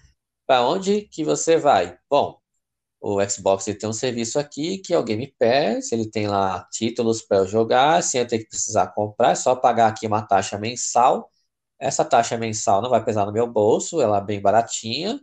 para 0.46 0.66
onde 0.66 1.02
que 1.02 1.22
você 1.22 1.58
vai? 1.58 1.98
Bom, 2.08 2.38
o 2.98 3.22
Xbox 3.28 3.68
ele 3.68 3.76
tem 3.78 3.90
um 3.90 3.92
serviço 3.92 4.38
aqui 4.38 4.78
que 4.78 4.94
é 4.94 4.98
o 4.98 5.04
Game 5.04 5.34
Pass, 5.38 5.92
ele 5.92 6.10
tem 6.10 6.28
lá 6.28 6.66
títulos 6.72 7.20
para 7.20 7.38
eu 7.38 7.46
jogar, 7.46 8.02
sem 8.02 8.22
eu 8.22 8.26
ter 8.26 8.38
que 8.38 8.48
precisar 8.48 8.86
comprar, 8.94 9.32
é 9.32 9.34
só 9.34 9.54
pagar 9.54 9.88
aqui 9.88 10.06
uma 10.06 10.22
taxa 10.22 10.58
mensal, 10.58 11.30
essa 11.78 12.04
taxa 12.04 12.36
mensal 12.38 12.82
não 12.82 12.90
vai 12.90 13.04
pesar 13.04 13.26
no 13.26 13.32
meu 13.32 13.46
bolso, 13.46 14.00
ela 14.00 14.18
é 14.18 14.24
bem 14.24 14.40
baratinha. 14.40 15.20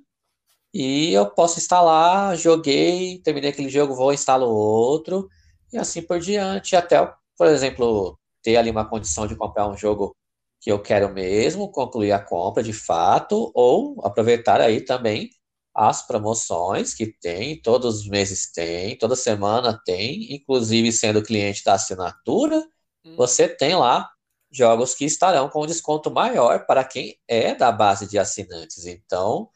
E 0.74 1.14
eu 1.14 1.30
posso 1.30 1.60
instalar, 1.60 2.36
joguei, 2.36 3.20
terminei 3.20 3.52
aquele 3.52 3.70
jogo, 3.70 3.96
vou 3.96 4.14
instalar 4.14 4.48
outro, 4.48 5.30
e 5.72 5.78
assim 5.78 6.02
por 6.02 6.20
diante, 6.20 6.76
até, 6.76 7.14
por 7.38 7.48
exemplo, 7.48 8.18
ter 8.42 8.58
ali 8.58 8.72
uma 8.72 8.86
condição 8.88 9.28
de 9.28 9.36
comprar 9.36 9.68
um 9.68 9.78
jogo 9.78 10.16
que 10.60 10.72
eu 10.72 10.82
quero 10.82 11.14
mesmo, 11.14 11.72
concluir 11.72 12.12
a 12.12 12.20
compra 12.20 12.64
de 12.64 12.74
fato, 12.74 13.52
ou 13.54 14.00
aproveitar 14.04 14.62
aí 14.62 14.82
também 14.82 15.30
as 15.76 16.06
promoções 16.06 16.94
que 16.94 17.08
tem, 17.08 17.62
todos 17.62 18.02
os 18.02 18.08
meses 18.08 18.52
tem, 18.52 18.98
toda 18.98 19.16
semana 19.16 19.80
tem, 19.86 20.34
inclusive 20.34 20.92
sendo 20.92 21.24
cliente 21.24 21.64
da 21.64 21.74
assinatura, 21.74 22.64
hum. 23.06 23.16
você 23.16 23.48
tem 23.48 23.76
lá 23.76 24.10
jogos 24.54 24.96
que 24.96 25.06
estarão 25.06 25.50
com 25.50 25.66
desconto 25.66 26.12
maior 26.12 26.66
para 26.66 26.84
quem 26.86 27.18
é 27.28 27.56
da 27.56 27.72
base 27.72 28.08
de 28.08 28.20
assinantes. 28.20 28.86
Então, 28.86 29.50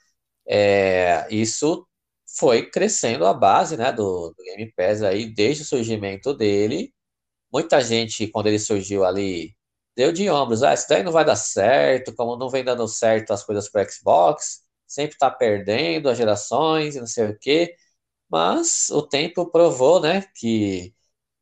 é, 0.48 1.28
isso 1.32 1.88
foi 2.38 2.70
crescendo 2.70 3.26
a 3.26 3.34
base 3.34 3.78
né, 3.78 3.92
do, 3.92 4.30
do 4.32 4.44
Game 4.44 4.72
Pass 4.74 5.02
aí 5.04 5.34
desde 5.34 5.64
o 5.64 5.66
surgimento 5.66 6.34
dele. 6.34 6.94
Muita 7.52 7.82
gente, 7.82 8.28
quando 8.28 8.48
ele 8.48 8.60
surgiu 8.60 9.06
ali, 9.06 9.56
deu 9.96 10.12
de 10.12 10.30
ombros. 10.30 10.64
Ah, 10.64 10.74
isso 10.74 10.88
daí 10.90 11.04
não 11.04 11.12
vai 11.12 11.26
dar 11.26 11.36
certo, 11.36 12.14
como 12.16 12.38
não 12.38 12.50
vem 12.50 12.64
dando 12.64 12.88
certo 12.88 13.32
as 13.34 13.44
coisas 13.44 13.70
para 13.70 13.90
Xbox, 13.90 14.64
sempre 14.88 15.16
está 15.16 15.32
perdendo 15.32 16.10
as 16.10 16.18
gerações 16.18 16.96
e 16.96 17.00
não 17.00 17.08
sei 17.08 17.28
o 17.32 17.40
quê. 17.40 17.76
Mas 18.30 18.90
o 18.92 19.02
tempo 19.04 19.50
provou 19.52 20.02
né, 20.02 20.24
que 20.36 20.94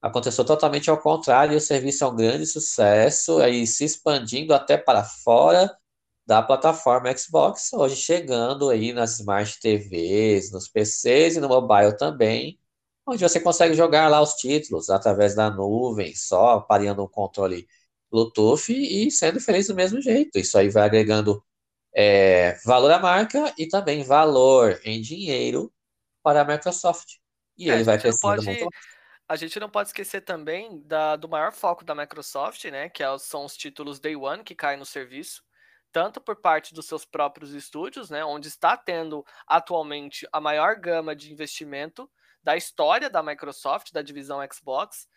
Aconteceu 0.06 0.46
totalmente 0.46 0.88
ao 0.88 1.00
contrário, 1.00 1.54
e 1.54 1.58
o 1.58 1.62
serviço 1.62 2.04
é 2.04 2.08
um 2.08 2.16
grande 2.16 2.46
sucesso, 2.46 3.40
aí 3.40 3.66
se 3.66 3.84
expandindo 3.84 4.54
até 4.54 4.78
para 4.78 5.04
fora 5.04 5.76
da 6.24 6.44
plataforma 6.44 7.12
Xbox, 7.18 7.74
hoje 7.74 7.96
chegando 7.96 8.70
aí 8.70 8.94
nas 8.94 9.20
Smart 9.20 9.60
TVs, 9.60 10.52
nos 10.52 10.68
PCs 10.68 11.38
e 11.38 11.40
no 11.40 11.50
mobile 11.50 11.98
também, 11.98 12.60
onde 13.04 13.24
você 13.24 13.40
consegue 13.40 13.74
jogar 13.74 14.08
lá 14.08 14.22
os 14.22 14.36
títulos 14.36 14.92
através 14.92 15.34
da 15.34 15.50
nuvem, 15.50 16.14
só 16.16 16.60
pareando 16.60 17.04
um 17.04 17.08
controle 17.08 17.68
Bluetooth 18.12 18.72
e 18.74 19.10
sendo 19.10 19.40
feliz 19.40 19.66
do 19.68 19.76
mesmo 19.76 20.00
jeito. 20.00 20.38
Isso 20.38 20.56
aí 20.56 20.70
vai 20.70 20.84
agregando 20.84 21.44
é, 21.96 22.60
valor 22.64 22.92
à 22.92 23.00
marca 23.00 23.52
e 23.58 23.68
também 23.68 24.04
valor 24.04 24.80
em 24.84 25.02
dinheiro 25.02 25.74
para 26.22 26.42
a 26.42 26.46
Microsoft. 26.46 27.16
E 27.58 27.72
é, 27.72 27.74
ele 27.74 27.84
vai 27.84 27.98
crescendo 27.98 28.36
pode... 28.36 28.46
muito 28.46 28.68
a 29.28 29.36
gente 29.36 29.60
não 29.60 29.70
pode 29.70 29.90
esquecer 29.90 30.22
também 30.22 30.82
da, 30.86 31.16
do 31.16 31.28
maior 31.28 31.52
foco 31.52 31.84
da 31.84 31.96
Microsoft, 31.96 32.64
né? 32.66 32.90
Que 32.90 33.04
é, 33.04 33.18
são 33.18 33.46
os 33.46 33.58
títulos 33.58 34.00
Day 34.00 34.16
One 34.16 34.44
que 34.44 34.56
caem 34.56 34.78
no 34.78 34.86
serviço, 34.86 35.44
tanto 35.92 36.22
por 36.22 36.36
parte 36.36 36.74
dos 36.74 36.86
seus 36.86 37.06
próprios 37.06 37.54
estúdios, 37.54 38.10
né? 38.10 38.24
Onde 38.24 38.48
está 38.48 38.78
tendo 38.78 39.26
atualmente 39.48 40.28
a 40.32 40.40
maior 40.40 40.76
gama 40.76 41.16
de 41.16 41.32
investimento 41.32 42.10
da 42.44 42.56
história 42.56 43.10
da 43.10 43.24
Microsoft, 43.24 43.92
da 43.92 44.04
divisão 44.04 44.40
Xbox, 44.52 45.08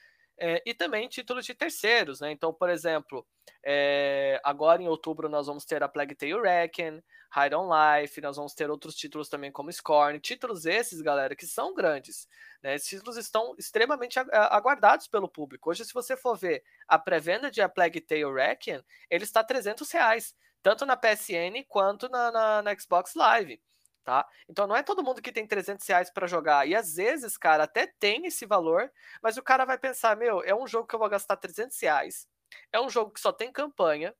é, 0.40 0.62
e 0.64 0.72
também 0.72 1.08
títulos 1.08 1.44
de 1.44 1.54
terceiros, 1.54 2.20
né? 2.20 2.30
Então, 2.30 2.54
por 2.54 2.70
exemplo, 2.70 3.26
é, 3.64 4.40
agora 4.42 4.82
em 4.82 4.88
outubro 4.88 5.28
nós 5.28 5.46
vamos 5.46 5.64
ter 5.64 5.82
a 5.82 5.88
Plague 5.88 6.14
Tale 6.14 6.40
Reckon, 6.40 7.02
Hide 7.34 7.54
on 7.54 7.68
Life, 7.68 8.20
nós 8.20 8.36
vamos 8.36 8.54
ter 8.54 8.70
outros 8.70 8.94
títulos 8.94 9.28
também 9.28 9.52
como 9.52 9.72
Scorn, 9.72 10.18
títulos 10.18 10.64
esses, 10.64 11.02
galera, 11.02 11.36
que 11.36 11.46
são 11.46 11.74
grandes, 11.74 12.26
né? 12.62 12.74
Esses 12.74 12.88
títulos 12.88 13.16
estão 13.16 13.54
extremamente 13.58 14.18
aguardados 14.18 15.06
pelo 15.06 15.28
público. 15.28 15.70
Hoje, 15.70 15.84
se 15.84 15.92
você 15.92 16.16
for 16.16 16.36
ver 16.36 16.62
a 16.86 16.98
pré-venda 16.98 17.50
de 17.50 17.60
A 17.60 17.68
Plague 17.68 18.00
Tale 18.00 18.32
Reckon, 18.32 18.82
ele 19.10 19.24
está 19.24 19.44
300 19.44 19.90
reais, 19.90 20.34
tanto 20.62 20.86
na 20.86 20.96
PSN 20.96 21.64
quanto 21.68 22.08
na, 22.08 22.30
na, 22.30 22.62
na 22.62 22.78
Xbox 22.78 23.14
Live. 23.14 23.60
Tá? 24.04 24.26
Então 24.48 24.66
não 24.66 24.74
é 24.74 24.82
todo 24.82 25.04
mundo 25.04 25.20
que 25.20 25.30
tem 25.30 25.46
300 25.46 25.86
reais 25.86 26.10
para 26.10 26.26
jogar. 26.26 26.66
E 26.66 26.74
às 26.74 26.94
vezes, 26.94 27.36
cara, 27.36 27.64
até 27.64 27.86
tem 27.86 28.24
esse 28.24 28.46
valor, 28.46 28.90
mas 29.22 29.36
o 29.36 29.42
cara 29.42 29.66
vai 29.66 29.76
pensar: 29.76 30.16
meu, 30.16 30.42
é 30.42 30.54
um 30.54 30.66
jogo 30.66 30.88
que 30.88 30.94
eu 30.94 30.98
vou 30.98 31.10
gastar 31.10 31.36
300 31.36 31.78
reais, 31.78 32.26
é 32.72 32.80
um 32.80 32.88
jogo 32.88 33.10
que 33.10 33.20
só 33.20 33.30
tem 33.32 33.52
campanha. 33.52 34.14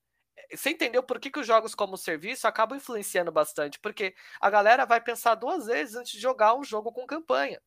Você 0.55 0.71
entendeu 0.71 1.03
por 1.03 1.19
que, 1.21 1.31
que 1.31 1.41
os 1.41 1.47
jogos 1.47 1.75
como 1.75 1.97
serviço 1.97 2.47
acabam 2.47 2.77
influenciando 2.77 3.31
bastante? 3.31 3.79
Porque 3.79 4.15
a 4.41 4.49
galera 4.51 4.87
vai 4.87 5.01
pensar 5.01 5.35
duas 5.35 5.67
vezes 5.67 5.95
antes 5.95 6.13
de 6.13 6.21
jogar 6.21 6.55
um 6.55 6.65
jogo 6.65 6.93
com 6.93 7.07
campanha. 7.07 7.61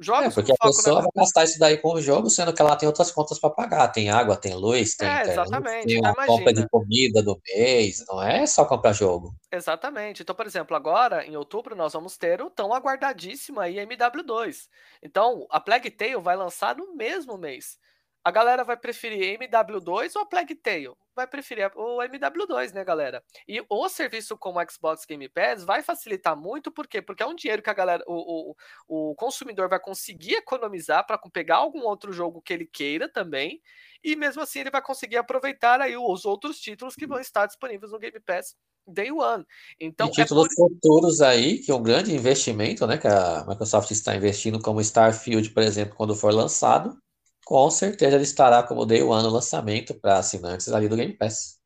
Jogos 0.00 0.26
é, 0.26 0.30
porque 0.30 0.52
a 0.52 0.56
pessoa 0.56 1.02
vai 1.02 1.10
gastar 1.14 1.44
isso 1.44 1.58
daí 1.58 1.78
com 1.78 1.94
o 1.94 2.00
jogo, 2.00 2.28
sendo 2.28 2.52
que 2.52 2.60
ela 2.60 2.74
tem 2.74 2.88
outras 2.88 3.12
contas 3.12 3.38
para 3.38 3.50
pagar. 3.50 3.88
Tem 3.88 4.10
água, 4.10 4.36
tem 4.36 4.52
luz, 4.52 4.96
tem, 4.96 5.08
é, 5.08 5.22
exatamente. 5.22 5.86
tem 5.86 5.98
então, 5.98 6.14
compra 6.26 6.52
de 6.52 6.68
comida 6.68 7.22
do 7.22 7.40
mês. 7.46 8.04
Não 8.08 8.20
é 8.20 8.44
só 8.44 8.64
comprar 8.64 8.92
jogo. 8.92 9.32
Exatamente. 9.52 10.22
Então, 10.22 10.34
por 10.34 10.46
exemplo, 10.46 10.76
agora, 10.76 11.24
em 11.24 11.36
outubro, 11.36 11.76
nós 11.76 11.92
vamos 11.92 12.16
ter 12.16 12.42
o 12.42 12.50
tão 12.50 12.74
aguardadíssimo 12.74 13.60
aí 13.60 13.76
MW2. 13.76 14.68
Então, 15.00 15.46
a 15.48 15.60
Plague 15.60 15.90
Tale 15.90 16.16
vai 16.16 16.36
lançar 16.36 16.76
no 16.76 16.96
mesmo 16.96 17.38
mês. 17.38 17.78
A 18.24 18.30
galera 18.30 18.64
vai 18.64 18.74
preferir 18.74 19.38
MW2 19.38 20.12
ou 20.16 20.22
a 20.22 20.24
Plague 20.24 20.54
Tale? 20.54 20.94
Vai 21.14 21.26
preferir 21.26 21.70
o 21.76 21.98
MW2, 21.98 22.72
né, 22.72 22.82
galera? 22.82 23.22
E 23.46 23.62
o 23.68 23.88
serviço 23.90 24.34
como 24.38 24.58
Xbox 24.66 25.04
Game 25.04 25.28
Pass 25.28 25.62
vai 25.62 25.82
facilitar 25.82 26.34
muito, 26.34 26.72
por 26.72 26.86
quê? 26.86 27.02
Porque 27.02 27.22
é 27.22 27.26
um 27.26 27.34
dinheiro 27.34 27.60
que 27.60 27.68
a 27.68 27.74
galera, 27.74 28.02
o, 28.06 28.54
o, 28.88 29.10
o 29.10 29.14
consumidor 29.14 29.68
vai 29.68 29.78
conseguir 29.78 30.36
economizar 30.36 31.06
para 31.06 31.18
pegar 31.18 31.56
algum 31.56 31.82
outro 31.82 32.14
jogo 32.14 32.40
que 32.40 32.54
ele 32.54 32.64
queira 32.64 33.12
também, 33.12 33.60
e 34.02 34.16
mesmo 34.16 34.40
assim 34.40 34.60
ele 34.60 34.70
vai 34.70 34.80
conseguir 34.80 35.18
aproveitar 35.18 35.82
aí 35.82 35.94
os 35.94 36.24
outros 36.24 36.58
títulos 36.58 36.94
que 36.94 37.06
vão 37.06 37.20
estar 37.20 37.44
disponíveis 37.44 37.92
no 37.92 37.98
Game 37.98 38.18
Pass 38.20 38.56
Day 38.88 39.12
One. 39.12 39.44
Então, 39.78 40.06
e 40.06 40.10
é 40.10 40.24
títulos 40.24 40.46
é 40.46 40.56
por... 40.56 40.70
futuros 40.70 41.20
aí, 41.20 41.58
que 41.58 41.70
é 41.70 41.74
um 41.74 41.82
grande 41.82 42.14
investimento, 42.14 42.86
né, 42.86 42.96
que 42.96 43.06
a 43.06 43.44
Microsoft 43.46 43.90
está 43.90 44.16
investindo, 44.16 44.58
como 44.62 44.80
Starfield, 44.80 45.50
por 45.50 45.62
exemplo, 45.62 45.94
quando 45.94 46.16
for 46.16 46.32
lançado 46.32 47.03
com 47.44 47.70
certeza 47.70 48.16
ele 48.16 48.24
estará 48.24 48.62
como 48.62 48.86
Day 48.86 49.02
One 49.02 49.22
no 49.22 49.30
lançamento 49.30 49.94
para 49.94 50.18
assinantes 50.18 50.68
ali 50.72 50.88
do 50.88 50.96
Game 50.96 51.12
Pass. 51.16 51.60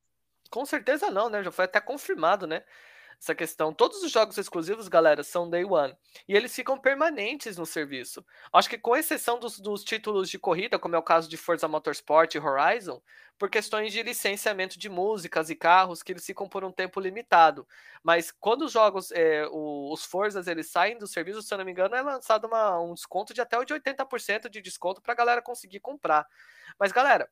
Com 0.50 0.64
certeza 0.64 1.10
não, 1.10 1.28
né? 1.28 1.42
Já 1.42 1.52
foi 1.52 1.66
até 1.66 1.80
confirmado, 1.80 2.46
né? 2.46 2.64
Essa 3.20 3.34
questão. 3.34 3.72
Todos 3.72 4.02
os 4.02 4.12
jogos 4.12 4.38
exclusivos, 4.38 4.86
galera, 4.88 5.24
são 5.24 5.50
day 5.50 5.64
one. 5.64 5.94
E 6.28 6.36
eles 6.36 6.54
ficam 6.54 6.78
permanentes 6.78 7.56
no 7.56 7.66
serviço. 7.66 8.24
Acho 8.52 8.70
que 8.70 8.78
com 8.78 8.96
exceção 8.96 9.38
dos, 9.38 9.58
dos 9.58 9.82
títulos 9.82 10.30
de 10.30 10.38
corrida, 10.38 10.78
como 10.78 10.94
é 10.94 10.98
o 10.98 11.02
caso 11.02 11.28
de 11.28 11.36
Forza 11.36 11.66
Motorsport 11.66 12.34
e 12.34 12.38
Horizon, 12.38 13.02
por 13.36 13.50
questões 13.50 13.92
de 13.92 14.02
licenciamento 14.02 14.78
de 14.78 14.88
músicas 14.88 15.50
e 15.50 15.56
carros, 15.56 16.02
que 16.02 16.12
eles 16.12 16.24
ficam 16.24 16.48
por 16.48 16.64
um 16.64 16.72
tempo 16.72 17.00
limitado. 17.00 17.66
Mas 18.02 18.30
quando 18.30 18.62
os 18.62 18.72
jogos, 18.72 19.10
é, 19.12 19.46
o, 19.50 19.92
os 19.92 20.04
Forzas, 20.04 20.46
eles 20.46 20.70
saem 20.70 20.98
do 20.98 21.06
serviço, 21.06 21.42
se 21.42 21.52
eu 21.52 21.58
não 21.58 21.64
me 21.64 21.72
engano, 21.72 21.94
é 21.94 22.02
lançado 22.02 22.46
uma, 22.46 22.80
um 22.80 22.94
desconto 22.94 23.34
de 23.34 23.40
até 23.40 23.62
de 23.64 23.74
80% 23.74 24.48
de 24.48 24.60
desconto 24.60 25.02
para 25.02 25.12
a 25.12 25.16
galera 25.16 25.42
conseguir 25.42 25.80
comprar. 25.80 26.26
Mas, 26.78 26.92
galera, 26.92 27.28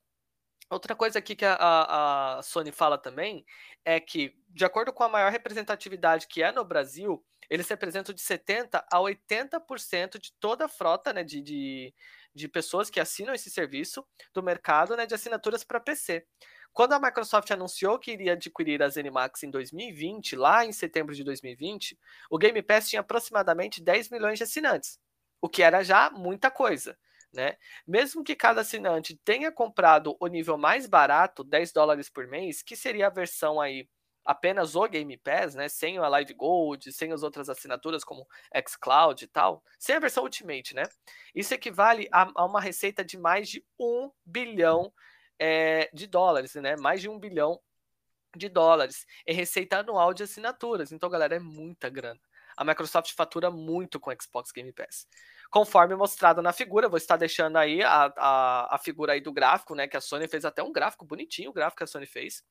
Outra 0.68 0.96
coisa 0.96 1.20
aqui 1.20 1.36
que 1.36 1.44
a, 1.44 1.54
a, 1.54 2.38
a, 2.38 2.42
Sony 2.42 2.72
fala 2.72 2.98
também 2.98 3.44
é 3.84 4.00
que, 4.00 4.34
de 4.48 4.64
acordo 4.64 4.92
com 4.92 5.04
a 5.04 5.08
maior 5.08 5.30
representatividade 5.30 6.26
que 6.26 6.42
é 6.42 6.50
no 6.50 6.64
Brasil, 6.64 7.24
eles 7.48 7.68
representam 7.68 8.12
de 8.12 8.20
70% 8.20 8.82
a 8.90 8.98
80% 8.98 10.18
de 10.18 10.32
toda 10.40 10.64
a 10.64 10.68
frota 10.68 11.12
né, 11.12 11.22
de, 11.22 11.40
de, 11.40 11.94
de, 12.34 12.48
pessoas 12.48 12.90
que 12.90 12.98
assinam 12.98 13.32
esse 13.32 13.48
serviço 13.48 14.04
do 14.34 14.42
mercado 14.42 14.96
né, 14.96 15.06
de 15.06 15.14
assinaturas 15.14 15.62
para 15.62 15.78
PC. 15.78 16.26
Quando 16.72 16.94
a 16.94 17.00
Microsoft 17.00 17.48
anunciou 17.52 17.96
que 17.96 18.10
iria 18.10 18.32
adquirir 18.32 18.82
a 18.82 18.88
ZeniMax 18.88 19.44
em 19.44 19.50
2020, 19.50 20.34
lá 20.34 20.64
em 20.64 20.72
setembro 20.72 21.14
de 21.14 21.22
2020, 21.22 21.96
o 22.28 22.36
Game 22.36 22.60
Pass 22.60 22.88
tinha 22.90 23.00
aproximadamente 23.00 23.80
10 23.80 24.10
milhões 24.10 24.38
de 24.38 24.44
assinantes, 24.44 24.98
o 25.40 25.48
que 25.48 25.62
era 25.62 25.84
já 25.84 26.10
muita 26.10 26.50
coisa. 26.50 26.98
Né? 27.32 27.56
Mesmo 27.86 28.24
que 28.24 28.34
cada 28.34 28.62
assinante 28.62 29.18
tenha 29.24 29.52
comprado 29.52 30.16
o 30.18 30.26
nível 30.26 30.56
mais 30.56 30.86
barato, 30.86 31.44
10 31.44 31.72
dólares 31.72 32.08
por 32.08 32.26
mês, 32.26 32.62
que 32.62 32.74
seria 32.74 33.08
a 33.08 33.10
versão 33.10 33.60
aí 33.60 33.88
apenas 34.26 34.74
o 34.74 34.88
Game 34.88 35.16
Pass, 35.18 35.54
né, 35.54 35.68
sem 35.68 35.98
a 35.98 36.08
Live 36.08 36.34
Gold, 36.34 36.92
sem 36.92 37.12
as 37.12 37.22
outras 37.22 37.48
assinaturas 37.48 38.02
como 38.02 38.26
xCloud 38.66 39.24
e 39.24 39.28
tal, 39.28 39.62
sem 39.78 39.94
a 39.94 40.00
versão 40.00 40.24
Ultimate, 40.24 40.74
né? 40.74 40.82
Isso 41.34 41.54
equivale 41.54 42.08
a, 42.10 42.28
a 42.34 42.44
uma 42.44 42.60
receita 42.60 43.04
de 43.04 43.16
mais 43.16 43.48
de 43.48 43.64
um 43.78 44.10
bilhão 44.24 44.92
é, 45.38 45.88
de 45.94 46.06
dólares, 46.08 46.54
né? 46.56 46.76
Mais 46.76 47.00
de 47.00 47.08
um 47.08 47.18
bilhão 47.18 47.60
de 48.36 48.48
dólares 48.48 49.06
em 49.26 49.34
receita 49.34 49.78
anual 49.78 50.12
de 50.12 50.24
assinaturas. 50.24 50.92
Então, 50.92 51.08
galera, 51.08 51.36
é 51.36 51.38
muita 51.38 51.88
grana. 51.88 52.20
A 52.56 52.64
Microsoft 52.64 53.12
fatura 53.12 53.50
muito 53.50 54.00
com 54.00 54.10
Xbox 54.10 54.50
Game 54.52 54.72
Pass 54.72 55.06
conforme 55.50 55.94
mostrado 55.94 56.42
na 56.42 56.52
figura. 56.52 56.88
Vou 56.88 56.98
estar 56.98 57.16
deixando 57.16 57.56
aí 57.56 57.82
a, 57.82 58.12
a, 58.16 58.74
a, 58.74 58.78
figura 58.78 59.12
aí 59.12 59.20
do 59.20 59.32
gráfico, 59.32 59.74
né? 59.74 59.86
Que 59.88 59.96
a 59.96 60.00
Sony 60.00 60.28
fez 60.28 60.44
até 60.44 60.62
um 60.62 60.72
gráfico 60.72 61.04
bonitinho, 61.04 61.50
o 61.50 61.52
gráfico 61.52 61.78
que 61.78 61.84
a 61.84 61.86
Sony 61.86 62.06
fez, 62.06 62.42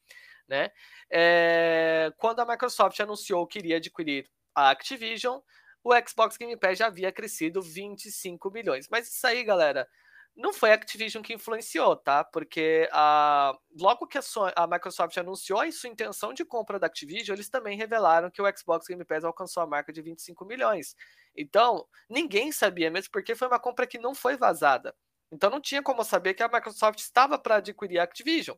né? 0.47 0.69
É, 1.09 2.11
quando 2.17 2.39
a 2.39 2.45
Microsoft 2.45 2.99
anunciou 2.99 3.45
que 3.47 3.59
iria 3.59 3.77
adquirir 3.77 4.29
a 4.53 4.69
Activision, 4.71 5.39
o 5.83 5.93
Xbox 6.07 6.37
Game 6.37 6.57
Pass 6.57 6.79
já 6.79 6.87
havia 6.87 7.11
crescido 7.11 7.61
25 7.61 8.49
milhões. 8.51 8.87
Mas 8.89 9.07
isso 9.07 9.27
aí, 9.27 9.43
galera, 9.43 9.87
não 10.35 10.51
foi 10.53 10.71
a 10.71 10.73
Activision 10.73 11.23
que 11.23 11.33
influenciou, 11.33 11.95
tá? 11.95 12.23
Porque 12.23 12.89
a, 12.91 13.57
logo 13.79 14.05
que 14.05 14.17
a, 14.17 14.21
a, 14.55 14.67
Microsoft 14.67 15.17
anunciou 15.17 15.61
a 15.61 15.71
sua 15.71 15.89
intenção 15.89 16.33
de 16.33 16.43
compra 16.43 16.77
da 16.77 16.87
Activision, 16.87 17.35
eles 17.35 17.49
também 17.49 17.77
revelaram 17.77 18.29
que 18.29 18.41
o 18.41 18.57
Xbox 18.57 18.85
Game 18.87 19.03
Pass 19.05 19.23
alcançou 19.23 19.63
a 19.63 19.67
marca 19.67 19.93
de 19.93 20.01
25 20.01 20.43
milhões. 20.45 20.95
Então, 21.35 21.87
ninguém 22.09 22.51
sabia 22.51 22.91
mesmo, 22.91 23.11
porque 23.11 23.33
foi 23.33 23.47
uma 23.47 23.59
compra 23.59 23.87
que 23.87 23.97
não 23.97 24.13
foi 24.13 24.35
vazada. 24.35 24.93
Então, 25.31 25.49
não 25.49 25.61
tinha 25.61 25.81
como 25.81 26.03
saber 26.03 26.33
que 26.33 26.43
a 26.43 26.49
Microsoft 26.49 26.99
estava 26.99 27.39
para 27.39 27.55
adquirir 27.55 27.99
a 27.99 28.03
Activision. 28.03 28.57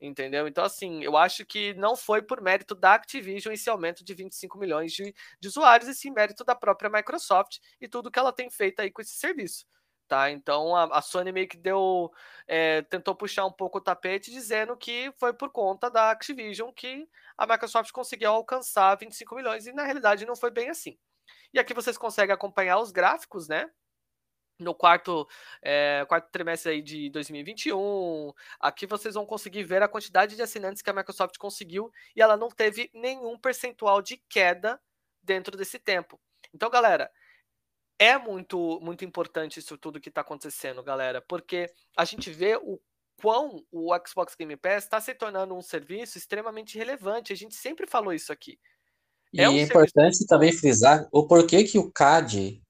Entendeu? 0.00 0.48
Então, 0.48 0.64
assim, 0.64 1.04
eu 1.04 1.16
acho 1.16 1.46
que 1.46 1.74
não 1.74 1.94
foi 1.94 2.20
por 2.20 2.40
mérito 2.40 2.74
da 2.74 2.94
Activision 2.94 3.54
esse 3.54 3.70
aumento 3.70 4.04
de 4.04 4.12
25 4.12 4.58
milhões 4.58 4.92
de, 4.92 5.14
de 5.40 5.48
usuários, 5.48 5.88
e 5.88 5.94
sim 5.94 6.10
mérito 6.10 6.44
da 6.44 6.56
própria 6.56 6.90
Microsoft 6.90 7.58
e 7.80 7.86
tudo 7.86 8.10
que 8.10 8.18
ela 8.18 8.32
tem 8.32 8.50
feito 8.50 8.80
aí 8.80 8.90
com 8.90 9.00
esse 9.00 9.14
serviço 9.14 9.64
Tá? 10.08 10.30
Então 10.30 10.76
a, 10.76 10.98
a 10.98 11.02
Sony 11.02 11.32
meio 11.32 11.48
que 11.48 11.56
deu. 11.56 12.10
É, 12.46 12.82
tentou 12.82 13.14
puxar 13.14 13.46
um 13.46 13.52
pouco 13.52 13.78
o 13.78 13.80
tapete, 13.80 14.30
dizendo 14.30 14.76
que 14.76 15.12
foi 15.18 15.32
por 15.32 15.50
conta 15.50 15.90
da 15.90 16.10
Activision 16.10 16.70
que 16.72 17.08
a 17.38 17.46
Microsoft 17.46 17.90
conseguiu 17.92 18.30
alcançar 18.30 18.94
25 18.96 19.34
milhões, 19.34 19.66
e 19.66 19.72
na 19.72 19.84
realidade 19.84 20.26
não 20.26 20.36
foi 20.36 20.50
bem 20.50 20.68
assim. 20.68 20.98
E 21.52 21.58
aqui 21.58 21.74
vocês 21.74 21.96
conseguem 21.96 22.34
acompanhar 22.34 22.78
os 22.78 22.90
gráficos, 22.90 23.48
né? 23.48 23.70
No 24.58 24.74
quarto, 24.74 25.26
é, 25.62 26.04
quarto 26.08 26.30
trimestre 26.30 26.72
aí 26.72 26.82
de 26.82 27.10
2021, 27.10 28.32
aqui 28.60 28.86
vocês 28.86 29.14
vão 29.14 29.26
conseguir 29.26 29.64
ver 29.64 29.82
a 29.82 29.88
quantidade 29.88 30.36
de 30.36 30.42
assinantes 30.42 30.82
que 30.82 30.90
a 30.90 30.92
Microsoft 30.92 31.36
conseguiu 31.38 31.90
e 32.14 32.22
ela 32.22 32.36
não 32.36 32.48
teve 32.48 32.90
nenhum 32.94 33.38
percentual 33.38 34.00
de 34.00 34.18
queda 34.28 34.80
dentro 35.22 35.56
desse 35.56 35.78
tempo. 35.78 36.20
Então, 36.54 36.70
galera, 36.70 37.10
é 37.98 38.18
muito, 38.18 38.80
muito 38.80 39.04
importante 39.04 39.60
isso 39.60 39.78
tudo 39.78 40.00
que 40.00 40.08
está 40.08 40.20
acontecendo, 40.22 40.82
galera, 40.82 41.22
porque 41.22 41.70
a 41.96 42.04
gente 42.04 42.30
vê 42.30 42.56
o 42.56 42.80
quão 43.20 43.64
o 43.70 43.90
Xbox 44.06 44.34
Game 44.34 44.56
Pass 44.56 44.84
está 44.84 45.00
se 45.00 45.14
tornando 45.14 45.54
um 45.54 45.62
serviço 45.62 46.18
extremamente 46.18 46.76
relevante. 46.76 47.32
A 47.32 47.36
gente 47.36 47.54
sempre 47.54 47.86
falou 47.86 48.12
isso 48.12 48.32
aqui. 48.32 48.58
E 49.32 49.40
é, 49.40 49.48
um 49.48 49.56
é 49.56 49.62
importante 49.62 50.16
serviço... 50.16 50.26
também 50.26 50.52
frisar 50.52 51.08
o 51.12 51.26
porquê 51.26 51.64
que 51.64 51.78
o 51.78 51.90
CAD 51.90 52.62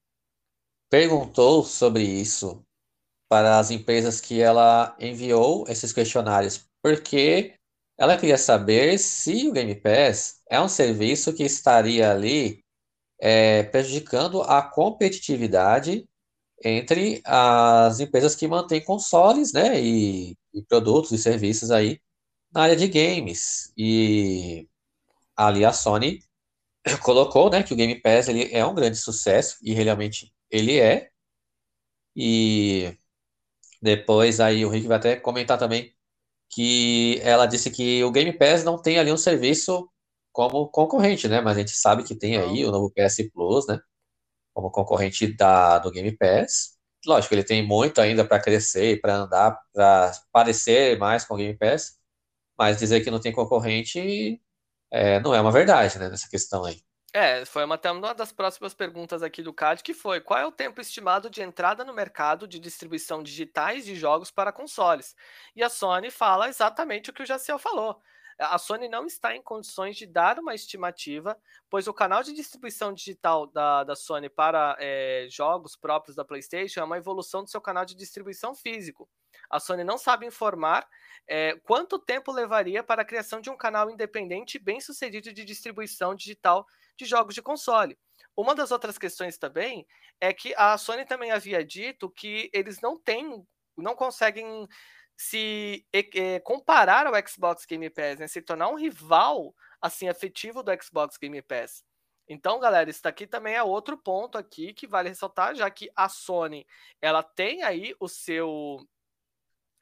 perguntou 0.89 1.63
sobre 1.63 2.03
isso 2.03 2.63
para 3.27 3.57
as 3.57 3.71
empresas 3.71 4.21
que 4.21 4.39
ela 4.39 4.95
enviou 4.99 5.65
esses 5.67 5.91
questionários, 5.91 6.69
porque 6.83 7.55
ela 7.97 8.17
queria 8.17 8.37
saber 8.37 8.99
se 8.99 9.47
o 9.47 9.51
Game 9.51 9.73
Pass 9.75 10.41
é 10.49 10.61
um 10.61 10.67
serviço 10.67 11.33
que 11.33 11.43
estaria 11.43 12.11
ali 12.11 12.62
é, 13.25 13.63
prejudicando 13.63 14.41
a 14.41 14.61
competitividade 14.61 16.05
entre 16.63 17.21
as 17.25 18.01
empresas 18.01 18.35
que 18.35 18.47
mantêm 18.47 18.83
consoles, 18.83 19.53
né, 19.53 19.81
e, 19.81 20.37
e, 20.53 20.61
produtos 20.63 21.11
e 21.13 21.17
serviços 21.17 21.71
aí 21.71 22.01
na 22.51 22.63
área 22.63 22.75
de 22.75 22.87
games. 22.87 23.73
E 23.77 24.67
ali 25.37 25.63
a 25.63 25.71
Sony 25.71 26.21
colocou, 27.03 27.49
né, 27.49 27.63
que 27.63 27.73
o 27.73 27.77
Game 27.77 27.95
Pass 28.01 28.27
ele 28.27 28.49
é 28.53 28.65
um 28.65 28.75
grande 28.75 28.97
sucesso 28.97 29.57
e 29.63 29.73
realmente 29.73 30.33
ele 30.51 30.79
é. 30.79 31.09
E 32.15 32.97
depois 33.81 34.39
aí 34.41 34.65
o 34.65 34.69
Rick 34.69 34.87
vai 34.87 34.97
até 34.97 35.15
comentar 35.15 35.57
também 35.57 35.93
que 36.49 37.19
ela 37.23 37.45
disse 37.45 37.71
que 37.71 38.03
o 38.03 38.11
Game 38.11 38.33
Pass 38.33 38.63
não 38.65 38.81
tem 38.81 38.99
ali 38.99 39.11
um 39.11 39.17
serviço 39.17 39.89
como 40.33 40.67
concorrente, 40.69 41.27
né? 41.29 41.41
Mas 41.41 41.57
a 41.57 41.59
gente 41.61 41.71
sabe 41.77 42.03
que 42.03 42.15
tem 42.15 42.37
aí 42.37 42.65
o 42.65 42.71
novo 42.71 42.91
PS 42.91 43.29
Plus, 43.33 43.67
né? 43.67 43.79
Como 44.53 44.71
concorrente 44.71 45.27
da, 45.35 45.79
do 45.79 45.91
Game 45.91 46.15
Pass. 46.17 46.77
Lógico, 47.05 47.33
ele 47.35 47.43
tem 47.43 47.65
muito 47.65 48.01
ainda 48.01 48.25
para 48.25 48.41
crescer, 48.41 48.99
para 49.01 49.15
andar, 49.15 49.59
para 49.73 50.11
parecer 50.31 50.97
mais 50.97 51.25
com 51.25 51.35
o 51.35 51.37
Game 51.37 51.57
Pass, 51.57 51.99
mas 52.57 52.77
dizer 52.77 53.01
que 53.03 53.11
não 53.11 53.19
tem 53.19 53.31
concorrente 53.31 54.41
é, 54.91 55.19
não 55.19 55.33
é 55.35 55.41
uma 55.41 55.51
verdade, 55.51 55.99
né? 55.99 56.09
Nessa 56.09 56.29
questão 56.29 56.65
aí. 56.65 56.81
É, 57.13 57.45
foi 57.45 57.63
uma, 57.63 57.79
uma 57.91 58.13
das 58.13 58.31
próximas 58.31 58.73
perguntas 58.73 59.21
aqui 59.21 59.43
do 59.43 59.53
CAD, 59.53 59.83
que 59.83 59.93
foi: 59.93 60.19
qual 60.21 60.39
é 60.39 60.45
o 60.45 60.51
tempo 60.51 60.81
estimado 60.81 61.29
de 61.29 61.41
entrada 61.43 61.83
no 61.85 61.93
mercado 61.93 62.47
de 62.47 62.59
distribuição 62.59 63.21
digitais 63.21 63.85
de 63.85 63.95
jogos 63.95 64.31
para 64.31 64.51
consoles? 64.51 65.15
E 65.55 65.63
a 65.63 65.69
Sony 65.69 66.09
fala 66.09 66.49
exatamente 66.49 67.11
o 67.11 67.13
que 67.13 67.21
o 67.21 67.25
Jaciel 67.25 67.59
falou 67.59 68.01
a 68.51 68.57
Sony 68.57 68.87
não 68.87 69.05
está 69.05 69.35
em 69.35 69.41
condições 69.41 69.95
de 69.95 70.05
dar 70.05 70.39
uma 70.39 70.55
estimativa, 70.55 71.37
pois 71.69 71.87
o 71.87 71.93
canal 71.93 72.23
de 72.23 72.33
distribuição 72.33 72.93
digital 72.93 73.47
da, 73.47 73.83
da 73.83 73.95
Sony 73.95 74.29
para 74.29 74.75
é, 74.79 75.27
jogos 75.29 75.75
próprios 75.75 76.15
da 76.15 76.25
PlayStation 76.25 76.81
é 76.81 76.83
uma 76.83 76.97
evolução 76.97 77.43
do 77.43 77.49
seu 77.49 77.61
canal 77.61 77.85
de 77.85 77.95
distribuição 77.95 78.55
físico. 78.55 79.09
A 79.49 79.59
Sony 79.59 79.83
não 79.83 79.97
sabe 79.97 80.25
informar 80.25 80.87
é, 81.27 81.55
quanto 81.63 81.99
tempo 81.99 82.31
levaria 82.31 82.83
para 82.83 83.01
a 83.01 83.05
criação 83.05 83.39
de 83.41 83.49
um 83.49 83.57
canal 83.57 83.89
independente 83.89 84.55
e 84.55 84.59
bem 84.59 84.79
sucedido 84.79 85.33
de 85.33 85.45
distribuição 85.45 86.15
digital 86.15 86.65
de 86.97 87.05
jogos 87.05 87.35
de 87.35 87.41
console. 87.41 87.97
Uma 88.35 88.55
das 88.55 88.71
outras 88.71 88.97
questões 88.97 89.37
também 89.37 89.85
é 90.19 90.33
que 90.33 90.53
a 90.55 90.77
Sony 90.77 91.05
também 91.05 91.31
havia 91.31 91.63
dito 91.63 92.09
que 92.09 92.49
eles 92.53 92.81
não 92.81 92.97
têm, 92.99 93.45
não 93.77 93.95
conseguem 93.95 94.67
se 95.15 95.85
é, 95.93 96.39
comparar 96.39 97.07
ao 97.07 97.13
Xbox 97.27 97.65
Game 97.65 97.89
Pass, 97.89 98.19
né, 98.19 98.27
se 98.27 98.41
tornar 98.41 98.69
um 98.69 98.75
rival 98.75 99.53
assim 99.81 100.09
afetivo 100.09 100.63
do 100.63 100.71
Xbox 100.81 101.17
Game 101.17 101.41
Pass. 101.41 101.83
Então, 102.27 102.59
galera, 102.59 102.89
isso 102.89 103.03
daqui 103.03 103.27
também 103.27 103.55
é 103.55 103.63
outro 103.63 103.97
ponto 103.97 104.37
aqui 104.37 104.73
que 104.73 104.87
vale 104.87 105.09
ressaltar, 105.09 105.55
já 105.55 105.69
que 105.69 105.91
a 105.95 106.07
Sony 106.07 106.65
ela 107.01 107.21
tem 107.21 107.63
aí 107.63 107.95
o 107.99 108.07
seu 108.07 108.79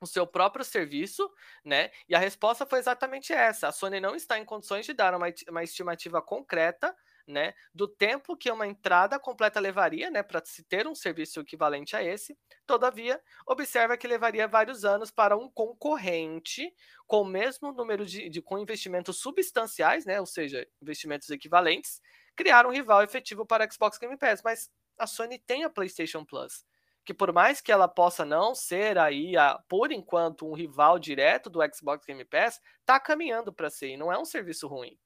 o 0.02 0.08
seu 0.08 0.26
próprio 0.26 0.66
serviço, 0.66 1.32
né? 1.64 1.92
E 2.10 2.16
a 2.16 2.20
resposta 2.20 2.66
foi 2.66 2.80
exatamente 2.80 3.32
essa. 3.32 3.68
A 3.68 3.72
Sony 3.72 4.00
não 4.00 4.16
está 4.16 4.40
em 4.40 4.44
condições 4.44 4.84
de 4.84 4.94
dar 4.94 5.14
uma, 5.14 5.28
uma 5.48 5.64
estimativa 5.64 6.20
concreta 6.20 6.96
né, 7.32 7.54
do 7.74 7.88
tempo 7.88 8.36
que 8.36 8.52
uma 8.52 8.68
entrada 8.68 9.18
completa 9.20 9.60
levaria, 9.60 10.12
né, 10.12 10.22
para 10.22 10.42
se 10.46 10.64
ter 10.64 10.86
um 10.86 10.94
serviço 10.94 11.40
equivalente 11.40 11.96
a 11.96 12.04
esse. 12.04 12.38
Todavia, 12.66 13.22
observa 13.46 13.98
que 13.98 14.08
levaria 14.08 14.48
vários 14.48 14.86
anos 14.86 15.10
para 15.10 15.38
um 15.38 15.50
concorrente 15.50 16.74
com 17.08 17.22
o 17.22 17.26
mesmo 17.26 17.72
número 17.72 18.06
de, 18.06 18.30
de 18.30 18.42
com 18.42 18.60
investimentos 18.60 19.20
substanciais, 19.20 20.06
né, 20.06 20.20
ou 20.20 20.26
seja, 20.26 20.68
investimentos 20.82 21.30
equivalentes, 21.30 22.02
criar 22.36 22.66
um 22.66 22.72
rival 22.72 23.02
efetivo 23.04 23.46
para 23.46 23.66
a 23.66 23.72
Xbox 23.72 23.98
Game 23.98 24.18
Pass. 24.18 24.42
Mas 24.44 24.70
a 24.98 25.08
Sony 25.08 25.40
tem 25.40 25.64
a 25.64 25.70
PlayStation 25.70 26.24
Plus, 26.24 26.66
que 27.04 27.14
por 27.14 27.34
mais 27.34 27.62
que 27.62 27.72
ela 27.72 27.88
possa 27.88 28.24
não 28.24 28.54
ser 28.54 28.98
aí, 28.98 29.36
a, 29.38 29.58
por 29.68 29.92
enquanto, 29.92 30.46
um 30.46 30.54
rival 30.54 31.00
direto 31.00 31.50
do 31.50 31.60
Xbox 31.74 32.06
Game 32.06 32.24
Pass, 32.26 32.60
está 32.80 33.00
caminhando 33.00 33.52
para 33.52 33.70
ser, 33.70 33.90
e 33.90 33.98
não 33.98 34.12
é 34.12 34.20
um 34.20 34.26
serviço 34.26 34.68
ruim. 34.68 34.98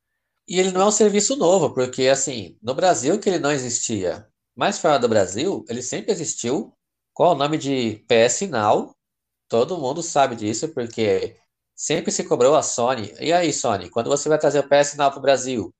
E 0.47 0.59
ele 0.59 0.71
não 0.71 0.81
é 0.81 0.85
um 0.85 0.91
serviço 0.91 1.35
novo, 1.35 1.73
porque 1.73 2.07
assim, 2.07 2.57
no 2.61 2.73
Brasil 2.75 3.19
que 3.19 3.29
ele 3.29 3.39
não 3.39 3.51
existia, 3.51 4.27
mas 4.55 4.79
fora 4.79 4.99
do 4.99 5.09
Brasil, 5.09 5.65
ele 5.67 5.81
sempre 5.81 6.11
existiu 6.11 6.73
com 7.13 7.25
o 7.25 7.35
nome 7.35 7.57
de 7.57 8.05
PS 8.07 8.41
Now. 8.49 8.95
Todo 9.49 9.77
mundo 9.77 10.03
sabe 10.03 10.35
disso, 10.35 10.69
porque 10.69 11.35
sempre 11.75 12.11
se 12.11 12.23
cobrou 12.23 12.55
a 12.55 12.63
Sony. 12.63 13.13
E 13.19 13.33
aí, 13.33 13.51
Sony, 13.53 13.89
quando 13.89 14.09
você 14.09 14.29
vai 14.29 14.37
trazer 14.39 14.59
o 14.59 14.69
PS 14.69 14.95
Now 14.95 15.11
para 15.11 15.19
o 15.19 15.21
Brasil? 15.21 15.73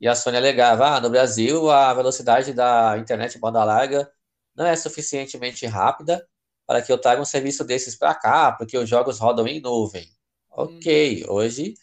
E 0.00 0.08
a 0.08 0.14
Sony 0.14 0.36
alegava, 0.36 0.96
ah, 0.96 1.00
no 1.00 1.10
Brasil 1.10 1.70
a 1.70 1.94
velocidade 1.94 2.52
da 2.52 2.98
internet 2.98 3.38
banda 3.38 3.64
larga 3.64 4.10
não 4.54 4.66
é 4.66 4.76
suficientemente 4.76 5.66
rápida 5.66 6.26
para 6.66 6.82
que 6.82 6.92
eu 6.92 6.98
traga 6.98 7.20
um 7.22 7.24
serviço 7.24 7.64
desses 7.64 7.96
para 7.96 8.14
cá, 8.14 8.52
porque 8.52 8.76
os 8.76 8.88
jogos 8.88 9.18
rodam 9.18 9.46
em 9.46 9.60
nuvem. 9.60 10.08
Ok, 10.50 11.24
hum. 11.24 11.32
hoje 11.32 11.74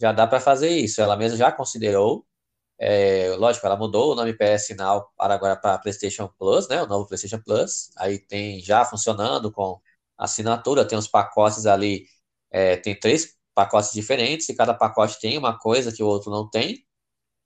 já 0.00 0.12
dá 0.12 0.26
para 0.26 0.40
fazer 0.40 0.70
isso. 0.70 1.00
Ela 1.00 1.16
mesma 1.16 1.36
já 1.38 1.52
considerou. 1.52 2.26
É, 2.78 3.30
lógico, 3.36 3.66
ela 3.66 3.76
mudou 3.76 4.12
o 4.12 4.14
nome 4.14 4.34
PS 4.34 4.74
Now 4.76 5.08
para 5.16 5.34
agora 5.34 5.56
para 5.56 5.78
PlayStation 5.78 6.28
Plus, 6.38 6.68
né? 6.68 6.82
O 6.82 6.86
novo 6.86 7.06
PlayStation 7.06 7.40
Plus. 7.42 7.90
Aí 7.98 8.18
tem 8.18 8.60
já 8.60 8.84
funcionando 8.84 9.52
com 9.52 9.80
assinatura, 10.18 10.86
tem 10.86 10.98
uns 10.98 11.08
pacotes 11.08 11.66
ali, 11.66 12.06
é, 12.50 12.76
tem 12.76 12.98
três 12.98 13.36
pacotes 13.54 13.92
diferentes 13.92 14.48
e 14.48 14.54
cada 14.54 14.74
pacote 14.74 15.18
tem 15.20 15.38
uma 15.38 15.58
coisa 15.58 15.92
que 15.92 16.02
o 16.02 16.06
outro 16.06 16.30
não 16.30 16.48
tem. 16.48 16.84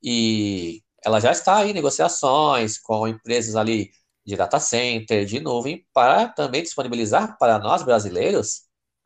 E 0.03 0.83
ela 1.05 1.21
já 1.21 1.33
está 1.33 1.67
em 1.67 1.73
negociações 1.73 2.79
com 2.79 3.07
empresas 3.09 3.57
ali 3.57 3.91
de 4.25 4.37
data 4.37 4.61
center, 4.61 5.25
de 5.25 5.41
nuvem, 5.41 5.87
para 5.93 6.29
também 6.29 6.63
disponibilizar 6.63 7.37
para 7.39 7.59
nós 7.59 7.83
brasileiros 7.83 8.63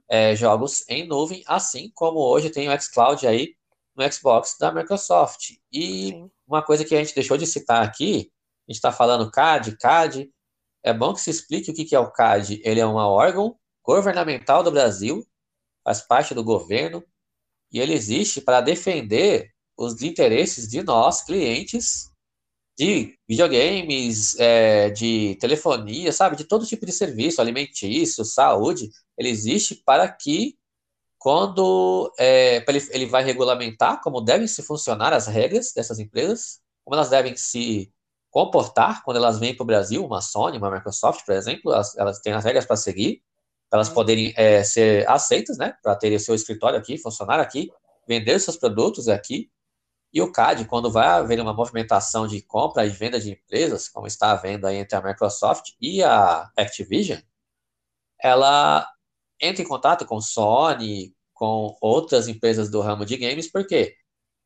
é, 0.09 0.37
jogos 0.37 0.85
em 0.89 1.07
nuvem, 1.07 1.43
assim 1.47 1.91
como 1.95 2.21
hoje 2.21 2.51
tem 2.51 2.69
o 2.69 2.81
xCloud 2.81 3.27
aí 3.27 3.55
no 3.95 4.13
Xbox 4.13 4.57
da 4.59 4.73
Microsoft. 4.73 5.53
E 5.73 6.09
Sim. 6.09 6.31
uma 6.47 6.63
coisa 6.63 6.85
que 6.85 6.95
a 6.95 6.99
gente 6.99 7.15
deixou 7.15 7.37
de 7.37 7.47
citar 7.47 7.83
aqui, 7.83 8.31
a 8.67 8.73
gente 8.73 8.77
está 8.77 8.93
falando 8.93 9.31
CAD, 9.31 9.77
CAD, 9.77 10.31
é 10.83 10.93
bom 10.93 11.15
que 11.15 11.21
se 11.21 11.31
explique 11.31 11.71
o 11.71 11.75
que 11.75 11.95
é 11.95 11.99
o 11.99 12.11
CAD. 12.11 12.61
Ele 12.65 12.81
é 12.81 12.87
um 12.87 12.97
órgão 12.97 13.57
governamental 13.83 14.63
do 14.63 14.71
Brasil, 14.71 15.27
faz 15.83 16.01
parte 16.01 16.35
do 16.35 16.45
governo, 16.45 17.05
e 17.73 17.81
ele 17.81 17.93
existe 17.93 18.41
para 18.41 18.61
defender 18.61 19.51
os 19.77 20.01
interesses 20.03 20.69
de 20.69 20.83
nós, 20.83 21.23
clientes, 21.23 22.11
de 22.77 23.17
videogames, 23.29 24.39
é, 24.39 24.91
de 24.91 25.37
telefonia, 25.41 26.13
sabe? 26.13 26.37
De 26.37 26.45
todo 26.45 26.67
tipo 26.67 26.85
de 26.85 26.93
serviço, 26.93 27.41
alimentício, 27.41 28.25
saúde. 28.25 28.91
Ele 29.17 29.29
existe 29.29 29.77
para 29.85 30.09
que, 30.09 30.57
quando 31.19 32.13
é, 32.19 32.65
ele, 32.69 32.89
ele 32.91 33.07
vai 33.07 33.25
regulamentar 33.25 34.01
como 34.03 34.21
devem 34.21 34.47
se 34.47 34.63
funcionar 34.63 35.13
as 35.13 35.27
regras 35.27 35.73
dessas 35.75 35.99
empresas, 35.99 36.61
como 36.85 36.97
elas 36.97 37.09
devem 37.09 37.37
se 37.37 37.91
comportar 38.31 39.05
quando 39.05 39.19
elas 39.19 39.39
vêm 39.39 39.55
para 39.55 39.63
o 39.63 39.67
Brasil, 39.67 40.05
uma 40.05 40.21
Sony, 40.21 40.59
uma 40.59 40.71
Microsoft, 40.71 41.25
por 41.25 41.35
exemplo, 41.35 41.73
elas, 41.73 41.97
elas 41.97 42.19
têm 42.19 42.33
as 42.33 42.45
regras 42.45 42.67
para 42.67 42.77
seguir, 42.77 43.23
para 43.71 43.79
elas 43.79 43.89
uhum. 43.89 43.95
poderem 43.95 44.35
é, 44.37 44.65
ser 44.65 45.09
aceitas, 45.09 45.57
né? 45.57 45.77
Para 45.81 45.95
terem 45.95 46.17
o 46.17 46.21
seu 46.21 46.35
escritório 46.35 46.77
aqui, 46.77 46.99
funcionar 46.99 47.39
aqui, 47.39 47.71
vender 48.09 48.41
seus 48.41 48.57
produtos 48.57 49.09
aqui 49.09 49.49
E 50.15 50.23
o 50.23 50.31
CAD, 50.31 50.67
quando 50.67 50.93
vai 50.93 51.09
haver 51.09 51.41
uma 51.41 51.53
movimentação 51.53 52.29
de 52.29 52.41
compra 52.41 52.87
e 52.87 52.89
venda 52.89 53.19
de 53.19 53.33
empresas, 53.33 53.89
como 53.89 54.07
está 54.07 54.31
havendo 54.31 54.65
aí 54.65 54.77
entre 54.77 54.97
a 54.97 55.03
Microsoft 55.03 55.73
e 55.81 56.05
a 56.05 56.49
Activision, 56.57 57.21
ela 58.23 58.89
entra 59.41 59.63
em 59.63 59.67
contato 59.67 60.07
com 60.07 60.21
Sony, 60.21 61.13
com 61.35 61.77
outras 61.81 62.29
empresas 62.29 62.71
do 62.71 62.81
ramo 62.81 63.05
de 63.05 63.17
games, 63.17 63.51
porque 63.51 63.97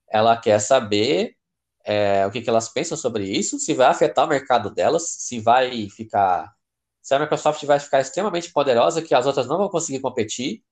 ela 0.08 0.38
quer 0.38 0.58
saber 0.58 1.36
é, 1.84 2.26
o 2.26 2.30
que, 2.30 2.40
que 2.40 2.48
elas 2.48 2.70
pensam 2.70 2.96
sobre 2.96 3.28
isso, 3.28 3.58
se 3.58 3.74
vai 3.74 3.88
afetar 3.88 4.24
o 4.24 4.28
mercado 4.28 4.70
delas, 4.70 5.10
se 5.18 5.38
vai 5.38 5.88
ficar. 5.90 6.50
Se 7.02 7.14
a 7.14 7.18
Microsoft 7.18 7.62
vai 7.64 7.78
ficar 7.78 8.00
extremamente 8.00 8.50
poderosa, 8.52 9.02
que 9.02 9.14
as 9.14 9.26
outras 9.26 9.46
não 9.46 9.58
vão 9.58 9.68
conseguir 9.68 10.00
competir, 10.00 10.62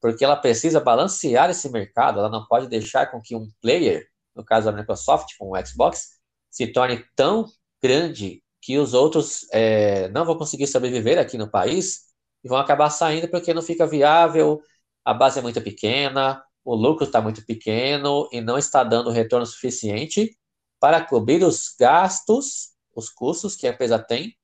porque 0.00 0.24
ela 0.24 0.36
precisa 0.36 0.78
balancear 0.78 1.48
esse 1.50 1.70
mercado, 1.70 2.18
ela 2.18 2.28
não 2.28 2.46
pode 2.46 2.68
deixar 2.68 3.10
com 3.10 3.20
que 3.20 3.34
um 3.34 3.50
player, 3.62 4.06
no 4.36 4.44
caso 4.44 4.70
da 4.70 4.76
Microsoft, 4.76 5.36
com 5.38 5.50
o 5.50 5.66
Xbox, 5.66 6.18
se 6.50 6.66
torne 6.66 7.04
tão 7.16 7.46
grande 7.82 8.42
que 8.60 8.78
os 8.78 8.94
outros 8.94 9.46
é, 9.52 10.08
não 10.08 10.24
vão 10.24 10.36
conseguir 10.36 10.66
sobreviver 10.66 11.18
aqui 11.18 11.38
no 11.38 11.50
país 11.50 12.06
e 12.44 12.48
vão 12.48 12.58
acabar 12.58 12.90
saindo 12.90 13.28
porque 13.28 13.54
não 13.54 13.62
fica 13.62 13.86
viável, 13.86 14.60
a 15.04 15.14
base 15.14 15.38
é 15.38 15.42
muito 15.42 15.60
pequena, 15.62 16.42
o 16.64 16.74
lucro 16.74 17.04
está 17.04 17.20
muito 17.20 17.44
pequeno 17.46 18.28
e 18.32 18.40
não 18.40 18.58
está 18.58 18.82
dando 18.82 19.10
retorno 19.10 19.46
suficiente 19.46 20.36
para 20.80 21.04
cobrir 21.04 21.44
os 21.44 21.74
gastos, 21.78 22.72
os 22.94 23.08
custos 23.08 23.54
que 23.56 23.66
a 23.66 23.70
empresa 23.70 23.98
tem 23.98 24.36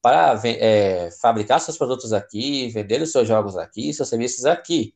para 0.00 0.40
é, 0.44 1.10
fabricar 1.20 1.60
seus 1.60 1.76
produtos 1.76 2.12
aqui, 2.12 2.68
vender 2.68 3.02
os 3.02 3.10
seus 3.10 3.26
jogos 3.26 3.56
aqui, 3.56 3.92
seus 3.92 4.08
serviços 4.08 4.44
aqui. 4.44 4.94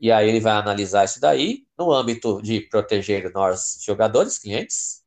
E 0.00 0.12
aí 0.12 0.28
ele 0.28 0.40
vai 0.40 0.52
analisar 0.52 1.04
isso 1.04 1.20
daí 1.20 1.66
no 1.76 1.92
âmbito 1.92 2.40
de 2.40 2.60
proteger 2.60 3.32
nós 3.32 3.78
jogadores, 3.84 4.38
clientes, 4.38 5.02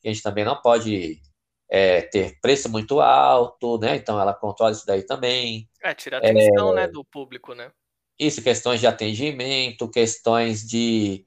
que 0.00 0.08
a 0.08 0.12
gente 0.12 0.22
também 0.22 0.44
não 0.44 0.60
pode 0.60 1.20
é, 1.68 2.02
ter 2.02 2.38
preço 2.40 2.68
muito 2.68 3.00
alto, 3.00 3.78
né? 3.78 3.96
Então 3.96 4.20
ela 4.20 4.32
controla 4.32 4.72
isso 4.72 4.86
daí 4.86 5.02
também. 5.02 5.68
É, 5.82 5.94
tira 5.94 6.18
a 6.18 6.20
atenção, 6.20 6.72
é, 6.72 6.74
né, 6.74 6.88
do 6.88 7.04
público, 7.04 7.54
né? 7.54 7.72
Isso, 8.18 8.42
questões 8.42 8.80
de 8.80 8.86
atendimento, 8.86 9.90
questões 9.90 10.66
de 10.66 11.26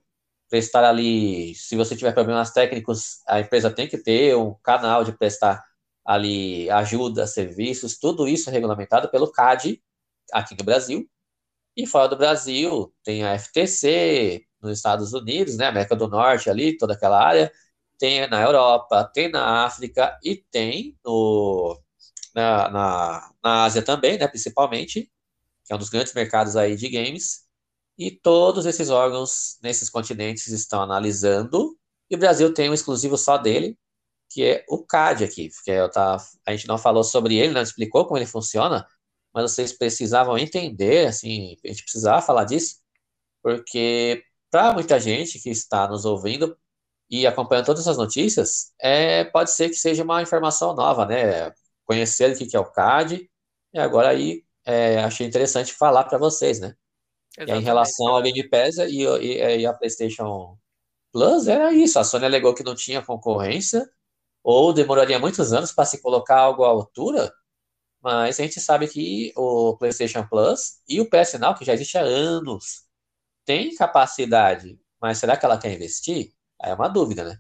prestar 0.50 0.84
ali, 0.84 1.54
se 1.54 1.76
você 1.76 1.96
tiver 1.96 2.12
problemas 2.14 2.52
técnicos, 2.52 3.22
a 3.28 3.40
empresa 3.40 3.70
tem 3.70 3.88
que 3.88 3.98
ter 3.98 4.36
um 4.36 4.56
canal 4.64 5.04
de 5.04 5.12
prestar 5.12 5.64
ali 6.04 6.70
ajuda, 6.72 7.28
serviços, 7.28 8.00
tudo 8.00 8.28
isso 8.28 8.50
é 8.50 8.54
regulamentado 8.54 9.10
pelo 9.10 9.32
CAD 9.32 9.80
aqui 10.34 10.56
no 10.58 10.64
Brasil. 10.64 11.08
E 11.76 11.88
fora 11.88 12.08
do 12.10 12.18
Brasil, 12.18 12.94
tem 13.04 13.24
a 13.24 13.34
FTC 13.34 14.46
nos 14.62 14.78
Estados 14.78 15.14
Unidos, 15.14 15.58
né, 15.58 15.68
América 15.68 15.96
do 15.96 16.08
Norte 16.08 16.50
ali, 16.50 16.78
toda 16.78 16.94
aquela 16.94 17.20
área, 17.24 17.52
tem 17.98 18.28
na 18.30 18.42
Europa, 18.42 19.04
tem 19.14 19.30
na 19.32 19.66
África 19.66 20.18
e 20.24 20.38
tem 20.52 20.98
no, 21.06 21.80
na, 22.36 22.70
na, 22.70 23.34
na 23.44 23.64
Ásia 23.66 23.82
também, 23.82 24.18
né, 24.18 24.28
principalmente, 24.28 25.12
que 25.66 25.74
é 25.74 25.76
um 25.76 25.80
dos 25.80 25.90
grandes 25.90 26.14
mercados 26.14 26.56
aí 26.56 26.76
de 26.76 26.90
games. 26.90 27.48
E 27.98 28.12
todos 28.12 28.66
esses 28.66 28.90
órgãos 28.90 29.58
nesses 29.62 29.90
continentes 29.90 30.48
estão 30.48 30.82
analisando. 30.82 31.78
E 32.10 32.16
o 32.16 32.20
Brasil 32.20 32.54
tem 32.54 32.70
um 32.70 32.74
exclusivo 32.74 33.18
só 33.18 33.38
dele, 33.38 33.78
que 34.30 34.44
é 34.44 34.66
o 34.70 34.86
CAD 34.86 35.26
aqui. 35.26 35.50
Que 35.66 35.72
eu 35.72 35.90
tá, 35.92 36.18
a 36.46 36.52
gente 36.52 36.68
não 36.68 36.78
falou 36.78 37.04
sobre 37.04 37.38
ele, 37.38 37.54
não 37.54 37.62
explicou 37.62 38.06
como 38.06 38.18
ele 38.18 38.26
funciona, 38.26 38.88
mas 39.34 39.52
vocês 39.52 39.78
precisavam 39.78 40.38
entender, 40.38 41.08
assim, 41.08 41.56
a 41.64 41.68
gente 41.68 41.84
precisava 41.84 42.22
falar 42.22 42.46
disso, 42.46 42.78
porque 43.44 44.24
para 44.52 44.74
muita 44.74 45.00
gente 45.00 45.40
que 45.40 45.50
está 45.50 45.88
nos 45.88 46.06
ouvindo 46.06 46.58
e 47.10 47.26
acompanhando 47.26 47.66
todas 47.66 47.82
essas 47.82 47.98
notícias, 47.98 48.74
é, 48.80 49.24
pode 49.26 49.52
ser 49.52 49.70
que 49.70 49.76
seja 49.76 50.04
uma 50.04 50.22
informação 50.22 50.76
nova, 50.76 51.06
né? 51.06 51.52
Conhecer 51.86 52.32
o 52.32 52.38
que 52.38 52.56
é 52.56 52.60
o 52.60 52.72
CAD, 52.72 53.30
e 53.74 53.80
agora 53.80 54.10
aí 54.10 54.44
é, 54.66 55.00
achei 55.00 55.26
interessante 55.26 55.74
falar 55.74 56.04
para 56.06 56.18
vocês, 56.18 56.60
né? 56.60 56.76
E 57.38 57.52
em 57.52 57.62
relação 57.62 58.08
ao 58.08 58.22
Game 58.22 58.48
Pass 58.50 58.78
e, 58.78 59.04
e, 59.04 59.60
e, 59.62 59.66
a 59.66 59.74
PlayStation 59.74 60.58
Plus, 61.12 61.48
era 61.48 61.72
isso. 61.74 61.98
A 61.98 62.04
Sony 62.04 62.26
alegou 62.26 62.54
que 62.54 62.64
não 62.64 62.76
tinha 62.76 63.02
concorrência, 63.02 63.90
ou 64.44 64.74
demoraria 64.74 65.20
muitos 65.20 65.54
anos 65.54 65.72
para 65.72 65.86
se 65.86 66.02
colocar 66.02 66.40
algo 66.40 66.64
à 66.64 66.68
altura, 66.68 67.32
mas 68.02 68.40
a 68.40 68.44
gente 68.44 68.60
sabe 68.60 68.88
que 68.88 69.34
o 69.36 69.78
PlayStation 69.78 70.26
Plus 70.28 70.82
e 70.88 71.02
o 71.02 71.10
PS 71.10 71.40
Now, 71.40 71.56
que 71.56 71.66
já 71.66 71.74
existe 71.74 71.98
há 71.98 72.02
anos, 72.02 72.86
tem 73.46 73.76
capacidade, 73.76 74.80
mas 75.02 75.18
será 75.18 75.36
que 75.36 75.46
ela 75.46 75.60
quer 75.60 75.74
investir? 75.74 76.34
É 76.62 76.74
uma 76.74 76.88
dúvida, 76.88 77.24
né? 77.24 77.40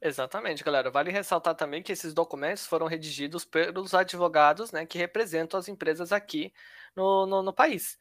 Exatamente, 0.00 0.62
galera. 0.62 0.90
Vale 0.90 1.10
ressaltar 1.10 1.54
também 1.54 1.82
que 1.82 1.90
esses 1.90 2.14
documentos 2.14 2.66
foram 2.66 2.86
redigidos 2.86 3.44
pelos 3.44 3.94
advogados 3.94 4.70
né, 4.70 4.86
que 4.86 4.96
representam 4.96 5.58
as 5.58 5.68
empresas 5.68 6.12
aqui 6.12 6.52
no, 6.94 7.26
no, 7.26 7.42
no 7.42 7.52
país 7.52 7.98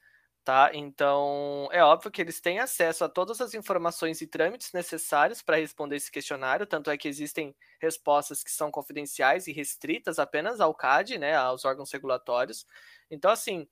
tá? 0.47 0.71
Então, 0.73 1.67
é 1.73 1.83
óbvio 1.83 2.09
que 2.09 2.21
eles 2.21 2.39
têm 2.39 2.59
acesso 2.59 3.03
a 3.03 3.09
todas 3.09 3.41
as 3.41 3.53
informações 3.53 4.21
e 4.21 4.27
trâmites 4.27 4.71
necessários 4.71 5.41
para 5.41 5.57
responder 5.57 5.97
esse 5.97 6.09
questionário, 6.09 6.65
tanto 6.65 6.89
é 6.89 6.97
que 6.97 7.09
existem 7.09 7.53
respostas 7.81 8.45
que 8.45 8.51
são 8.51 8.71
confidenciais 8.71 9.47
e 9.47 9.51
restritas 9.51 10.19
apenas 10.19 10.61
ao 10.61 10.73
CAD, 10.73 11.17
né, 11.17 11.35
aos 11.35 11.65
órgãos 11.65 11.91
regulatórios. 11.91 12.65
Então, 13.11 13.29
assim, 13.29 13.67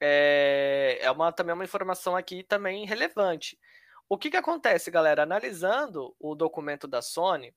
é, 0.00 0.98
é 1.00 1.08
uma, 1.12 1.30
também 1.30 1.54
uma 1.54 1.62
informação 1.62 2.16
aqui 2.16 2.42
também 2.42 2.84
relevante. 2.84 3.56
O 4.08 4.18
que, 4.18 4.28
que 4.28 4.36
acontece, 4.36 4.90
galera? 4.90 5.22
Analisando 5.22 6.12
o 6.18 6.34
documento 6.34 6.88
da 6.88 7.02
Sony, 7.02 7.54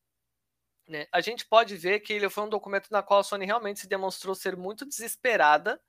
né, 0.87 1.07
a 1.11 1.21
gente 1.21 1.43
pode 1.43 1.75
ver 1.75 2.01
que 2.01 2.13
ele 2.13 2.29
foi 2.29 2.43
um 2.43 2.49
documento 2.49 2.89
na 2.91 3.01
qual 3.01 3.21
a 3.21 3.23
Sony 3.23 3.47
realmente 3.47 3.79
se 3.79 3.87
demonstrou 3.87 4.35
ser 4.35 4.55
muito 4.55 4.85
desesperada 4.85 5.81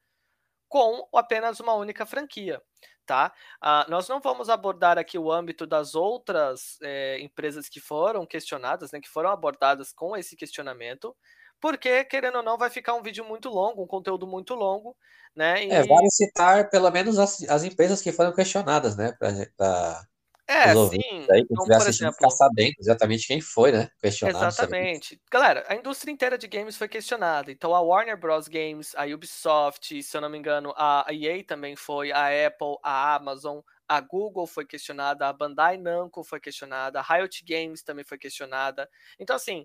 com 0.71 1.07
apenas 1.13 1.59
uma 1.59 1.75
única 1.75 2.07
franquia, 2.07 2.63
tá? 3.05 3.33
Ah, 3.61 3.85
nós 3.89 4.09
não 4.09 4.21
vamos 4.21 4.49
abordar 4.49 4.97
aqui 4.97 5.19
o 5.19 5.31
âmbito 5.31 5.67
das 5.67 5.97
outras 5.97 6.79
é, 6.81 7.19
empresas 7.21 7.69
que 7.69 7.81
foram 7.81 8.25
questionadas, 8.25 8.93
né, 8.93 9.01
que 9.01 9.09
foram 9.09 9.31
abordadas 9.31 9.93
com 9.93 10.17
esse 10.17 10.37
questionamento, 10.37 11.15
porque, 11.61 12.05
querendo 12.05 12.37
ou 12.37 12.43
não, 12.43 12.57
vai 12.57 12.71
ficar 12.71 12.95
um 12.95 13.03
vídeo 13.03 13.25
muito 13.25 13.49
longo, 13.51 13.83
um 13.83 13.87
conteúdo 13.87 14.29
muito 14.29 14.55
longo, 14.55 14.97
né? 15.35 15.65
E... 15.65 15.71
É, 15.71 15.83
vale 15.83 16.09
citar 16.09 16.71
pelo 16.71 16.91
menos 16.91 17.19
as, 17.19 17.43
as 17.49 17.65
empresas 17.65 18.01
que 18.01 18.13
foram 18.13 18.33
questionadas, 18.33 18.97
né, 18.97 19.13
para 19.59 20.07
é, 20.51 20.75
sim. 20.75 21.27
Aí, 21.31 21.47
quem 21.47 21.47
então, 21.49 21.79
por 21.79 21.89
exemplo, 21.89 22.15
ficar 22.15 22.31
sabendo 22.31 22.75
exatamente 22.81 23.29
quem 23.29 23.41
foi, 23.41 23.71
né? 23.71 23.89
Questionado. 24.01 24.47
Exatamente. 24.47 25.21
Galera, 25.31 25.65
a 25.69 25.77
indústria 25.77 26.11
inteira 26.11 26.37
de 26.37 26.49
games 26.49 26.77
foi 26.77 26.89
questionada. 26.89 27.53
Então, 27.53 27.73
a 27.73 27.81
Warner 27.81 28.19
Bros. 28.19 28.49
Games, 28.49 28.93
a 28.97 29.05
Ubisoft, 29.05 30.03
se 30.03 30.17
eu 30.17 30.21
não 30.21 30.29
me 30.29 30.37
engano, 30.37 30.75
a 30.77 31.07
EA 31.13 31.45
também 31.45 31.77
foi, 31.77 32.11
a 32.11 32.27
Apple, 32.47 32.77
a 32.83 33.15
Amazon, 33.15 33.61
a 33.89 34.01
Google 34.01 34.45
foi 34.45 34.67
questionada, 34.67 35.29
a 35.29 35.33
Bandai 35.33 35.77
Namco 35.77 36.25
foi 36.25 36.41
questionada, 36.41 36.99
a 36.99 37.03
Riot 37.03 37.45
Games 37.45 37.85
também 37.85 38.05
foi 38.05 38.19
questionada. 38.19 38.91
Então, 39.21 39.37
assim, 39.37 39.65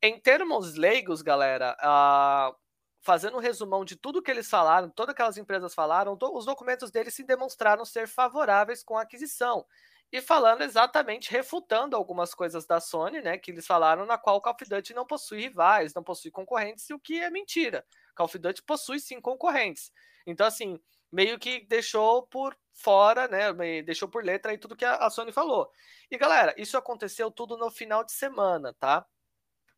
em 0.00 0.18
termos 0.18 0.74
leigos, 0.74 1.20
galera, 1.20 1.76
uh, 1.82 2.56
fazendo 3.02 3.36
um 3.36 3.40
resumão 3.40 3.84
de 3.84 3.94
tudo 3.94 4.22
que 4.22 4.30
eles 4.30 4.48
falaram, 4.48 4.88
todas 4.88 5.12
aquelas 5.12 5.36
empresas 5.36 5.74
falaram, 5.74 6.16
os 6.32 6.46
documentos 6.46 6.90
deles 6.90 7.12
se 7.12 7.24
demonstraram 7.24 7.84
ser 7.84 8.08
favoráveis 8.08 8.82
com 8.82 8.96
a 8.96 9.02
aquisição 9.02 9.66
e 10.12 10.20
falando 10.20 10.62
exatamente, 10.62 11.30
refutando 11.30 11.96
algumas 11.96 12.34
coisas 12.34 12.66
da 12.66 12.80
Sony, 12.80 13.20
né, 13.20 13.36
que 13.36 13.50
eles 13.50 13.66
falaram, 13.66 14.06
na 14.06 14.16
qual 14.16 14.36
o 14.36 14.40
Call 14.40 14.54
of 14.54 14.64
Duty 14.64 14.94
não 14.94 15.06
possui 15.06 15.40
rivais, 15.40 15.92
não 15.92 16.04
possui 16.04 16.30
concorrentes, 16.30 16.88
o 16.90 16.98
que 16.98 17.20
é 17.20 17.30
mentira. 17.30 17.84
Call 18.14 18.26
of 18.26 18.38
Duty 18.38 18.62
possui 18.62 19.00
sim 19.00 19.20
concorrentes. 19.20 19.92
Então, 20.26 20.46
assim, 20.46 20.78
meio 21.10 21.38
que 21.38 21.66
deixou 21.66 22.26
por 22.26 22.56
fora, 22.72 23.26
né, 23.28 23.52
deixou 23.82 24.08
por 24.08 24.24
letra 24.24 24.52
aí 24.52 24.58
tudo 24.58 24.76
que 24.76 24.84
a 24.84 25.10
Sony 25.10 25.32
falou. 25.32 25.70
E 26.10 26.16
galera, 26.16 26.54
isso 26.56 26.76
aconteceu 26.76 27.30
tudo 27.30 27.56
no 27.56 27.70
final 27.70 28.04
de 28.04 28.12
semana, 28.12 28.74
tá? 28.74 29.04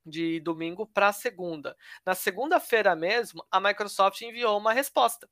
De 0.05 0.39
domingo 0.41 0.87
para 0.87 1.12
segunda. 1.12 1.77
Na 2.05 2.14
segunda-feira 2.14 2.95
mesmo, 2.95 3.45
a 3.51 3.59
Microsoft 3.59 4.20
enviou 4.22 4.59
uma 4.59 4.72
resposta 4.72 5.29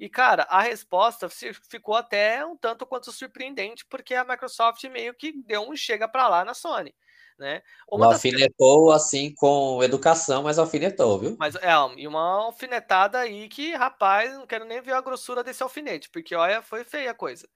e, 0.00 0.08
cara, 0.08 0.44
a 0.44 0.62
resposta 0.62 1.28
ficou 1.28 1.94
até 1.94 2.42
um 2.46 2.56
tanto 2.56 2.86
quanto 2.86 3.12
surpreendente, 3.12 3.84
porque 3.84 4.14
a 4.14 4.24
Microsoft 4.24 4.82
meio 4.84 5.12
que 5.12 5.30
deu 5.44 5.60
um 5.68 5.76
chega 5.76 6.08
para 6.08 6.26
lá 6.26 6.42
na 6.42 6.54
Sony. 6.54 6.94
Né? 7.38 7.62
Uma 7.86 8.06
das... 8.06 8.14
alfinetou 8.14 8.92
assim 8.92 9.34
com 9.34 9.82
educação, 9.82 10.42
mas 10.42 10.58
alfinetou, 10.58 11.18
viu? 11.18 11.36
Mas 11.38 11.54
é, 11.56 11.72
e 11.98 12.08
uma 12.08 12.44
alfinetada 12.44 13.18
aí 13.18 13.46
que, 13.48 13.74
rapaz, 13.74 14.32
não 14.32 14.46
quero 14.46 14.64
nem 14.64 14.80
ver 14.80 14.94
a 14.94 15.02
grossura 15.02 15.44
desse 15.44 15.62
alfinete, 15.62 16.08
porque 16.08 16.34
olha, 16.34 16.62
foi 16.62 16.82
feia 16.82 17.10
a 17.10 17.14
coisa. 17.14 17.46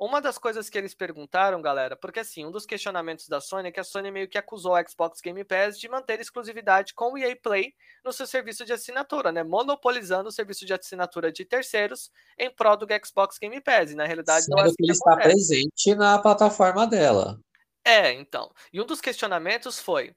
Uma 0.00 0.18
das 0.18 0.38
coisas 0.38 0.70
que 0.70 0.78
eles 0.78 0.94
perguntaram, 0.94 1.60
galera, 1.60 1.94
porque 1.94 2.20
assim, 2.20 2.46
um 2.46 2.50
dos 2.50 2.64
questionamentos 2.64 3.28
da 3.28 3.38
Sony 3.38 3.68
é 3.68 3.70
que 3.70 3.78
a 3.78 3.84
Sony 3.84 4.10
meio 4.10 4.26
que 4.26 4.38
acusou 4.38 4.74
a 4.74 4.82
Xbox 4.82 5.20
Game 5.20 5.44
Pass 5.44 5.78
de 5.78 5.90
manter 5.90 6.18
exclusividade 6.18 6.94
com 6.94 7.12
o 7.12 7.18
EA 7.18 7.36
Play 7.36 7.74
no 8.02 8.10
seu 8.10 8.26
serviço 8.26 8.64
de 8.64 8.72
assinatura, 8.72 9.30
né? 9.30 9.44
Monopolizando 9.44 10.30
o 10.30 10.32
serviço 10.32 10.64
de 10.64 10.72
assinatura 10.72 11.30
de 11.30 11.44
terceiros 11.44 12.10
em 12.38 12.48
prol 12.48 12.78
do 12.78 12.86
Xbox 13.04 13.36
Game 13.38 13.60
Pass. 13.60 13.90
E 13.90 13.94
na 13.94 14.06
realidade 14.06 14.46
Sendo 14.46 14.56
não 14.56 14.62
é 14.62 14.66
assim 14.68 14.76
que, 14.76 14.84
ele 14.84 14.92
está 14.92 15.16
presente 15.16 15.94
na 15.94 16.18
plataforma 16.18 16.86
dela. 16.86 17.38
É, 17.84 18.10
então. 18.14 18.50
E 18.72 18.80
um 18.80 18.86
dos 18.86 19.02
questionamentos 19.02 19.78
foi: 19.78 20.14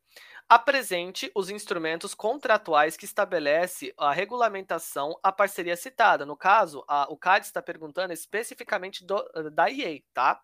apresente 0.53 1.31
os 1.33 1.49
instrumentos 1.49 2.13
contratuais 2.13 2.95
que 2.95 3.05
estabelece 3.05 3.91
a 3.97 4.13
regulamentação 4.13 5.17
a 5.23 5.31
parceria 5.31 5.75
citada. 5.75 6.27
No 6.27 6.37
caso, 6.37 6.85
a, 6.87 7.11
o 7.11 7.17
CAD 7.17 7.47
está 7.47 7.59
perguntando 7.59 8.13
especificamente 8.13 9.03
do, 9.03 9.19
da 9.51 9.71
EA, 9.71 9.99
tá? 10.13 10.39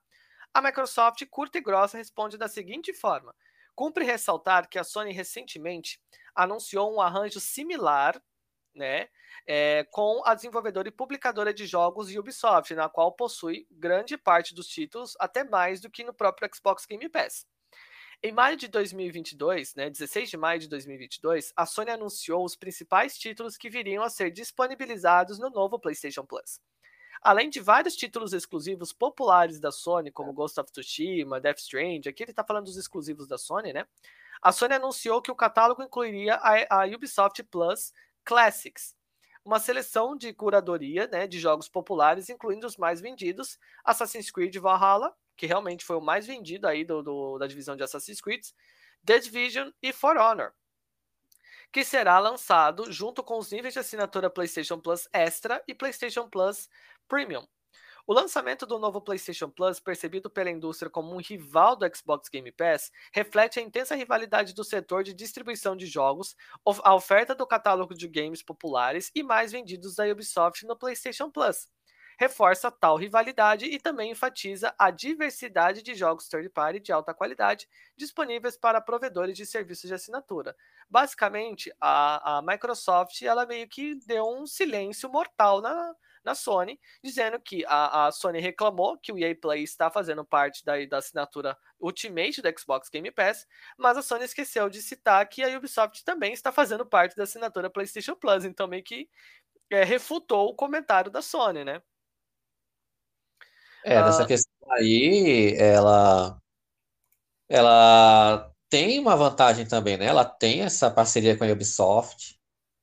A 0.52 0.64
Microsoft, 0.64 1.24
curta 1.30 1.60
e 1.60 1.62
grossa, 1.62 1.96
responde 1.96 2.40
da 2.40 2.48
seguinte 2.48 2.92
forma: 2.92 3.36
cumpre 3.76 4.04
ressaltar 4.04 4.68
que 4.68 4.80
a 4.80 4.84
Sony 4.84 5.14
recentemente 5.14 6.02
anunciou 6.34 6.92
um 6.92 7.00
arranjo 7.00 7.40
similar, 7.40 8.20
né, 8.74 9.10
é, 9.46 9.84
com 9.92 10.24
a 10.26 10.34
desenvolvedora 10.34 10.88
e 10.88 10.92
publicadora 10.92 11.54
de 11.54 11.68
jogos 11.68 12.10
Ubisoft, 12.16 12.74
na 12.74 12.90
qual 12.90 13.12
possui 13.12 13.68
grande 13.70 14.18
parte 14.18 14.56
dos 14.56 14.68
títulos, 14.68 15.16
até 15.20 15.44
mais 15.44 15.80
do 15.80 15.90
que 15.90 16.04
no 16.04 16.16
próprio 16.16 16.50
Xbox 16.52 16.88
Game 16.88 17.08
Pass. 17.10 17.46
Em 18.22 18.34
maio 18.34 18.58
de 18.58 18.68
2022, 18.68 19.76
né, 19.76 19.90
16 19.90 20.30
de 20.30 20.36
maio 20.36 20.60
de 20.60 20.68
2022, 20.68 21.54
a 21.56 21.66
Sony 21.66 21.92
anunciou 21.92 22.44
os 22.44 22.54
principais 22.54 23.18
títulos 23.18 23.56
que 23.56 23.70
viriam 23.70 24.04
a 24.04 24.10
ser 24.10 24.30
disponibilizados 24.30 25.40
no 25.40 25.50
novo 25.50 25.80
PlayStation 25.80 26.26
Plus. 26.26 26.60
Além 27.22 27.50
de 27.50 27.62
vários 27.62 27.96
títulos 27.96 28.34
exclusivos 28.34 28.92
populares 28.92 29.58
da 29.58 29.72
Sony, 29.72 30.12
como 30.12 30.34
Ghost 30.34 30.60
of 30.60 30.70
Tsushima, 30.70 31.40
Death 31.40 31.60
Stranding, 31.60 32.10
aqui 32.10 32.24
ele 32.24 32.32
está 32.32 32.44
falando 32.44 32.66
dos 32.66 32.76
exclusivos 32.76 33.26
da 33.26 33.38
Sony, 33.38 33.72
né? 33.72 33.88
A 34.42 34.52
Sony 34.52 34.74
anunciou 34.74 35.22
que 35.22 35.32
o 35.32 35.36
catálogo 35.36 35.82
incluiria 35.82 36.36
a, 36.36 36.82
a 36.82 36.86
Ubisoft 36.88 37.42
Plus 37.44 37.94
Classics, 38.26 38.98
uma 39.46 39.60
seleção 39.60 40.18
de 40.18 40.34
curadoria 40.34 41.08
né, 41.08 41.26
de 41.26 41.40
jogos 41.40 41.70
populares, 41.70 42.30
incluindo 42.30 42.68
os 42.68 42.76
mais 42.76 43.00
vendidos, 43.00 43.58
Assassin's 43.84 44.30
Creed 44.30 44.58
Valhalla, 44.58 45.16
que 45.40 45.48
realmente 45.48 45.86
foi 45.86 45.96
o 45.96 46.02
mais 46.02 46.28
vendido 46.28 46.68
aí 46.68 46.84
do, 46.84 47.02
do, 47.02 47.38
da 47.38 47.48
divisão 47.48 47.78
de 47.78 47.82
Assassin's 47.82 48.20
Creed, 48.20 48.46
The 49.06 49.20
Division 49.20 49.72
e 49.82 49.94
For 49.94 50.18
Honor, 50.18 50.52
que 51.72 51.86
será 51.86 52.20
lançado 52.20 52.92
junto 52.92 53.24
com 53.24 53.38
os 53.38 53.50
níveis 53.50 53.74
de 53.74 53.80
assinatura 53.80 54.30
PlayStation 54.30 54.78
Plus 54.82 55.08
Extra 55.14 55.64
e 55.66 55.74
PlayStation 55.74 56.30
Plus 56.30 56.68
Premium. 57.08 57.48
O 58.06 58.12
lançamento 58.14 58.66
do 58.66 58.78
novo 58.80 59.00
PlayStation 59.00 59.50
Plus, 59.50 59.80
percebido 59.80 60.30
pela 60.30 60.50
indústria 60.50 60.90
como 60.90 61.14
um 61.14 61.22
rival 61.22 61.78
do 61.78 61.86
Xbox 61.96 62.28
Game 62.28 62.52
Pass, 62.52 62.92
reflete 63.14 63.60
a 63.60 63.62
intensa 63.62 63.96
rivalidade 63.96 64.54
do 64.54 64.64
setor 64.66 65.04
de 65.04 65.14
distribuição 65.14 65.74
de 65.74 65.86
jogos, 65.86 66.36
a 66.84 66.94
oferta 66.94 67.34
do 67.34 67.48
catálogo 67.48 67.96
de 67.96 68.10
games 68.10 68.44
populares 68.44 69.10
e 69.16 69.24
mais 69.24 69.54
vendidos 69.54 69.96
da 69.96 70.06
Ubisoft 70.06 70.66
no 70.66 70.76
PlayStation 70.76 71.32
Plus 71.32 71.70
reforça 72.20 72.70
tal 72.70 72.98
rivalidade 72.98 73.64
e 73.64 73.80
também 73.80 74.12
enfatiza 74.12 74.76
a 74.78 74.92
diversidade 74.92 75.82
de 75.82 75.96
jogos 75.96 76.28
third-party 76.28 76.82
de 76.82 76.92
alta 76.92 77.14
qualidade 77.14 77.66
disponíveis 77.96 78.58
para 78.58 78.82
provedores 78.82 79.38
de 79.38 79.46
serviços 79.46 79.88
de 79.88 79.94
assinatura. 79.94 80.54
Basicamente, 80.90 81.72
a, 81.80 82.40
a 82.40 82.42
Microsoft 82.42 83.22
ela 83.22 83.46
meio 83.46 83.70
que 83.70 83.96
deu 84.06 84.28
um 84.28 84.46
silêncio 84.46 85.10
mortal 85.10 85.62
na, 85.62 85.96
na 86.22 86.36
Sony, 86.36 86.78
dizendo 87.02 87.40
que 87.40 87.64
a, 87.66 88.08
a, 88.08 88.12
Sony 88.12 88.42
reclamou 88.42 88.98
que 88.98 89.14
o 89.14 89.18
EA 89.18 89.34
Play 89.34 89.64
está 89.64 89.90
fazendo 89.90 90.26
parte 90.26 90.66
da, 90.66 90.74
da 90.88 90.98
assinatura 90.98 91.58
Ultimate 91.80 92.42
do 92.42 92.60
Xbox 92.60 92.90
Game 92.90 93.10
Pass, 93.12 93.48
mas 93.78 93.96
a 93.96 94.02
Sony 94.02 94.26
esqueceu 94.26 94.70
de 94.70 94.82
citar 94.82 95.26
que 95.30 95.42
a 95.42 95.58
Ubisoft 95.58 96.04
também 96.04 96.34
está 96.34 96.52
fazendo 96.52 96.86
parte 96.86 97.16
da 97.16 97.24
assinatura 97.24 97.70
PlayStation 97.70 98.14
Plus, 98.14 98.44
então 98.44 98.68
meio 98.68 98.84
que 98.84 99.10
é, 99.70 99.86
refutou 99.86 100.50
o 100.50 100.56
comentário 100.56 101.10
da 101.10 101.22
Sony, 101.22 101.64
né? 101.64 101.82
É, 103.84 104.04
dessa 104.04 104.24
ah. 104.24 104.26
questão 104.26 104.72
aí, 104.72 105.56
ela, 105.58 106.38
ela 107.50 108.52
tem 108.70 109.00
uma 109.00 109.16
vantagem 109.16 109.66
também, 109.66 109.98
né? 109.98 110.06
Ela 110.06 110.26
tem 110.26 110.62
essa 110.62 110.92
parceria 110.92 111.38
com 111.38 111.44
a 111.44 111.48
Ubisoft, 111.48 112.40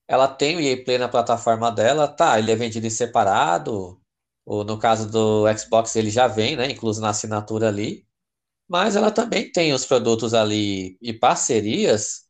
ela 0.08 0.28
tem 0.28 0.56
o 0.56 0.60
EA 0.60 0.84
Play 0.84 0.98
na 0.98 1.08
plataforma 1.08 1.70
dela, 1.70 2.08
tá, 2.08 2.38
ele 2.38 2.52
é 2.52 2.56
vendido 2.56 2.86
em 2.86 2.90
separado, 2.90 4.00
ou 4.44 4.64
no 4.64 4.78
caso 4.78 5.10
do 5.10 5.44
Xbox 5.58 5.96
ele 5.96 6.10
já 6.10 6.28
vem, 6.28 6.56
né, 6.56 6.70
incluso 6.70 7.00
na 7.00 7.10
assinatura 7.10 7.68
ali, 7.68 8.06
mas 8.68 8.96
ela 8.96 9.10
também 9.10 9.50
tem 9.52 9.72
os 9.72 9.86
produtos 9.86 10.34
ali 10.34 10.98
e 11.00 11.12
parcerias 11.12 12.26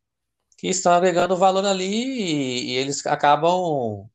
que 0.57 0.67
estão 0.69 0.93
agregando 0.93 1.37
valor 1.37 1.65
ali 1.65 1.85
e, 1.85 2.71
e 2.71 2.75
eles 2.77 3.05
acabam 3.05 4.09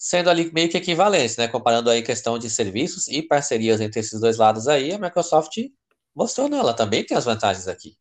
sendo 0.00 0.30
ali 0.30 0.50
meio 0.50 0.70
que 0.70 0.78
equivalentes, 0.78 1.36
né? 1.36 1.46
Comparando 1.46 1.90
aí 1.90 2.02
questão 2.02 2.38
de 2.38 2.48
serviços 2.48 3.06
e 3.06 3.20
parcerias 3.20 3.82
entre 3.82 4.00
esses 4.00 4.18
dois 4.18 4.38
lados 4.38 4.66
aí, 4.66 4.94
a 4.94 4.98
Microsoft 4.98 5.58
mostrou 6.16 6.48
não, 6.48 6.60
ela 6.60 6.72
também 6.72 7.04
tem 7.04 7.14
as 7.14 7.26
vantagens 7.26 7.68
aqui. 7.68 7.98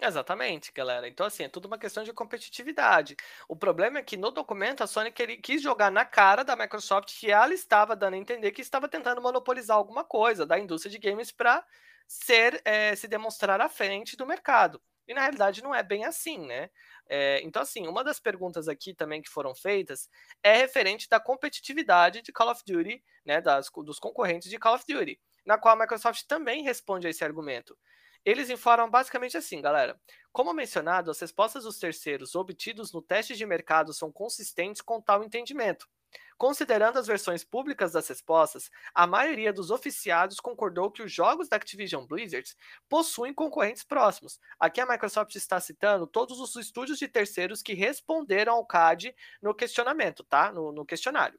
Exatamente, 0.00 0.72
galera. 0.72 1.06
Então, 1.06 1.26
assim, 1.26 1.44
é 1.44 1.48
tudo 1.48 1.66
uma 1.66 1.76
questão 1.76 2.02
de 2.02 2.12
competitividade. 2.12 3.14
O 3.46 3.54
problema 3.54 3.98
é 3.98 4.02
que 4.02 4.16
no 4.16 4.30
documento 4.30 4.82
a 4.82 4.86
Sony 4.86 5.12
quis 5.12 5.62
jogar 5.62 5.92
na 5.92 6.06
cara 6.06 6.42
da 6.42 6.56
Microsoft 6.56 7.12
que 7.20 7.30
ela 7.30 7.52
estava 7.52 7.94
dando 7.94 8.14
a 8.14 8.18
entender 8.18 8.50
que 8.52 8.62
estava 8.62 8.88
tentando 8.88 9.20
monopolizar 9.20 9.76
alguma 9.76 10.04
coisa 10.04 10.46
da 10.46 10.58
indústria 10.58 10.90
de 10.90 10.98
games 10.98 11.30
para 11.30 11.62
ser 12.08 12.62
é, 12.64 12.96
se 12.96 13.06
demonstrar 13.06 13.60
à 13.60 13.68
frente 13.68 14.16
do 14.16 14.26
mercado. 14.26 14.80
E 15.06 15.14
na 15.14 15.20
realidade 15.20 15.62
não 15.62 15.74
é 15.74 15.82
bem 15.82 16.04
assim, 16.04 16.38
né? 16.46 16.70
É, 17.08 17.40
então, 17.42 17.62
assim, 17.62 17.86
uma 17.86 18.04
das 18.04 18.20
perguntas 18.20 18.68
aqui 18.68 18.94
também 18.94 19.20
que 19.20 19.28
foram 19.28 19.54
feitas 19.54 20.08
é 20.42 20.56
referente 20.56 21.08
da 21.08 21.20
competitividade 21.20 22.22
de 22.22 22.32
Call 22.32 22.50
of 22.50 22.62
Duty, 22.66 23.02
né, 23.24 23.40
das, 23.40 23.68
dos 23.84 23.98
concorrentes 23.98 24.48
de 24.48 24.58
Call 24.58 24.74
of 24.74 24.84
Duty, 24.86 25.20
na 25.44 25.58
qual 25.58 25.74
a 25.74 25.78
Microsoft 25.78 26.24
também 26.26 26.62
responde 26.62 27.06
a 27.06 27.10
esse 27.10 27.24
argumento. 27.24 27.76
Eles 28.24 28.50
informam 28.50 28.88
basicamente 28.88 29.36
assim, 29.36 29.60
galera. 29.60 30.00
Como 30.30 30.54
mencionado, 30.54 31.10
as 31.10 31.20
respostas 31.20 31.64
dos 31.64 31.78
terceiros 31.78 32.34
obtidos 32.36 32.92
no 32.92 33.02
teste 33.02 33.34
de 33.34 33.44
mercado 33.44 33.92
são 33.92 34.12
consistentes 34.12 34.80
com 34.80 35.00
tal 35.00 35.24
entendimento. 35.24 35.88
Considerando 36.36 36.98
as 36.98 37.06
versões 37.06 37.44
públicas 37.44 37.92
das 37.92 38.08
respostas, 38.08 38.70
a 38.94 39.06
maioria 39.06 39.52
dos 39.52 39.70
oficiados 39.70 40.40
concordou 40.40 40.90
que 40.90 41.02
os 41.02 41.12
jogos 41.12 41.48
da 41.48 41.56
Activision 41.56 42.04
Blizzard 42.04 42.54
possuem 42.88 43.32
concorrentes 43.32 43.84
próximos. 43.84 44.40
Aqui 44.58 44.80
a 44.80 44.86
Microsoft 44.86 45.34
está 45.36 45.60
citando 45.60 46.06
todos 46.06 46.40
os 46.40 46.56
estúdios 46.56 46.98
de 46.98 47.08
terceiros 47.08 47.62
que 47.62 47.74
responderam 47.74 48.54
ao 48.54 48.66
CAD 48.66 49.14
no 49.40 49.54
questionamento, 49.54 50.24
tá? 50.24 50.52
No, 50.52 50.72
no 50.72 50.84
questionário. 50.84 51.38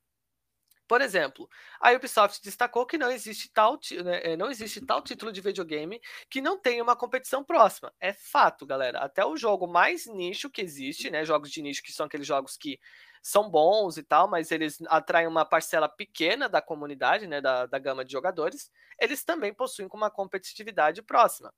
Por 0.88 1.02
exemplo, 1.02 1.50
a 1.80 1.92
Ubisoft 1.92 2.42
destacou 2.44 2.86
que 2.86 2.98
não 2.98 3.10
existe, 3.10 3.50
tal, 3.52 3.80
né, 4.04 4.34
é, 4.34 4.38
não 4.38 4.52
existe 4.52 4.86
tal 4.86 5.02
título 5.02 5.32
de 5.32 5.42
videogame 5.42 6.02
que 6.30 6.42
não 6.42 6.60
tenha 6.60 6.84
uma 6.84 6.96
competição 6.96 7.44
próxima. 7.44 7.94
É 8.00 8.12
fato, 8.14 8.66
galera. 8.66 9.00
Até 9.00 9.26
o 9.26 9.38
jogo 9.38 9.66
mais 9.66 10.06
nicho 10.06 10.50
que 10.50 10.62
existe, 10.62 11.10
né? 11.10 11.24
Jogos 11.26 11.50
de 11.50 11.62
nicho 11.62 11.82
que 11.82 11.92
são 11.92 12.06
aqueles 12.06 12.28
jogos 12.28 12.58
que 12.58 12.80
são 13.22 13.50
bons 13.50 13.98
e 13.98 14.04
tal, 14.04 14.28
mas 14.28 14.52
eles 14.52 14.78
atraem 14.88 15.28
uma 15.28 15.46
parcela 15.46 15.88
pequena 15.88 16.50
da 16.50 16.62
comunidade, 16.62 17.26
né, 17.26 17.40
da, 17.40 17.66
da 17.66 17.80
gama 17.80 18.04
de 18.04 18.12
jogadores, 18.12 18.70
eles 19.00 19.24
também 19.24 19.54
possuem 19.54 19.88
uma 19.94 20.12
competitividade 20.12 21.02
próxima. 21.02 21.54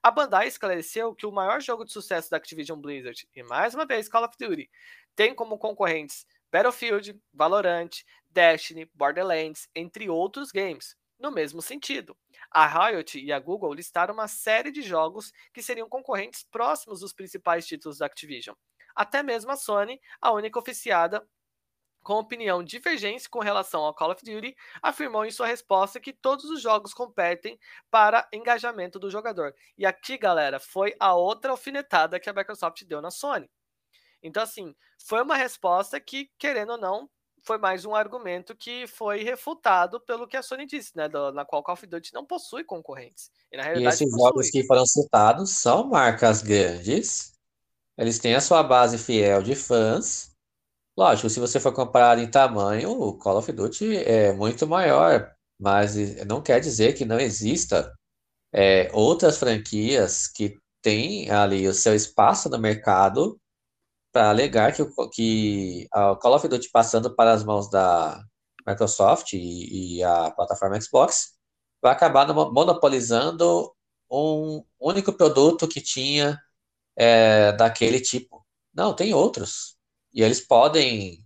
A 0.00 0.12
Bandai 0.12 0.46
esclareceu 0.46 1.12
que 1.12 1.26
o 1.26 1.32
maior 1.32 1.60
jogo 1.60 1.84
de 1.84 1.92
sucesso 1.92 2.30
da 2.30 2.36
Activision 2.36 2.80
Blizzard, 2.80 3.28
e 3.34 3.42
mais 3.42 3.74
uma 3.74 3.84
vez 3.84 4.08
Call 4.08 4.24
of 4.24 4.36
Duty, 4.38 4.70
tem 5.16 5.34
como 5.34 5.58
concorrentes 5.58 6.24
Battlefield, 6.52 7.20
Valorant, 7.34 7.90
Destiny, 8.30 8.90
Borderlands, 8.94 9.68
entre 9.74 10.08
outros 10.08 10.50
games. 10.50 10.96
No 11.18 11.32
mesmo 11.32 11.60
sentido, 11.60 12.16
a 12.50 12.66
Riot 12.66 13.18
e 13.18 13.32
a 13.32 13.40
Google 13.40 13.74
listaram 13.74 14.14
uma 14.14 14.28
série 14.28 14.70
de 14.70 14.82
jogos 14.82 15.32
que 15.52 15.62
seriam 15.62 15.88
concorrentes 15.88 16.44
próximos 16.44 17.00
dos 17.00 17.12
principais 17.12 17.66
títulos 17.66 17.98
da 17.98 18.06
Activision, 18.06 18.54
até 18.94 19.22
mesmo 19.22 19.50
a 19.50 19.56
Sony, 19.56 20.00
a 20.20 20.32
única 20.32 20.58
oficiada 20.58 21.26
com 22.02 22.14
opinião 22.14 22.62
divergente 22.62 23.28
com 23.28 23.40
relação 23.40 23.82
ao 23.82 23.94
Call 23.94 24.12
of 24.12 24.24
Duty, 24.24 24.56
afirmou 24.80 25.26
em 25.26 25.30
sua 25.30 25.46
resposta 25.46 26.00
que 26.00 26.12
todos 26.12 26.46
os 26.46 26.62
jogos 26.62 26.94
competem 26.94 27.58
para 27.90 28.26
engajamento 28.32 28.98
do 28.98 29.10
jogador. 29.10 29.54
E 29.76 29.84
aqui, 29.84 30.16
galera, 30.16 30.58
foi 30.58 30.94
a 30.98 31.14
outra 31.14 31.50
alfinetada 31.50 32.18
que 32.18 32.30
a 32.30 32.32
Microsoft 32.32 32.84
deu 32.84 33.02
na 33.02 33.10
Sony. 33.10 33.50
Então, 34.22 34.42
assim, 34.42 34.74
foi 34.98 35.22
uma 35.22 35.36
resposta 35.36 36.00
que, 36.00 36.30
querendo 36.38 36.72
ou 36.72 36.78
não, 36.78 37.10
foi 37.48 37.58
mais 37.58 37.84
um 37.84 37.94
argumento 37.94 38.54
que 38.54 38.86
foi 38.86 39.24
refutado 39.24 39.98
pelo 40.00 40.28
que 40.28 40.36
a 40.36 40.42
Sony 40.42 40.66
disse, 40.66 40.94
né? 40.94 41.08
Do, 41.08 41.32
na 41.32 41.44
qual 41.44 41.62
Call 41.62 41.72
of 41.72 41.86
Duty 41.86 42.12
não 42.12 42.24
possui 42.24 42.62
concorrentes. 42.62 43.30
E, 43.50 43.56
na 43.56 43.62
realidade, 43.62 43.86
e 43.86 43.88
esses 43.88 44.10
possui. 44.10 44.24
jogos 44.24 44.50
que 44.50 44.64
foram 44.64 44.86
citados 44.86 45.50
são 45.52 45.88
marcas 45.88 46.42
grandes 46.42 47.32
eles 47.98 48.20
têm 48.20 48.36
a 48.36 48.40
sua 48.40 48.62
base 48.62 48.96
fiel 48.96 49.42
de 49.42 49.56
fãs. 49.56 50.30
Lógico, 50.96 51.28
se 51.28 51.40
você 51.40 51.58
for 51.58 51.72
comparar 51.72 52.18
em 52.18 52.30
tamanho, 52.30 52.92
o 52.92 53.18
Call 53.18 53.38
of 53.38 53.50
Duty 53.50 53.96
é 53.96 54.32
muito 54.32 54.68
maior, 54.68 55.34
mas 55.58 55.96
não 56.24 56.40
quer 56.40 56.60
dizer 56.60 56.94
que 56.94 57.04
não 57.04 57.18
exista 57.18 57.92
é, 58.52 58.88
outras 58.92 59.36
franquias 59.36 60.28
que 60.28 60.56
têm 60.80 61.28
ali 61.30 61.66
o 61.66 61.74
seu 61.74 61.94
espaço 61.94 62.48
no 62.48 62.58
mercado 62.58 63.38
para 64.18 64.30
alegar 64.30 64.74
que, 64.74 64.82
o, 64.82 65.08
que 65.08 65.86
a 65.92 66.16
Call 66.16 66.34
of 66.34 66.48
Duty 66.48 66.68
passando 66.70 67.14
para 67.14 67.30
as 67.32 67.44
mãos 67.44 67.70
da 67.70 68.20
Microsoft 68.66 69.32
e, 69.34 69.98
e 69.98 70.02
a 70.02 70.32
plataforma 70.32 70.80
Xbox 70.80 71.36
vai 71.80 71.92
acabar 71.92 72.26
monopolizando 72.26 73.72
um 74.10 74.64
único 74.80 75.12
produto 75.12 75.68
que 75.68 75.80
tinha 75.80 76.36
é, 76.96 77.52
daquele 77.52 78.00
tipo. 78.00 78.44
Não, 78.74 78.92
tem 78.92 79.14
outros. 79.14 79.78
E 80.12 80.20
eles 80.20 80.40
podem, 80.40 81.24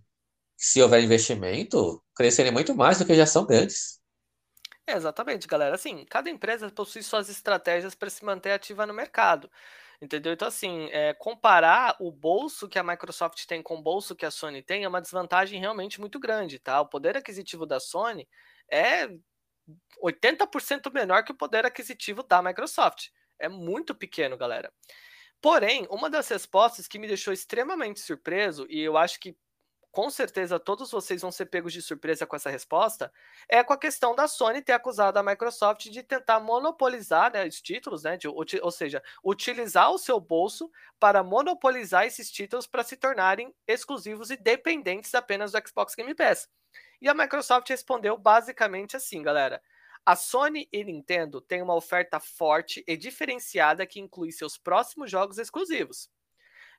se 0.55 0.79
houver 0.79 1.03
investimento, 1.03 1.99
crescerem 2.15 2.51
muito 2.51 2.75
mais 2.75 2.99
do 2.99 3.07
que 3.07 3.15
já 3.15 3.25
são 3.25 3.43
grandes. 3.43 3.99
É, 4.85 4.93
exatamente, 4.93 5.47
galera. 5.47 5.73
Assim, 5.73 6.05
cada 6.05 6.29
empresa 6.29 6.69
possui 6.69 7.01
suas 7.01 7.27
estratégias 7.27 7.95
para 7.95 8.11
se 8.11 8.23
manter 8.23 8.51
ativa 8.51 8.85
no 8.85 8.93
mercado. 8.93 9.49
Entendeu? 10.03 10.33
Então, 10.33 10.49
assim, 10.49 10.89
é, 10.91 11.13
comparar 11.13 11.95
o 11.97 12.11
bolso 12.11 12.67
que 12.67 12.77
a 12.77 12.83
Microsoft 12.83 13.45
tem 13.45 13.63
com 13.63 13.75
o 13.75 13.81
bolso 13.81 14.13
que 14.13 14.25
a 14.25 14.31
Sony 14.31 14.61
tem 14.61 14.83
é 14.83 14.87
uma 14.87 15.01
desvantagem 15.01 15.61
realmente 15.61 15.97
muito 16.01 16.19
grande, 16.19 16.59
tá? 16.59 16.81
O 16.81 16.89
poder 16.89 17.15
aquisitivo 17.15 17.65
da 17.65 17.79
Sony 17.79 18.27
é 18.69 19.07
80% 20.03 20.91
menor 20.91 21.23
que 21.23 21.31
o 21.31 21.37
poder 21.37 21.65
aquisitivo 21.65 22.21
da 22.21 22.41
Microsoft. 22.41 23.11
É 23.39 23.47
muito 23.47 23.95
pequeno, 23.95 24.35
galera. 24.35 24.73
Porém, 25.41 25.87
uma 25.89 26.09
das 26.09 26.27
respostas 26.27 26.85
que 26.85 26.99
me 26.99 27.07
deixou 27.07 27.31
extremamente 27.33 28.01
surpreso, 28.01 28.67
e 28.69 28.81
eu 28.81 28.97
acho 28.97 29.21
que 29.21 29.37
com 29.93 30.09
certeza 30.09 30.59
todos 30.59 30.89
vocês 30.89 31.21
vão 31.21 31.31
ser 31.31 31.45
pegos 31.45 31.71
de 31.71 31.79
surpresa 31.79 32.25
com 32.25 32.35
essa 32.35 32.49
resposta, 32.49 33.13
é 33.47 33.63
com 33.63 33.73
a 33.73 33.77
questão 33.77 34.15
da 34.15 34.27
Sony 34.27 34.59
ter 34.59 34.71
acusado 34.71 35.19
a 35.19 35.23
Microsoft 35.23 35.87
de 35.87 36.01
tentar 36.01 36.39
monopolizar 36.39 37.31
né, 37.31 37.47
os 37.47 37.61
títulos, 37.61 38.01
né, 38.01 38.17
de, 38.17 38.27
ou 38.27 38.71
seja, 38.71 39.03
utilizar 39.23 39.91
o 39.91 39.99
seu 39.99 40.19
bolso 40.19 40.71
para 40.99 41.21
monopolizar 41.21 42.07
esses 42.07 42.31
títulos 42.31 42.65
para 42.65 42.83
se 42.83 42.97
tornarem 42.97 43.53
exclusivos 43.67 44.31
e 44.31 44.35
dependentes 44.35 45.13
apenas 45.13 45.51
do 45.51 45.61
Xbox 45.65 45.93
Game 45.93 46.15
Pass. 46.15 46.49
E 46.99 47.07
a 47.07 47.13
Microsoft 47.13 47.69
respondeu 47.69 48.17
basicamente 48.17 48.97
assim, 48.97 49.21
galera. 49.21 49.61
A 50.03 50.15
Sony 50.15 50.67
e 50.73 50.83
Nintendo 50.83 51.39
têm 51.39 51.61
uma 51.61 51.75
oferta 51.75 52.19
forte 52.19 52.83
e 52.87 52.97
diferenciada 52.97 53.85
que 53.85 53.99
inclui 53.99 54.31
seus 54.31 54.57
próximos 54.57 55.11
jogos 55.11 55.37
exclusivos. 55.37 56.09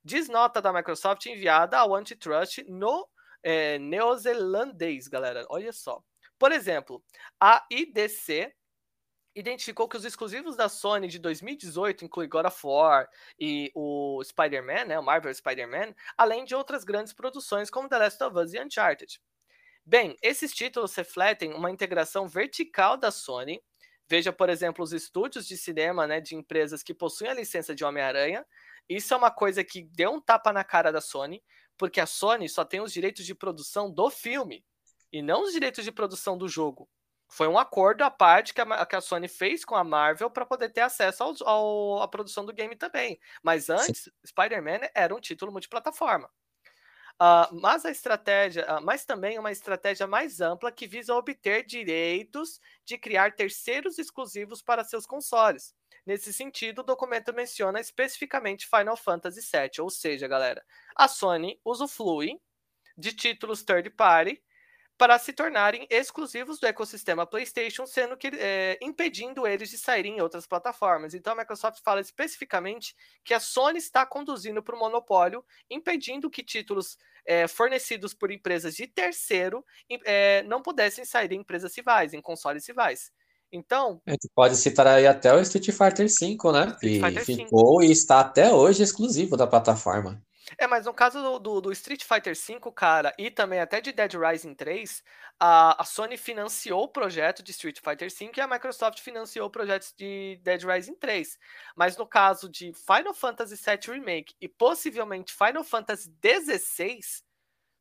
Diz 0.05 0.28
nota 0.28 0.61
da 0.61 0.72
Microsoft 0.72 1.24
enviada 1.26 1.78
ao 1.78 1.94
antitrust 1.94 2.62
no 2.68 3.09
é, 3.42 3.78
neozelandês, 3.78 5.09
galera. 5.09 5.46
Olha 5.48 5.72
só. 5.72 6.02
Por 6.38 6.52
exemplo, 6.52 7.02
a 7.40 7.64
IDC 7.70 8.52
identificou 9.34 9.88
que 9.88 9.96
os 9.96 10.05
exclusivos 10.05 10.57
da 10.57 10.68
Sony 10.68 11.09
de 11.09 11.18
2018 11.18 12.05
incluem 12.05 12.28
God 12.28 12.46
of 12.46 12.61
War 12.64 13.09
e 13.38 13.70
o 13.74 14.22
Spider-Man, 14.22 14.84
né, 14.84 14.98
o 14.98 15.02
Marvel 15.02 15.34
Spider-Man, 15.34 15.94
além 16.16 16.44
de 16.44 16.55
outras 16.55 16.84
grandes 16.84 17.12
produções 17.12 17.68
como 17.68 17.88
The 17.88 17.98
Last 17.98 18.22
of 18.22 18.38
Us 18.38 18.55
e 18.55 18.61
Uncharted. 18.61 19.20
Bem, 19.84 20.16
esses 20.22 20.55
títulos 20.55 20.94
refletem 20.94 21.52
uma 21.52 21.70
integração 21.70 22.28
vertical 22.28 22.96
da 22.96 23.11
Sony. 23.11 23.61
Veja, 24.07 24.32
por 24.32 24.48
exemplo, 24.48 24.84
os 24.84 24.92
estúdios 24.92 25.46
de 25.46 25.57
cinema 25.57 26.07
né, 26.07 26.20
de 26.20 26.34
empresas 26.34 26.82
que 26.82 26.94
possuem 26.94 27.30
a 27.30 27.34
licença 27.34 27.74
de 27.74 27.84
Homem-Aranha, 27.84 28.46
isso 28.89 29.14
é 29.14 29.16
uma 29.16 29.30
coisa 29.30 29.64
que 29.64 29.82
deu 29.82 30.12
um 30.12 30.20
tapa 30.20 30.53
na 30.53 30.64
cara 30.64 30.93
da 30.93 31.01
Sony, 31.01 31.43
porque 31.76 32.01
a 32.01 32.07
Sony 32.07 32.49
só 32.49 32.64
tem 32.64 32.80
os 32.80 32.93
direitos 32.93 33.24
de 33.24 33.35
produção 33.35 33.91
do 33.91 34.11
filme 34.11 34.64
e 35.12 35.22
não 35.22 35.43
os 35.43 35.53
direitos 35.53 35.85
de 35.85 35.93
produção 35.93 36.37
do 36.37 36.49
jogo. 36.49 36.89
Foi 37.28 37.49
um 37.49 37.59
acordo 37.59 38.03
à 38.03 38.11
parte 38.11 38.53
que 38.53 38.61
a, 38.61 38.87
que 38.87 38.97
a 38.97 39.01
Sony 39.01 39.28
fez 39.28 39.64
com 39.64 39.74
a 39.74 39.82
Marvel 39.82 40.30
para 40.30 40.47
poder 40.47 40.68
ter 40.70 40.82
acesso 40.82 41.22
ao, 41.22 41.35
ao, 41.45 42.03
à 42.03 42.09
produção 42.09 42.45
do 42.45 42.53
game 42.53 42.76
também. 42.76 43.18
Mas 43.43 43.70
antes, 43.70 44.11
Spider-Man 44.24 44.80
era 44.95 45.14
um 45.14 45.20
título 45.20 45.51
multiplataforma. 45.51 46.30
Uh, 47.14 47.61
mas 47.61 47.85
a 47.85 47.91
estratégia, 47.91 48.66
uh, 48.68 48.85
mas 48.85 49.05
também 49.05 49.39
uma 49.39 49.53
estratégia 49.53 50.07
mais 50.07 50.41
ampla 50.41 50.72
que 50.72 50.87
visa 50.87 51.14
obter 51.14 51.64
direitos 51.64 52.61
de 52.85 52.99
criar 52.99 53.35
terceiros 53.35 53.99
exclusivos 53.99 54.61
para 54.61 54.82
seus 54.82 55.07
consoles. 55.07 55.72
Nesse 56.07 56.32
sentido, 56.32 56.80
o 56.80 56.84
documento 56.84 57.32
menciona 57.32 57.80
especificamente 57.80 58.68
Final 58.68 58.96
Fantasy 58.96 59.40
VII, 59.40 59.80
ou 59.80 59.90
seja, 59.90 60.28
galera, 60.28 60.62
a 60.94 61.09
Sony 61.09 61.59
usufrui 61.64 62.38
de 62.96 63.12
títulos 63.12 63.62
third 63.62 63.88
party 63.90 64.42
para 64.96 65.18
se 65.18 65.32
tornarem 65.32 65.86
exclusivos 65.90 66.61
do 66.61 66.66
ecossistema 66.66 67.26
PlayStation, 67.26 67.84
sendo 67.84 68.16
que 68.16 68.28
é, 68.28 68.78
impedindo 68.80 69.46
eles 69.46 69.68
de 69.68 69.76
saírem 69.76 70.18
em 70.18 70.20
outras 70.20 70.46
plataformas. 70.46 71.14
Então 71.14 71.32
a 71.32 71.36
Microsoft 71.36 71.82
fala 71.82 72.00
especificamente 72.00 72.94
que 73.24 73.34
a 73.34 73.40
Sony 73.40 73.78
está 73.78 74.07
conduzindo 74.07 74.62
para 74.62 74.76
o 74.76 74.78
monopólio, 74.78 75.44
impedindo 75.68 76.30
que 76.30 76.44
títulos 76.44 76.96
é, 77.26 77.48
fornecidos 77.48 78.14
por 78.14 78.30
empresas 78.30 78.76
de 78.76 78.86
terceiro 78.86 79.64
é, 80.05 80.42
não 80.44 80.62
pudessem 80.62 81.05
sair 81.05 81.32
em 81.32 81.40
empresas 81.40 81.74
rivais, 81.74 82.14
em 82.14 82.20
consoles 82.20 82.66
rivais. 82.66 83.11
Então. 83.55 84.02
A 84.05 84.11
gente 84.11 84.28
pode 84.34 84.57
citar 84.57 84.86
aí 84.86 85.07
até 85.07 85.32
o 85.32 85.40
Street 85.40 85.70
Fighter 85.70 86.09
V, 86.09 86.52
né? 86.52 86.76
Que 86.80 87.24
ficou 87.24 87.80
5. 87.80 87.82
e 87.84 87.92
está 87.92 88.18
até 88.18 88.52
hoje 88.52 88.82
exclusivo 88.82 89.36
da 89.36 89.46
plataforma. 89.46 90.20
É, 90.59 90.66
mas 90.66 90.84
no 90.84 90.92
caso 90.92 91.22
do, 91.22 91.38
do, 91.38 91.61
do, 91.62 91.72
Street 91.72 92.05
Fighter 92.05 92.34
V, 92.36 92.72
cara, 92.72 93.14
e 93.18 93.30
também 93.30 93.61
até 93.61 93.80
de 93.80 93.92
Dead 93.92 94.12
Rising 94.14 94.55
3, 94.55 95.02
a, 95.40 95.80
a 95.80 95.84
Sony 95.84 96.16
financiou 96.16 96.82
o 96.82 96.88
projeto 96.88 97.42
de 97.42 97.50
Street 97.50 97.78
Fighter 97.82 98.11
V 98.11 98.32
e 98.36 98.40
a 98.40 98.46
Microsoft 98.46 99.00
financiou 99.00 99.46
o 99.46 99.50
projeto 99.50 99.94
de 99.96 100.38
Dead 100.42 100.62
Rising 100.62 100.96
3. 100.96 101.38
Mas 101.74 101.96
no 101.96 102.07
caso 102.07 102.48
de 102.48 102.72
Final 102.74 103.14
Fantasy 103.14 103.57
VII 103.57 103.94
Remake 103.94 104.34
e 104.40 104.48
possivelmente 104.48 105.32
Final 105.32 105.64
Fantasy 105.64 106.12
XVI, 106.22 107.00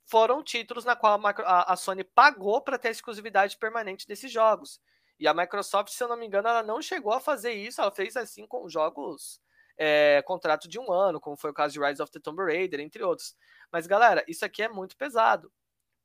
foram 0.06 0.44
títulos 0.44 0.86
na 0.86 0.96
qual 0.96 1.20
a, 1.26 1.74
a 1.74 1.76
Sony 1.76 2.04
pagou 2.04 2.62
para 2.62 2.78
ter 2.78 2.90
a 2.90 2.92
exclusividade 2.92 3.58
permanente 3.58 4.08
desses 4.08 4.32
jogos. 4.32 4.80
E 5.20 5.28
a 5.28 5.34
Microsoft, 5.34 5.92
se 5.92 6.04
eu 6.04 6.08
não 6.08 6.18
me 6.18 6.26
engano, 6.26 6.48
ela 6.48 6.64
não 6.64 6.82
chegou 6.82 7.14
a 7.14 7.20
fazer 7.20 7.54
isso, 7.54 7.82
ela 7.82 7.92
fez 7.92 8.16
assim 8.18 8.46
com 8.48 8.68
jogos 8.68 9.40
é, 9.78 10.22
contrato 10.26 10.68
de 10.68 10.80
um 10.80 10.92
ano, 10.92 11.20
como 11.20 11.38
foi 11.38 11.52
o 11.52 11.54
caso 11.54 11.74
de 11.74 11.80
Rise 11.80 12.02
of 12.02 12.12
the 12.12 12.20
Tomb 12.20 12.44
Raider, 12.44 12.80
entre 12.80 13.04
outros. 13.04 13.36
Mas, 13.72 13.88
galera, 13.88 14.24
isso 14.28 14.46
aqui 14.46 14.62
é 14.62 14.70
muito 14.70 14.96
pesado. 14.96 15.52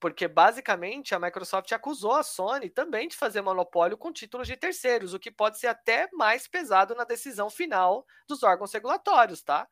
Porque 0.01 0.29
basicamente 0.29 1.15
a 1.15 1.19
Microsoft 1.19 1.73
acusou 1.73 2.13
a 2.13 2.23
Sony 2.23 2.71
também 2.71 3.09
de 3.09 3.17
fazer 3.17 3.41
monopólio 3.41 3.99
com 3.99 4.13
títulos 4.13 4.47
de 4.47 4.57
terceiros, 4.57 5.13
o 5.13 5.19
que 5.19 5.31
pode 5.31 5.59
ser 5.59 5.67
até 5.67 6.09
mais 6.13 6.47
pesado 6.47 6.95
na 6.95 7.03
decisão 7.03 7.51
final 7.51 8.07
dos 8.29 8.45
órgãos 8.45 8.73
regulatórios, 8.73 9.43
tá? 9.43 9.67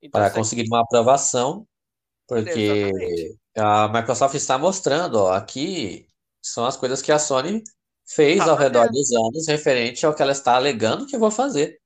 Então, 0.00 0.20
Para 0.20 0.30
conseguir 0.30 0.62
aqui... 0.62 0.70
uma 0.70 0.82
aprovação, 0.82 1.66
porque 2.28 2.60
Exatamente. 2.60 3.40
a 3.56 3.88
Microsoft 3.88 4.34
está 4.36 4.56
mostrando, 4.56 5.16
ó, 5.16 5.32
aqui 5.32 6.06
são 6.40 6.64
as 6.66 6.76
coisas 6.76 7.02
que 7.02 7.10
a 7.10 7.18
Sony 7.18 7.64
fez 8.04 8.38
tá 8.38 8.50
ao 8.50 8.56
redor 8.56 8.88
dos 8.90 9.12
anos 9.12 9.48
referente 9.48 10.04
ao 10.04 10.14
que 10.14 10.22
ela 10.22 10.32
está 10.32 10.54
alegando 10.54 11.06
que 11.06 11.16
vou 11.16 11.30
fazer. 11.30 11.80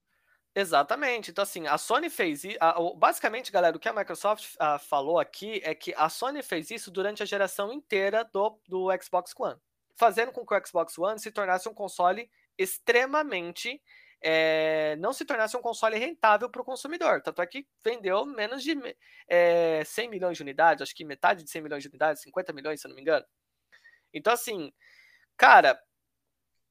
Exatamente. 0.54 1.30
Então, 1.30 1.42
assim, 1.42 1.68
a 1.68 1.78
Sony 1.78 2.10
fez 2.10 2.42
isso. 2.42 2.58
Basicamente, 2.96 3.52
galera, 3.52 3.76
o 3.76 3.80
que 3.80 3.88
a 3.88 3.92
Microsoft 3.92 4.54
uh, 4.54 4.78
falou 4.80 5.20
aqui 5.20 5.60
é 5.62 5.72
que 5.72 5.94
a 5.96 6.08
Sony 6.08 6.42
fez 6.42 6.70
isso 6.72 6.90
durante 6.90 7.22
a 7.22 7.26
geração 7.26 7.72
inteira 7.72 8.28
do, 8.32 8.58
do 8.66 8.88
Xbox 9.00 9.32
One, 9.38 9.56
fazendo 9.96 10.32
com 10.32 10.44
que 10.44 10.52
o 10.52 10.66
Xbox 10.66 10.98
One 10.98 11.20
se 11.20 11.30
tornasse 11.30 11.68
um 11.68 11.74
console 11.74 12.28
extremamente. 12.58 13.80
É, 14.20 14.96
não 14.96 15.12
se 15.12 15.24
tornasse 15.24 15.56
um 15.56 15.62
console 15.62 15.96
rentável 15.96 16.50
para 16.50 16.60
o 16.60 16.64
consumidor. 16.64 17.22
Tanto 17.22 17.40
é 17.40 17.46
que 17.46 17.64
vendeu 17.84 18.26
menos 18.26 18.64
de 18.64 18.76
é, 19.28 19.84
100 19.84 20.08
milhões 20.08 20.36
de 20.36 20.42
unidades, 20.42 20.82
acho 20.82 20.92
que 20.92 21.04
metade 21.04 21.44
de 21.44 21.50
100 21.50 21.62
milhões 21.62 21.84
de 21.84 21.88
unidades, 21.88 22.22
50 22.22 22.52
milhões, 22.52 22.80
se 22.80 22.86
eu 22.86 22.88
não 22.88 22.96
me 22.96 23.02
engano. 23.02 23.24
Então, 24.12 24.32
assim, 24.32 24.72
cara, 25.36 25.80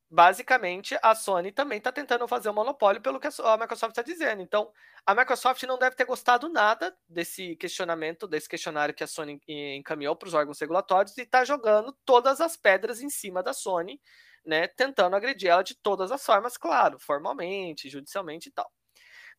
basicamente 0.10 0.98
a 1.04 1.14
Sony 1.14 1.52
também 1.52 1.80
está 1.80 1.92
tentando 1.92 2.28
fazer 2.28 2.50
um 2.50 2.54
monopólio 2.54 3.02
pelo 3.02 3.20
que 3.20 3.28
a 3.28 3.58
Microsoft 3.58 3.92
está 3.92 4.02
dizendo. 4.02 4.42
Então, 4.42 4.72
a 5.06 5.14
Microsoft 5.14 5.62
não 5.64 5.78
deve 5.78 5.96
ter 5.96 6.06
gostado 6.06 6.48
nada 6.48 6.98
desse 7.08 7.56
questionamento, 7.58 8.28
desse 8.28 8.48
questionário 8.48 8.96
que 8.96 9.04
a 9.04 9.08
Sony 9.08 9.42
encaminhou 9.48 10.16
para 10.16 10.28
os 10.28 10.34
órgãos 10.34 10.60
regulatórios 10.60 11.18
e 11.18 11.22
está 11.22 11.44
jogando 11.44 11.96
todas 12.06 12.40
as 12.40 12.56
pedras 12.56 13.02
em 13.02 13.10
cima 13.10 13.44
da 13.44 13.54
Sony, 13.54 14.02
né, 14.46 14.68
tentando 14.68 15.16
agredir 15.16 15.50
ela 15.50 15.62
de 15.62 15.76
todas 15.76 16.12
as 16.12 16.26
formas, 16.26 16.58
claro, 16.58 16.98
formalmente, 17.00 17.90
judicialmente 17.90 18.48
e 18.48 18.52
tal. 18.52 18.72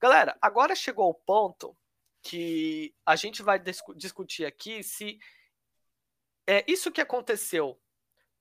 Galera, 0.01 0.37
agora 0.41 0.75
chegou 0.75 1.09
o 1.09 1.15
ponto 1.15 1.75
que 2.23 2.95
a 3.07 3.17
gente 3.17 3.43
vai 3.43 3.59
discutir 3.97 4.45
aqui 4.45 4.83
se 4.83 5.19
é 6.47 6.65
isso 6.69 6.93
que 6.93 7.01
aconteceu 7.01 7.81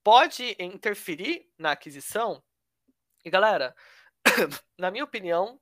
pode 0.07 0.55
interferir 0.57 1.51
na 1.57 1.73
aquisição. 1.73 2.41
E 3.25 3.29
galera, 3.29 3.75
na 4.79 4.89
minha 4.89 5.03
opinião, 5.03 5.59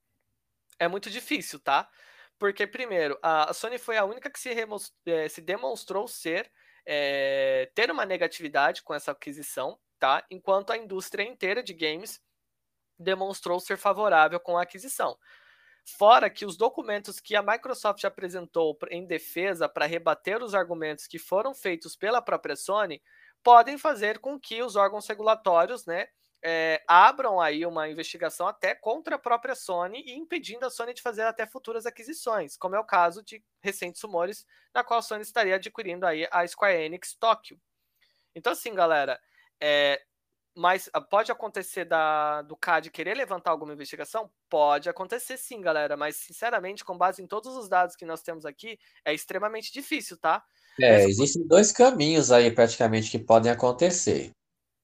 é 0.78 0.88
muito 0.88 1.10
difícil, 1.10 1.60
tá? 1.60 1.90
Porque, 2.38 2.68
primeiro, 2.68 3.18
a 3.24 3.52
Sony 3.56 3.80
foi 3.80 3.98
a 3.98 4.06
única 4.06 4.30
que 4.30 4.40
se, 4.40 4.52
é, 5.08 5.28
se 5.30 5.42
demonstrou 5.42 6.08
ser 6.08 6.52
é, 6.86 7.72
ter 7.74 7.90
uma 7.90 8.06
negatividade 8.06 8.84
com 8.84 8.94
essa 8.94 9.14
aquisição, 9.14 9.80
tá? 9.98 10.24
Enquanto 10.30 10.70
a 10.70 10.78
indústria 10.78 11.24
inteira 11.24 11.64
de 11.64 11.74
games 11.74 12.22
demonstrou 13.00 13.60
ser 13.60 13.80
favorável 13.80 14.40
com 14.40 14.60
a 14.60 14.62
aquisição. 14.62 15.18
Fora 15.98 16.30
que 16.30 16.46
os 16.46 16.56
documentos 16.56 17.20
que 17.20 17.36
a 17.36 17.42
Microsoft 17.42 18.04
apresentou 18.04 18.78
em 18.92 19.08
defesa 19.08 19.68
para 19.68 19.88
rebater 19.88 20.44
os 20.44 20.54
argumentos 20.54 21.08
que 21.08 21.18
foram 21.18 21.56
feitos 21.56 21.96
pela 21.96 22.22
própria 22.22 22.56
Sony 22.56 23.02
podem 23.46 23.78
fazer 23.78 24.18
com 24.18 24.40
que 24.40 24.64
os 24.64 24.76
órgãos 24.76 25.06
regulatórios, 25.08 25.86
né, 25.86 26.08
é, 26.44 26.84
abram 26.88 27.40
aí 27.40 27.64
uma 27.64 27.88
investigação 27.88 28.48
até 28.48 28.74
contra 28.74 29.16
a 29.16 29.20
própria 29.20 29.54
Sony 29.54 30.04
e 30.04 30.16
impedindo 30.16 30.66
a 30.66 30.70
Sony 30.72 30.96
de 30.96 31.02
fazer 31.02 31.22
até 31.22 31.46
futuras 31.46 31.86
aquisições, 31.86 32.58
como 32.58 32.76
é 32.76 32.80
o 32.80 32.84
caso 32.84 33.24
de 33.24 33.44
recentes 33.62 34.02
rumores 34.02 34.48
na 34.74 34.84
qual 34.84 35.00
a 35.00 35.04
Sony 35.04 35.22
estaria 35.22 35.56
adquirindo 35.56 36.08
aí 36.08 36.28
a 36.32 36.46
Square 36.48 36.84
Enix 36.84 37.14
Tóquio. 37.14 37.62
Então, 38.34 38.54
assim, 38.54 38.74
galera, 38.74 39.20
é, 39.62 40.02
mas 40.56 40.90
ah, 40.92 41.00
pode 41.00 41.32
acontecer 41.32 41.86
da, 41.86 42.42
do 42.42 42.58
CAD 42.58 42.90
querer 42.90 43.16
levantar 43.16 43.52
alguma 43.52 43.74
investigação? 43.74 44.32
Pode 44.50 44.90
acontecer 44.90 45.38
sim, 45.38 45.62
galera, 45.62 45.96
mas 45.96 46.16
sinceramente, 46.16 46.84
com 46.84 46.98
base 46.98 47.22
em 47.22 47.28
todos 47.28 47.56
os 47.56 47.70
dados 47.70 47.96
que 47.96 48.06
nós 48.06 48.24
temos 48.24 48.44
aqui, 48.44 48.80
é 49.04 49.14
extremamente 49.14 49.72
difícil, 49.72 50.18
tá? 50.18 50.44
É, 50.80 50.96
Essa... 50.96 51.10
existem 51.10 51.48
dois 51.48 51.72
caminhos 51.72 52.32
aí 52.32 52.52
praticamente 52.52 53.10
que 53.10 53.20
podem 53.20 53.52
acontecer. 53.52 54.32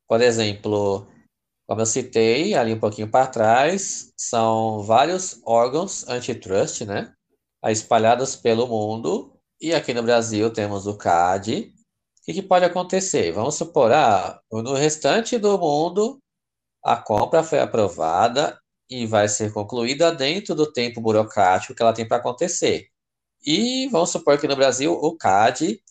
Por 0.07 0.21
exemplo, 0.21 1.07
como 1.67 1.81
eu 1.81 1.85
citei 1.85 2.53
ali 2.53 2.73
um 2.73 2.79
pouquinho 2.79 3.09
para 3.09 3.27
trás, 3.27 4.11
são 4.17 4.83
vários 4.83 5.41
órgãos 5.45 6.07
antitrust, 6.07 6.85
né? 6.85 7.13
Espalhados 7.65 8.35
pelo 8.35 8.67
mundo. 8.67 9.33
E 9.59 9.73
aqui 9.73 9.93
no 9.93 10.03
Brasil 10.03 10.51
temos 10.51 10.87
o 10.87 10.97
CAD, 10.97 11.73
o 12.21 12.25
que, 12.25 12.33
que 12.33 12.41
pode 12.41 12.65
acontecer? 12.65 13.31
Vamos 13.31 13.55
supor, 13.55 13.91
ah, 13.91 14.39
no 14.51 14.73
restante 14.73 15.39
do 15.39 15.57
mundo, 15.57 16.19
a 16.83 16.95
compra 16.95 17.43
foi 17.43 17.59
aprovada 17.59 18.59
e 18.89 19.07
vai 19.07 19.27
ser 19.27 19.51
concluída 19.53 20.11
dentro 20.11 20.53
do 20.53 20.71
tempo 20.71 21.01
burocrático 21.01 21.73
que 21.73 21.81
ela 21.81 21.93
tem 21.93 22.07
para 22.07 22.17
acontecer. 22.17 22.90
E 23.45 23.87
vamos 23.89 24.11
supor 24.11 24.39
que 24.39 24.47
no 24.47 24.55
Brasil 24.55 24.93
o 24.93 25.15
CAD 25.17 25.81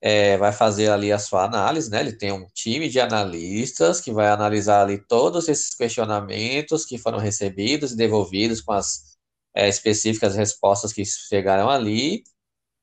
é, 0.00 0.36
vai 0.36 0.52
fazer 0.52 0.90
ali 0.90 1.12
a 1.12 1.18
sua 1.18 1.44
análise, 1.44 1.90
né? 1.90 2.00
Ele 2.00 2.12
tem 2.12 2.32
um 2.32 2.46
time 2.54 2.88
de 2.88 3.00
analistas 3.00 4.00
que 4.00 4.12
vai 4.12 4.28
analisar 4.28 4.82
ali 4.82 4.98
todos 4.98 5.48
esses 5.48 5.74
questionamentos 5.74 6.84
que 6.84 6.98
foram 6.98 7.18
recebidos 7.18 7.92
e 7.92 7.96
devolvidos 7.96 8.60
com 8.60 8.72
as 8.72 9.16
é, 9.54 9.68
específicas 9.68 10.34
respostas 10.36 10.92
que 10.92 11.04
chegaram 11.04 11.70
ali 11.70 12.24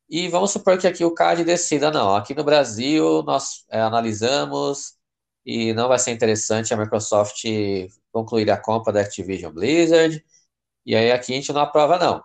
e 0.09 0.27
vamos 0.27 0.51
supor 0.51 0.77
que 0.77 0.87
aqui 0.87 1.05
o 1.05 1.13
CAD 1.13 1.43
decida, 1.43 1.91
não, 1.91 2.15
aqui 2.15 2.33
no 2.33 2.43
Brasil 2.43 3.21
nós 3.23 3.65
é, 3.69 3.79
analisamos 3.79 4.95
e 5.45 5.73
não 5.73 5.87
vai 5.87 5.99
ser 5.99 6.11
interessante 6.11 6.73
a 6.73 6.77
Microsoft 6.77 7.43
concluir 8.11 8.49
a 8.51 8.57
compra 8.57 8.91
da 8.93 9.01
Activision 9.01 9.53
Blizzard, 9.53 10.23
e 10.85 10.95
aí 10.95 11.11
aqui 11.11 11.33
a 11.33 11.35
gente 11.35 11.53
não 11.53 11.61
aprova, 11.61 11.97
não. 11.99 12.23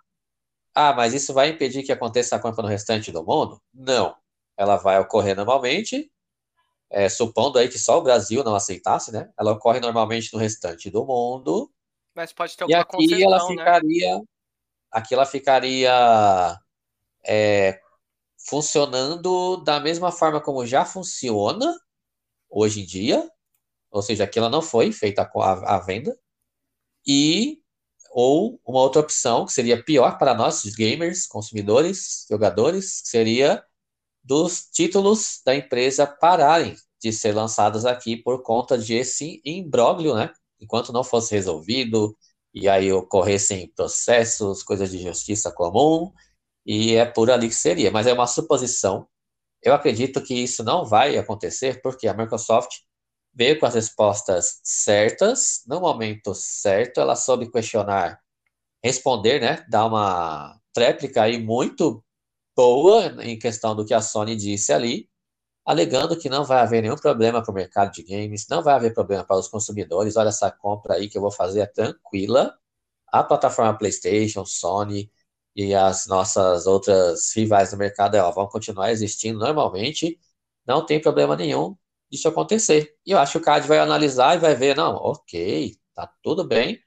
Ah, 0.74 0.92
mas 0.92 1.14
isso 1.14 1.32
vai 1.32 1.50
impedir 1.50 1.84
que 1.84 1.92
aconteça 1.92 2.34
a 2.34 2.38
compra 2.38 2.62
no 2.62 2.68
restante 2.68 3.12
do 3.12 3.24
mundo? 3.24 3.62
Não. 3.72 4.16
Ela 4.56 4.76
vai 4.76 4.98
ocorrer 4.98 5.36
normalmente, 5.36 6.10
é, 6.90 7.08
supondo 7.08 7.58
aí 7.58 7.68
que 7.68 7.78
só 7.78 7.98
o 7.98 8.02
Brasil 8.02 8.42
não 8.42 8.54
aceitasse, 8.54 9.12
né? 9.12 9.30
Ela 9.38 9.52
ocorre 9.52 9.80
normalmente 9.80 10.32
no 10.32 10.38
restante 10.38 10.90
do 10.90 11.04
mundo. 11.04 11.72
Mas 12.14 12.32
pode 12.32 12.56
ter 12.56 12.64
alguma 12.64 12.78
e 12.78 12.80
aqui 12.80 13.22
ela 13.22 13.38
né? 13.38 13.46
ficaria, 13.46 14.18
né? 14.18 14.24
aqui 14.90 15.14
ela 15.14 15.26
ficaria 15.26 16.60
é, 17.24 17.80
funcionando 18.48 19.56
da 19.58 19.80
mesma 19.80 20.12
forma 20.12 20.40
como 20.40 20.66
já 20.66 20.84
funciona 20.84 21.74
hoje 22.48 22.82
em 22.82 22.86
dia, 22.86 23.28
ou 23.90 24.02
seja, 24.02 24.24
aquilo 24.24 24.48
não 24.48 24.62
foi 24.62 24.92
feita 24.92 25.22
a, 25.22 25.76
a 25.76 25.78
venda, 25.80 26.16
e 27.06 27.63
ou 28.16 28.60
uma 28.64 28.78
outra 28.78 29.00
opção 29.00 29.44
que 29.44 29.52
seria 29.52 29.82
pior 29.82 30.18
para 30.18 30.34
nós, 30.34 30.62
gamers, 30.62 31.26
consumidores, 31.26 32.24
jogadores, 32.30 33.02
seria 33.04 33.60
dos 34.22 34.68
títulos 34.70 35.40
da 35.44 35.52
empresa 35.56 36.06
pararem 36.06 36.76
de 37.02 37.12
ser 37.12 37.34
lançados 37.34 37.84
aqui 37.84 38.16
por 38.16 38.40
conta 38.44 38.78
de 38.78 38.94
esse 38.94 39.42
imbróglio, 39.44 40.14
né? 40.14 40.30
Enquanto 40.60 40.92
não 40.92 41.02
fosse 41.02 41.34
resolvido, 41.34 42.16
e 42.54 42.68
aí 42.68 42.92
ocorressem 42.92 43.72
processos, 43.74 44.62
coisas 44.62 44.92
de 44.92 45.02
justiça 45.02 45.50
comum, 45.50 46.12
e 46.64 46.94
é 46.94 47.04
por 47.04 47.28
ali 47.32 47.48
que 47.48 47.54
seria, 47.54 47.90
mas 47.90 48.06
é 48.06 48.12
uma 48.12 48.28
suposição. 48.28 49.08
Eu 49.60 49.74
acredito 49.74 50.22
que 50.22 50.34
isso 50.34 50.62
não 50.62 50.84
vai 50.84 51.18
acontecer 51.18 51.82
porque 51.82 52.06
a 52.06 52.14
Microsoft 52.14 52.70
veio 53.34 53.58
com 53.58 53.66
as 53.66 53.74
respostas 53.74 54.60
certas, 54.62 55.62
no 55.66 55.80
momento 55.80 56.34
certo, 56.34 57.00
ela 57.00 57.16
soube 57.16 57.50
questionar, 57.50 58.20
responder, 58.82 59.40
né? 59.40 59.64
Dar 59.68 59.86
uma 59.86 60.60
tréplica 60.72 61.22
aí 61.22 61.38
muito 61.42 62.04
boa 62.56 63.06
em 63.24 63.38
questão 63.38 63.74
do 63.76 63.84
que 63.84 63.94
a 63.94 64.00
Sony 64.02 64.36
disse 64.36 64.72
ali, 64.72 65.08
alegando 65.64 66.18
que 66.18 66.28
não 66.28 66.44
vai 66.44 66.60
haver 66.60 66.82
nenhum 66.82 66.96
problema 66.96 67.42
para 67.42 67.50
o 67.52 67.54
mercado 67.54 67.92
de 67.92 68.02
games, 68.02 68.46
não 68.48 68.62
vai 68.62 68.74
haver 68.74 68.94
problema 68.94 69.24
para 69.24 69.38
os 69.38 69.48
consumidores. 69.48 70.16
Olha 70.16 70.28
essa 70.28 70.50
compra 70.50 70.94
aí 70.94 71.08
que 71.08 71.18
eu 71.18 71.22
vou 71.22 71.32
fazer 71.32 71.60
é 71.62 71.66
tranquila. 71.66 72.56
A 73.08 73.22
plataforma 73.24 73.76
PlayStation, 73.78 74.44
Sony, 74.44 75.10
e 75.56 75.74
as 75.74 76.06
nossas 76.06 76.66
outras 76.66 77.32
rivais 77.34 77.72
no 77.72 77.78
mercado 77.78 78.16
ó, 78.16 78.30
vão 78.32 78.48
continuar 78.48 78.90
existindo 78.90 79.38
normalmente, 79.38 80.18
não 80.66 80.84
tem 80.84 81.00
problema 81.00 81.36
nenhum 81.36 81.76
disso 82.14 82.28
acontecer. 82.28 82.94
E 83.06 83.10
eu 83.12 83.18
acho 83.18 83.32
que 83.32 83.38
o 83.38 83.42
CAD 83.42 83.66
vai 83.66 83.78
analisar 83.78 84.36
e 84.36 84.38
vai 84.38 84.54
ver, 84.54 84.76
não, 84.76 84.94
ok, 84.94 85.76
tá 85.94 86.10
tudo 86.22 86.44
bem, 86.44 86.80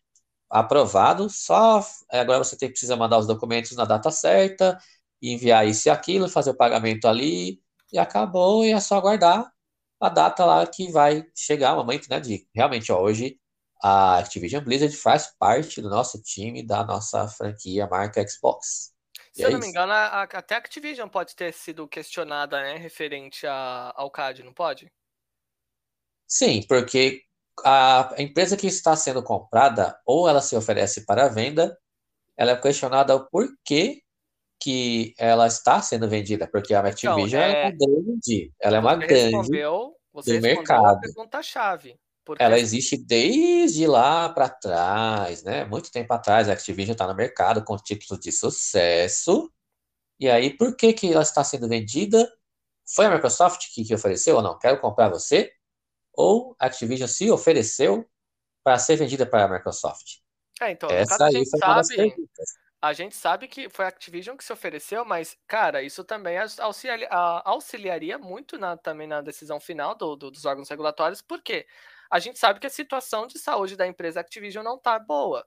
aprovado, 0.50 1.30
só 1.30 1.86
é, 2.12 2.20
agora 2.20 2.44
você 2.44 2.58
tem, 2.58 2.70
precisa 2.70 2.96
mandar 2.96 3.18
os 3.20 3.28
documentos 3.28 3.76
na 3.76 3.86
data 3.86 4.12
certa, 4.12 4.78
enviar 5.22 5.68
isso 5.68 5.88
e 5.88 5.92
aquilo, 5.92 6.30
fazer 6.30 6.52
o 6.52 6.58
pagamento 6.58 7.08
ali, 7.08 7.62
e 7.92 7.98
acabou, 8.00 8.66
e 8.66 8.72
é 8.72 8.80
só 8.80 8.98
aguardar 8.98 9.52
a 10.00 10.10
data 10.10 10.46
lá 10.46 10.66
que 10.66 10.92
vai 10.92 11.26
chegar, 11.36 11.74
o 11.74 11.78
momento, 11.78 12.08
né, 12.10 12.20
de 12.20 12.48
realmente, 12.54 12.92
ó, 12.92 13.02
hoje 13.02 13.40
a 13.82 14.18
Activision 14.20 14.64
Blizzard 14.64 14.96
faz 14.96 15.34
parte 15.38 15.82
do 15.82 15.90
nosso 15.90 16.22
time, 16.22 16.66
da 16.66 16.84
nossa 16.84 17.28
franquia 17.28 17.88
marca 17.88 18.26
Xbox. 18.28 18.92
Se 19.34 19.44
eu 19.44 19.50
é 19.50 19.52
não 19.52 19.60
me 19.60 19.68
engano, 19.68 19.92
a, 19.92 20.24
até 20.24 20.56
a 20.56 20.58
Activision 20.58 21.08
pode 21.08 21.36
ter 21.36 21.54
sido 21.54 21.88
questionada, 21.88 22.62
né, 22.62 22.78
referente 22.78 23.46
a, 23.46 23.94
ao 23.96 24.10
CAD, 24.10 24.44
não 24.44 24.54
pode? 24.54 24.92
Sim, 26.28 26.64
porque 26.68 27.22
a 27.64 28.14
empresa 28.18 28.58
que 28.58 28.68
está 28.68 28.96
sendo 28.96 29.24
comprada, 29.24 30.00
ou 30.06 30.28
ela 30.28 30.42
se 30.42 30.56
oferece 30.56 31.06
para 31.06 31.28
venda, 31.28 31.78
ela 32.36 32.52
é 32.52 32.56
questionada 32.56 33.16
o 33.16 33.28
porquê 33.28 34.02
que 34.60 35.14
ela 35.18 35.48
está 35.48 35.82
sendo 35.82 36.10
vendida, 36.10 36.48
porque 36.52 36.74
a 36.74 36.82
Activision 36.82 37.42
então, 37.42 37.42
é, 37.42 37.64
é 37.64 37.66
uma 37.66 37.72
grande, 37.72 38.54
ela 38.60 38.78
é 38.78 38.80
uma 38.80 38.96
grande 38.96 39.14
respondeu, 39.14 39.96
você 40.12 40.40
do 40.40 40.42
mercado. 40.42 41.00
Pergunta-chave. 41.00 41.96
Porque... 42.26 42.44
Ela 42.44 42.60
existe 42.60 42.98
desde 42.98 43.88
lá 43.88 44.28
para 44.28 44.50
trás, 44.50 45.44
né? 45.44 45.64
Muito 45.64 45.90
tempo 45.90 46.12
atrás, 46.14 46.50
a 46.50 46.54
Activision 46.54 46.92
está 46.92 47.08
no 47.08 47.16
mercado 47.16 47.64
com 47.64 47.78
títulos 47.78 48.22
de 48.22 48.32
sucesso. 48.32 49.50
E 50.20 50.30
aí, 50.30 50.56
por 50.58 50.76
que, 50.76 50.92
que 50.92 51.14
ela 51.14 51.22
está 51.22 51.44
sendo 51.44 51.70
vendida? 51.70 52.30
Foi 52.94 53.06
a 53.06 53.12
Microsoft 53.12 53.74
que, 53.74 53.86
que 53.86 53.96
ofereceu 53.96 54.36
ou 54.36 54.42
não? 54.42 54.58
Quero 54.58 54.82
comprar 54.82 55.10
você? 55.10 55.54
Ou 56.18 56.54
a 56.60 56.66
Activision 56.66 57.08
se 57.08 57.32
ofereceu 57.32 58.06
para 58.64 58.78
ser 58.78 58.98
vendida 58.98 59.26
para 59.26 59.46
a 59.46 59.48
Microsoft? 59.48 60.18
É, 60.60 60.72
então, 60.72 60.90
Essa 60.90 61.28
aí 61.28 61.44
foi 61.50 61.60
uma 61.64 61.84
sabe, 61.84 62.16
A 62.82 62.92
gente 62.92 63.16
sabe 63.16 63.48
que 63.48 63.70
foi 63.70 63.86
a 63.86 63.88
Activision 63.88 64.36
que 64.36 64.44
se 64.44 64.52
ofereceu, 64.52 65.06
mas, 65.06 65.38
cara, 65.48 65.82
isso 65.82 66.04
também 66.04 66.36
auxiliaria 67.46 68.18
muito 68.18 68.58
na, 68.58 68.76
também 68.76 69.08
na 69.08 69.22
decisão 69.22 69.60
final 69.60 69.96
do, 69.96 70.16
do, 70.18 70.32
dos 70.32 70.44
órgãos 70.44 70.68
regulatórios, 70.68 71.22
por 71.22 71.42
quê? 71.42 71.66
a 72.10 72.20
gente 72.20 72.40
sabe 72.40 72.60
que 72.60 72.68
a 72.68 72.72
situação 72.72 73.28
de 73.28 73.38
saúde 73.38 73.76
da 73.76 73.88
empresa 73.88 74.20
Activision 74.20 74.64
não 74.64 74.76
está 74.76 74.98
boa, 74.98 75.46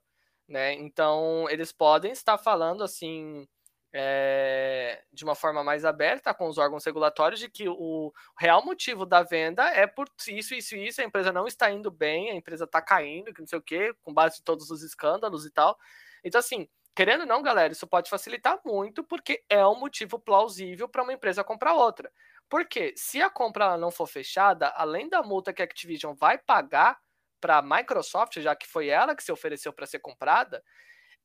né? 0.48 0.74
Então 0.74 1.48
eles 1.48 1.72
podem 1.72 2.12
estar 2.12 2.38
falando 2.38 2.84
assim 2.84 3.48
é, 3.93 5.03
de 5.12 5.24
uma 5.24 5.34
forma 5.34 5.64
mais 5.64 5.84
aberta 5.84 6.32
com 6.32 6.49
os 6.49 6.59
órgãos 6.59 6.84
regulatórios 6.84 7.41
de 7.41 7.49
que 7.49 7.68
o 7.68 8.12
real 8.38 8.64
motivo 8.64 9.05
da 9.05 9.22
venda 9.22 9.64
é 9.68 9.86
por 9.86 10.09
isso, 10.28 10.55
isso 10.55 10.76
e 10.76 10.86
isso, 10.86 11.01
a 11.01 11.05
empresa 11.05 11.32
não 11.32 11.47
está 11.47 11.70
indo 11.70 11.91
bem, 11.91 12.30
a 12.30 12.34
empresa 12.34 12.64
está 12.64 12.80
caindo, 12.80 13.34
que 13.34 13.41
não 13.41 13.49
sei 13.49 13.59
o 13.59 13.62
quê, 13.62 13.93
com 14.03 14.14
base 14.14 14.41
em 14.41 14.45
todos 14.45 14.70
os 14.70 14.82
escândalos 14.82 15.45
e 15.45 15.51
tal. 15.51 15.76
Então, 16.22 16.38
assim, 16.38 16.68
querendo 16.95 17.22
ou 17.22 17.26
não, 17.26 17.43
galera, 17.43 17.72
isso 17.72 17.86
pode 17.86 18.09
facilitar 18.11 18.61
muito, 18.64 19.03
porque 19.03 19.43
é 19.49 19.66
um 19.66 19.78
motivo 19.78 20.18
plausível 20.18 20.88
para 20.88 21.03
uma 21.03 21.12
empresa 21.12 21.43
comprar 21.43 21.74
outra. 21.74 22.12
Porque 22.49 22.93
se 22.97 23.22
a 23.22 23.30
compra 23.30 23.76
não 23.76 23.91
for 23.91 24.07
fechada, 24.07 24.68
além 24.68 25.09
da 25.09 25.22
multa 25.22 25.53
que 25.53 25.62
a 25.62 25.64
Activision 25.64 26.14
vai 26.14 26.38
pagar 26.38 26.99
para 27.41 27.59
a 27.59 27.62
Microsoft, 27.62 28.38
já 28.41 28.55
que 28.55 28.66
foi 28.66 28.88
ela 28.88 29.16
que 29.16 29.22
se 29.22 29.32
ofereceu 29.32 29.72
para 29.72 29.86
ser 29.86 30.01
comprada, 30.01 30.62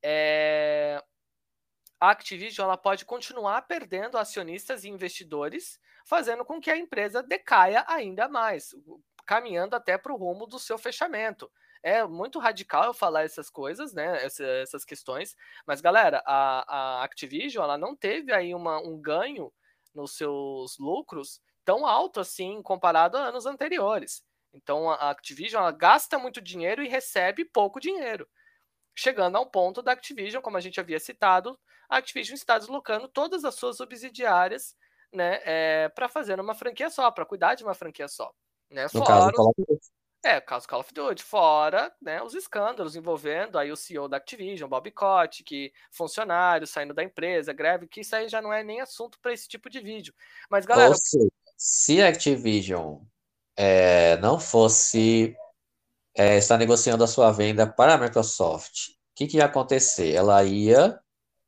é... 0.03 1.03
a 1.99 2.11
Activision 2.11 2.65
ela 2.65 2.77
pode 2.77 3.05
continuar 3.05 3.61
perdendo 3.63 4.17
acionistas 4.17 4.83
e 4.83 4.89
investidores, 4.89 5.79
fazendo 6.05 6.45
com 6.45 6.59
que 6.59 6.69
a 6.69 6.77
empresa 6.77 7.23
decaia 7.23 7.83
ainda 7.87 8.27
mais, 8.27 8.75
caminhando 9.25 9.75
até 9.75 9.97
para 9.97 10.13
o 10.13 10.17
rumo 10.17 10.45
do 10.45 10.59
seu 10.59 10.77
fechamento. 10.77 11.51
É 11.81 12.03
muito 12.03 12.39
radical 12.39 12.85
eu 12.85 12.93
falar 12.93 13.23
essas 13.23 13.49
coisas, 13.49 13.93
né? 13.93 14.23
essas 14.25 14.83
questões, 14.83 15.35
mas 15.67 15.81
galera, 15.81 16.21
a, 16.25 16.99
a 16.99 17.03
Activision 17.03 17.63
ela 17.63 17.77
não 17.77 17.95
teve 17.95 18.33
aí 18.33 18.55
uma, 18.55 18.79
um 18.79 18.99
ganho 18.99 19.53
nos 19.93 20.17
seus 20.17 20.77
lucros 20.79 21.39
tão 21.63 21.85
alto 21.85 22.19
assim 22.19 22.61
comparado 22.61 23.17
a 23.17 23.21
anos 23.21 23.45
anteriores. 23.45 24.23
Então 24.53 24.89
a 24.89 25.11
Activision 25.11 25.61
ela 25.61 25.71
gasta 25.71 26.17
muito 26.17 26.41
dinheiro 26.41 26.83
e 26.83 26.87
recebe 26.87 27.45
pouco 27.45 27.79
dinheiro. 27.79 28.27
Chegando 28.95 29.35
ao 29.37 29.45
ponto 29.45 29.81
da 29.81 29.91
Activision, 29.91 30.41
como 30.41 30.57
a 30.57 30.61
gente 30.61 30.79
havia 30.79 30.99
citado, 30.99 31.59
a 31.89 31.97
Activision 31.97 32.35
está 32.35 32.57
deslocando 32.57 33.07
todas 33.07 33.43
as 33.43 33.55
suas 33.55 33.77
subsidiárias 33.77 34.75
né, 35.11 35.41
é, 35.43 35.89
para 35.89 36.07
fazer 36.07 36.39
uma 36.39 36.55
franquia 36.55 36.89
só, 36.89 37.11
para 37.11 37.25
cuidar 37.25 37.55
de 37.55 37.63
uma 37.63 37.73
franquia 37.73 38.07
só. 38.07 38.33
Né? 38.69 38.83
No 38.85 39.05
Fora 39.05 39.31
caso, 39.31 39.53
os... 39.67 39.91
É, 40.23 40.41
caso 40.41 40.67
Call 40.67 40.79
of 40.79 40.93
Duty, 40.93 41.23
fora 41.23 41.93
né, 42.01 42.21
os 42.23 42.33
escândalos 42.33 42.95
envolvendo 42.95 43.59
aí 43.59 43.71
o 43.71 43.75
CEO 43.75 44.07
da 44.07 44.17
Activision, 44.17 44.67
Bob 44.67 44.89
Kotick, 44.91 45.71
funcionários 45.91 46.71
saindo 46.71 46.93
da 46.93 47.03
empresa, 47.03 47.53
greve, 47.53 47.87
que 47.87 48.01
isso 48.01 48.15
aí 48.15 48.27
já 48.27 48.41
não 48.41 48.51
é 48.51 48.63
nem 48.63 48.81
assunto 48.81 49.19
para 49.21 49.33
esse 49.33 49.47
tipo 49.47 49.69
de 49.69 49.79
vídeo. 49.79 50.13
Mas, 50.49 50.65
galera. 50.65 50.89
Ou 50.89 50.95
seja, 50.95 51.29
se 51.55 52.01
a 52.01 52.09
Activision 52.09 53.01
é, 53.55 54.17
não 54.17 54.39
fosse 54.39 55.35
é, 56.15 56.37
estar 56.37 56.57
negociando 56.57 57.03
a 57.03 57.07
sua 57.07 57.31
venda 57.31 57.67
para 57.67 57.95
a 57.95 57.97
Microsoft, 57.97 58.89
o 58.89 58.93
que, 59.15 59.27
que 59.27 59.37
ia 59.37 59.45
acontecer? 59.45 60.13
Ela 60.13 60.43
ia 60.43 60.99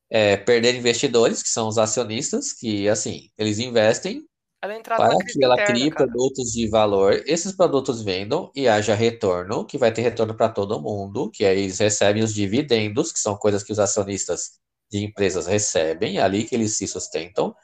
é, 0.09 0.37
perder 0.37 0.75
investidores, 0.75 1.43
que 1.43 1.49
são 1.49 1.67
os 1.67 1.77
acionistas, 1.77 2.53
que, 2.53 2.87
assim, 2.89 3.29
eles 3.37 3.59
investem 3.59 4.25
para 4.59 5.15
que 5.25 5.43
ela 5.43 5.57
crie 5.65 5.91
cara. 5.91 6.07
produtos 6.07 6.51
de 6.51 6.67
valor, 6.69 7.21
esses 7.25 7.51
produtos 7.53 8.01
vendam 8.03 8.51
e 8.55 8.67
haja 8.67 8.95
retorno, 8.95 9.65
que 9.65 9.77
vai 9.77 9.93
ter 9.93 10.01
retorno 10.01 10.35
para 10.35 10.49
todo 10.49 10.81
mundo, 10.81 11.29
que 11.29 11.45
aí 11.45 11.59
eles 11.59 11.79
recebem 11.79 12.23
os 12.23 12.33
dividendos, 12.33 13.11
que 13.11 13.19
são 13.19 13.37
coisas 13.37 13.63
que 13.63 13.71
os 13.71 13.79
acionistas 13.79 14.59
de 14.91 15.03
empresas 15.03 15.45
recebem, 15.45 16.17
é 16.17 16.21
ali 16.21 16.43
que 16.45 16.55
eles 16.55 16.77
se 16.77 16.87
sustentam. 16.87 17.55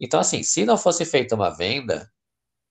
Então, 0.00 0.20
assim, 0.20 0.42
se 0.42 0.64
não 0.64 0.76
fosse 0.76 1.04
feita 1.04 1.34
uma 1.34 1.50
venda, 1.50 2.10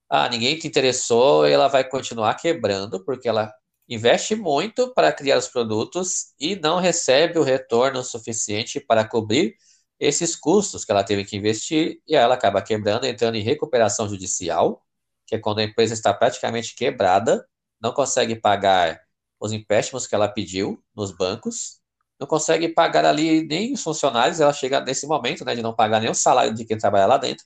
ah, 0.09 0.29
ninguém 0.29 0.57
te 0.57 0.67
interessou, 0.67 1.45
ela 1.45 1.67
vai 1.67 1.87
continuar 1.87 2.35
quebrando, 2.35 3.03
porque 3.05 3.27
ela 3.29 3.51
investe 3.91 4.35
muito 4.37 4.93
para 4.93 5.11
criar 5.11 5.37
os 5.37 5.49
produtos 5.49 6.33
e 6.39 6.55
não 6.55 6.79
recebe 6.79 7.37
o 7.37 7.43
retorno 7.43 8.01
suficiente 8.05 8.79
para 8.79 9.05
cobrir 9.05 9.57
esses 9.99 10.33
custos 10.33 10.85
que 10.85 10.91
ela 10.93 11.03
teve 11.03 11.25
que 11.25 11.35
investir 11.35 12.01
e 12.07 12.15
ela 12.15 12.35
acaba 12.35 12.61
quebrando, 12.61 13.05
entrando 13.05 13.35
em 13.35 13.43
recuperação 13.43 14.07
judicial, 14.07 14.81
que 15.27 15.35
é 15.35 15.39
quando 15.39 15.59
a 15.59 15.63
empresa 15.63 15.93
está 15.93 16.13
praticamente 16.13 16.73
quebrada, 16.73 17.45
não 17.81 17.91
consegue 17.93 18.33
pagar 18.35 18.97
os 19.37 19.51
empréstimos 19.51 20.07
que 20.07 20.15
ela 20.15 20.29
pediu 20.29 20.81
nos 20.95 21.11
bancos, 21.11 21.81
não 22.17 22.25
consegue 22.25 22.69
pagar 22.69 23.03
ali 23.03 23.45
nem 23.45 23.73
os 23.73 23.83
funcionários, 23.83 24.39
ela 24.39 24.53
chega 24.53 24.79
nesse 24.79 25.05
momento 25.05 25.43
né, 25.43 25.53
de 25.53 25.61
não 25.61 25.75
pagar 25.75 25.99
nem 25.99 26.09
o 26.09 26.15
salário 26.15 26.53
de 26.53 26.63
quem 26.63 26.77
trabalha 26.77 27.07
lá 27.07 27.17
dentro, 27.17 27.45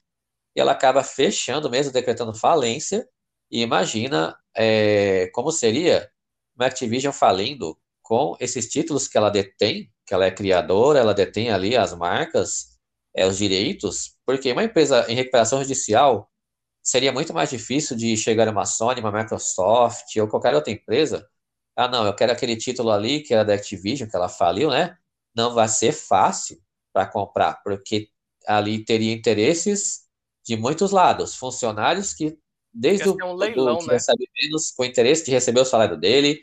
e 0.55 0.61
ela 0.61 0.73
acaba 0.73 1.03
fechando 1.03 1.71
mesmo, 1.71 1.91
decretando 1.91 2.35
falência, 2.35 3.07
e 3.49 3.61
imagina 3.61 4.37
é, 4.55 5.27
como 5.33 5.51
seria 5.51 6.07
uma 6.55 6.67
Activision 6.67 7.13
falindo 7.13 7.77
com 8.01 8.35
esses 8.39 8.67
títulos 8.67 9.07
que 9.07 9.17
ela 9.17 9.29
detém, 9.29 9.91
que 10.05 10.13
ela 10.13 10.25
é 10.25 10.31
criadora, 10.31 10.99
ela 10.99 11.13
detém 11.13 11.51
ali 11.51 11.75
as 11.75 11.93
marcas, 11.93 12.77
é, 13.15 13.25
os 13.25 13.37
direitos, 13.37 14.15
porque 14.25 14.51
uma 14.51 14.63
empresa 14.63 15.05
em 15.09 15.15
recuperação 15.15 15.61
judicial 15.61 16.29
seria 16.83 17.11
muito 17.11 17.33
mais 17.33 17.49
difícil 17.49 17.97
de 17.97 18.15
chegar 18.17 18.47
uma 18.49 18.65
Sony, 18.65 19.01
uma 19.01 19.11
Microsoft 19.11 20.15
ou 20.17 20.27
qualquer 20.27 20.53
outra 20.53 20.71
empresa. 20.71 21.27
Ah, 21.75 21.87
não, 21.87 22.05
eu 22.05 22.15
quero 22.15 22.31
aquele 22.31 22.55
título 22.55 22.91
ali 22.91 23.21
que 23.21 23.33
era 23.33 23.43
da 23.43 23.53
Activision, 23.55 24.09
que 24.09 24.15
ela 24.15 24.29
faliu, 24.29 24.69
né? 24.69 24.97
Não 25.35 25.53
vai 25.53 25.67
ser 25.67 25.91
fácil 25.91 26.61
para 26.93 27.05
comprar, 27.07 27.61
porque 27.63 28.09
ali 28.47 28.83
teria 28.85 29.13
interesses 29.13 30.01
de 30.45 30.55
muitos 30.55 30.91
lados. 30.91 31.35
Funcionários 31.35 32.13
que, 32.13 32.37
desde 32.75 33.07
o 33.07 33.15
um 33.23 33.33
leilão, 33.33 33.77
né? 33.85 33.93
recebe 33.93 34.27
menos, 34.41 34.71
com 34.71 34.83
interesse 34.83 35.25
de 35.25 35.31
receber 35.31 35.61
o 35.61 35.65
salário 35.65 35.97
dele, 35.97 36.41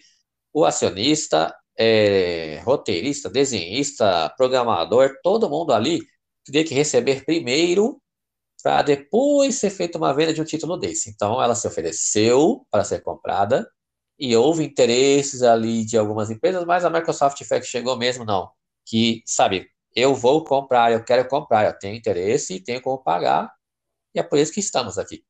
o 0.53 0.65
acionista, 0.65 1.55
é, 1.79 2.61
roteirista, 2.65 3.29
desenhista, 3.29 4.33
programador, 4.37 5.17
todo 5.23 5.49
mundo 5.49 5.73
ali 5.73 6.01
teria 6.45 6.65
que 6.65 6.75
receber 6.75 7.25
primeiro 7.25 8.01
para 8.63 8.83
depois 8.83 9.57
ser 9.57 9.71
feita 9.71 9.99
uma 9.99 10.15
venda 10.15 10.33
de 10.33 10.41
um 10.41 10.45
título 10.45 10.77
desse. 10.77 11.11
Então, 11.11 11.43
ela 11.43 11.55
se 11.55 11.67
ofereceu 11.67 12.65
para 12.71 12.85
ser 12.85 13.01
comprada 13.01 13.69
e 14.19 14.37
houve 14.37 14.65
interesses 14.65 15.43
ali 15.43 15.85
de 15.85 15.99
algumas 15.99 16.31
empresas, 16.31 16.65
mas 16.65 16.85
a 16.85 16.91
Microsoft 16.91 17.43
foi 17.45 17.61
que 17.61 17.67
chegou 17.67 17.97
mesmo, 17.97 18.25
não. 18.25 18.51
Que, 18.87 19.23
sabe, 19.27 19.69
eu 19.95 20.15
vou 20.15 20.45
comprar, 20.45 20.93
eu 20.93 21.05
quero 21.05 21.27
comprar, 21.29 21.67
eu 21.67 21.79
tenho 21.79 21.97
interesse 21.97 22.55
e 22.55 22.61
tenho 22.63 22.81
como 22.81 23.03
pagar, 23.03 23.53
e 24.15 24.21
é 24.21 24.23
por 24.23 24.39
isso 24.39 24.53
que 24.53 24.61
estamos 24.61 24.99
aqui. 24.99 25.25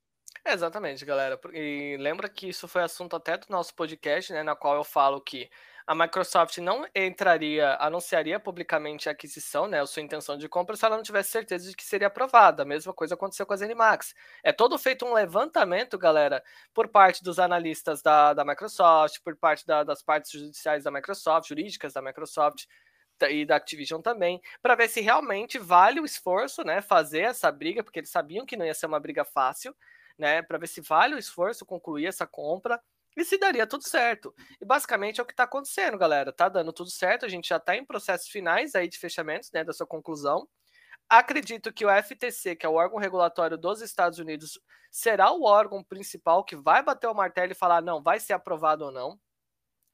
Exatamente, 0.46 1.04
galera. 1.04 1.38
E 1.52 1.96
lembra 1.98 2.28
que 2.28 2.48
isso 2.48 2.66
foi 2.66 2.82
assunto 2.82 3.16
até 3.16 3.36
do 3.36 3.46
nosso 3.48 3.74
podcast, 3.74 4.32
né, 4.32 4.42
na 4.42 4.56
qual 4.56 4.76
eu 4.76 4.84
falo 4.84 5.20
que 5.20 5.48
a 5.86 5.94
Microsoft 5.94 6.58
não 6.58 6.86
entraria, 6.94 7.74
anunciaria 7.80 8.38
publicamente 8.38 9.08
a 9.08 9.12
aquisição, 9.12 9.66
né, 9.66 9.80
a 9.80 9.86
sua 9.86 10.02
intenção 10.02 10.38
de 10.38 10.48
compra, 10.48 10.76
se 10.76 10.84
ela 10.84 10.96
não 10.96 11.02
tivesse 11.02 11.30
certeza 11.30 11.68
de 11.68 11.76
que 11.76 11.84
seria 11.84 12.06
aprovada. 12.06 12.62
A 12.62 12.66
mesma 12.66 12.92
coisa 12.92 13.14
aconteceu 13.14 13.44
com 13.44 13.52
a 13.52 13.56
ZeniMax. 13.56 14.14
É 14.44 14.52
todo 14.52 14.78
feito 14.78 15.04
um 15.04 15.12
levantamento, 15.12 15.98
galera, 15.98 16.42
por 16.72 16.88
parte 16.88 17.22
dos 17.22 17.38
analistas 17.38 18.00
da, 18.02 18.32
da 18.32 18.44
Microsoft, 18.44 19.20
por 19.24 19.36
parte 19.36 19.66
da, 19.66 19.82
das 19.84 20.02
partes 20.02 20.30
judiciais 20.32 20.84
da 20.84 20.90
Microsoft, 20.90 21.48
jurídicas 21.48 21.92
da 21.92 22.02
Microsoft, 22.02 22.64
e 23.30 23.44
da 23.44 23.56
Activision 23.56 24.00
também, 24.00 24.40
para 24.60 24.74
ver 24.74 24.88
se 24.88 25.00
realmente 25.00 25.58
vale 25.58 26.00
o 26.00 26.04
esforço, 26.04 26.64
né, 26.64 26.80
fazer 26.80 27.20
essa 27.20 27.52
briga, 27.52 27.82
porque 27.82 28.00
eles 28.00 28.10
sabiam 28.10 28.44
que 28.44 28.56
não 28.56 28.66
ia 28.66 28.74
ser 28.74 28.86
uma 28.86 28.98
briga 28.98 29.24
fácil, 29.24 29.74
né, 30.22 30.40
para 30.40 30.56
ver 30.56 30.68
se 30.68 30.80
vale 30.80 31.16
o 31.16 31.18
esforço 31.18 31.66
concluir 31.66 32.06
essa 32.06 32.24
compra 32.24 32.80
e 33.16 33.24
se 33.24 33.36
daria 33.36 33.66
tudo 33.66 33.82
certo. 33.82 34.32
E 34.60 34.64
basicamente 34.64 35.18
é 35.18 35.22
o 35.22 35.26
que 35.26 35.32
está 35.32 35.42
acontecendo, 35.42 35.98
galera. 35.98 36.32
Tá 36.32 36.48
dando 36.48 36.72
tudo 36.72 36.90
certo, 36.90 37.26
a 37.26 37.28
gente 37.28 37.48
já 37.48 37.56
está 37.56 37.76
em 37.76 37.84
processos 37.84 38.28
finais 38.28 38.76
aí 38.76 38.88
de 38.88 38.98
fechamentos, 38.98 39.50
né, 39.52 39.64
da 39.64 39.72
sua 39.72 39.86
conclusão. 39.86 40.48
Acredito 41.08 41.72
que 41.72 41.84
o 41.84 41.90
FTC, 41.90 42.54
que 42.54 42.64
é 42.64 42.68
o 42.68 42.74
órgão 42.74 43.00
regulatório 43.00 43.58
dos 43.58 43.82
Estados 43.82 44.20
Unidos, 44.20 44.60
será 44.92 45.32
o 45.32 45.42
órgão 45.42 45.82
principal 45.82 46.44
que 46.44 46.54
vai 46.54 46.84
bater 46.84 47.08
o 47.08 47.14
martelo 47.14 47.50
e 47.50 47.56
falar 47.56 47.82
não, 47.82 48.00
vai 48.00 48.20
ser 48.20 48.32
aprovado 48.32 48.84
ou 48.84 48.92
não. 48.92 49.18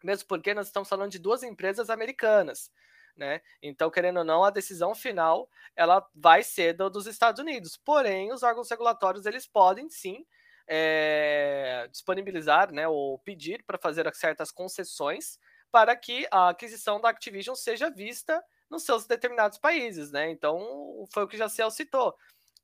Mesmo 0.05 0.29
porque 0.29 0.53
nós 0.53 0.67
estamos 0.67 0.91
falando 0.91 1.11
de 1.11 1.19
duas 1.19 1.43
empresas 1.43 1.89
americanas, 1.89 2.71
né? 3.19 3.41
Então, 3.63 3.91
querendo 3.91 4.19
ou 4.19 4.25
não, 4.25 4.45
a 4.45 4.51
decisão 4.51 4.95
final 4.95 5.49
ela 5.77 6.07
vai 6.15 6.43
ser 6.43 6.73
do, 6.73 6.89
dos 6.89 7.07
Estados 7.07 7.41
Unidos. 7.41 7.77
Porém, 7.77 8.33
os 8.33 8.43
órgãos 8.43 8.71
regulatórios 8.71 9.27
eles 9.27 9.47
podem 9.47 9.91
sim 9.91 10.25
é, 10.67 11.89
disponibilizar, 11.91 12.73
né, 12.73 12.87
ou 12.87 13.19
pedir 13.19 13.65
para 13.65 13.79
fazer 13.79 14.09
certas 14.15 14.51
concessões 14.53 15.39
para 15.71 15.97
que 15.97 16.27
a 16.31 16.51
aquisição 16.51 17.01
da 17.01 17.09
Activision 17.09 17.55
seja 17.55 17.91
vista 17.91 18.43
nos 18.71 18.85
seus 18.85 19.07
determinados 19.07 19.59
países, 19.59 20.11
né? 20.11 20.31
Então, 20.31 21.07
foi 21.13 21.25
o 21.25 21.29
que 21.29 21.37
já 21.37 21.49
se 21.49 21.69
citou. 21.71 22.15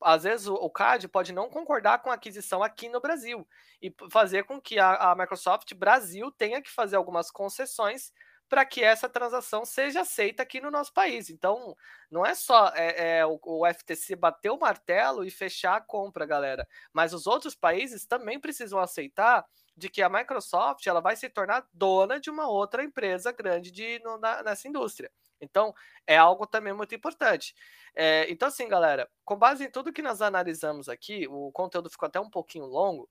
Às 0.00 0.24
vezes 0.24 0.46
o 0.46 0.68
CAD 0.68 1.08
pode 1.08 1.32
não 1.32 1.48
concordar 1.48 2.02
com 2.02 2.10
a 2.10 2.14
aquisição 2.14 2.62
aqui 2.62 2.88
no 2.88 3.00
Brasil 3.00 3.46
e 3.80 3.94
fazer 4.10 4.44
com 4.44 4.60
que 4.60 4.78
a, 4.78 5.12
a 5.12 5.14
Microsoft 5.14 5.72
Brasil 5.74 6.30
tenha 6.32 6.60
que 6.60 6.70
fazer 6.70 6.96
algumas 6.96 7.30
concessões 7.30 8.12
para 8.48 8.64
que 8.64 8.82
essa 8.82 9.08
transação 9.08 9.64
seja 9.64 10.02
aceita 10.02 10.42
aqui 10.42 10.60
no 10.60 10.70
nosso 10.70 10.92
país. 10.92 11.30
Então, 11.30 11.76
não 12.10 12.24
é 12.24 12.34
só 12.34 12.68
é, 12.74 13.18
é, 13.18 13.26
o, 13.26 13.38
o, 13.42 13.66
FTC 13.66 14.16
bater 14.16 14.50
o 14.50 14.58
martelo 14.58 15.24
e 15.24 15.30
fechar 15.30 15.76
a 15.76 15.80
compra, 15.80 16.26
galera, 16.26 16.66
mas 16.92 17.12
os 17.12 17.26
outros 17.26 17.54
países 17.54 18.06
também 18.06 18.38
precisam 18.38 18.78
aceitar 18.78 19.44
de 19.76 19.88
que 19.88 20.02
a 20.02 20.08
Microsoft 20.08 20.86
ela 20.86 21.00
vai 21.00 21.16
se 21.16 21.28
tornar 21.28 21.66
dona 21.72 22.20
de 22.20 22.30
uma 22.30 22.48
outra 22.48 22.84
empresa 22.84 23.32
grande 23.32 23.70
de, 23.70 24.00
no, 24.04 24.18
na, 24.18 24.42
nessa 24.42 24.68
indústria. 24.68 25.10
Então, 25.40 25.74
é 26.06 26.16
algo 26.16 26.46
também 26.46 26.72
muito 26.72 26.94
importante. 26.94 27.54
É, 27.94 28.30
então, 28.30 28.48
assim, 28.48 28.68
galera, 28.68 29.08
com 29.24 29.36
base 29.36 29.64
em 29.64 29.70
tudo 29.70 29.92
que 29.92 30.02
nós 30.02 30.22
analisamos 30.22 30.88
aqui, 30.88 31.26
o 31.28 31.50
conteúdo 31.52 31.90
ficou 31.90 32.06
até 32.06 32.20
um 32.20 32.30
pouquinho 32.30 32.64
longo, 32.64 33.08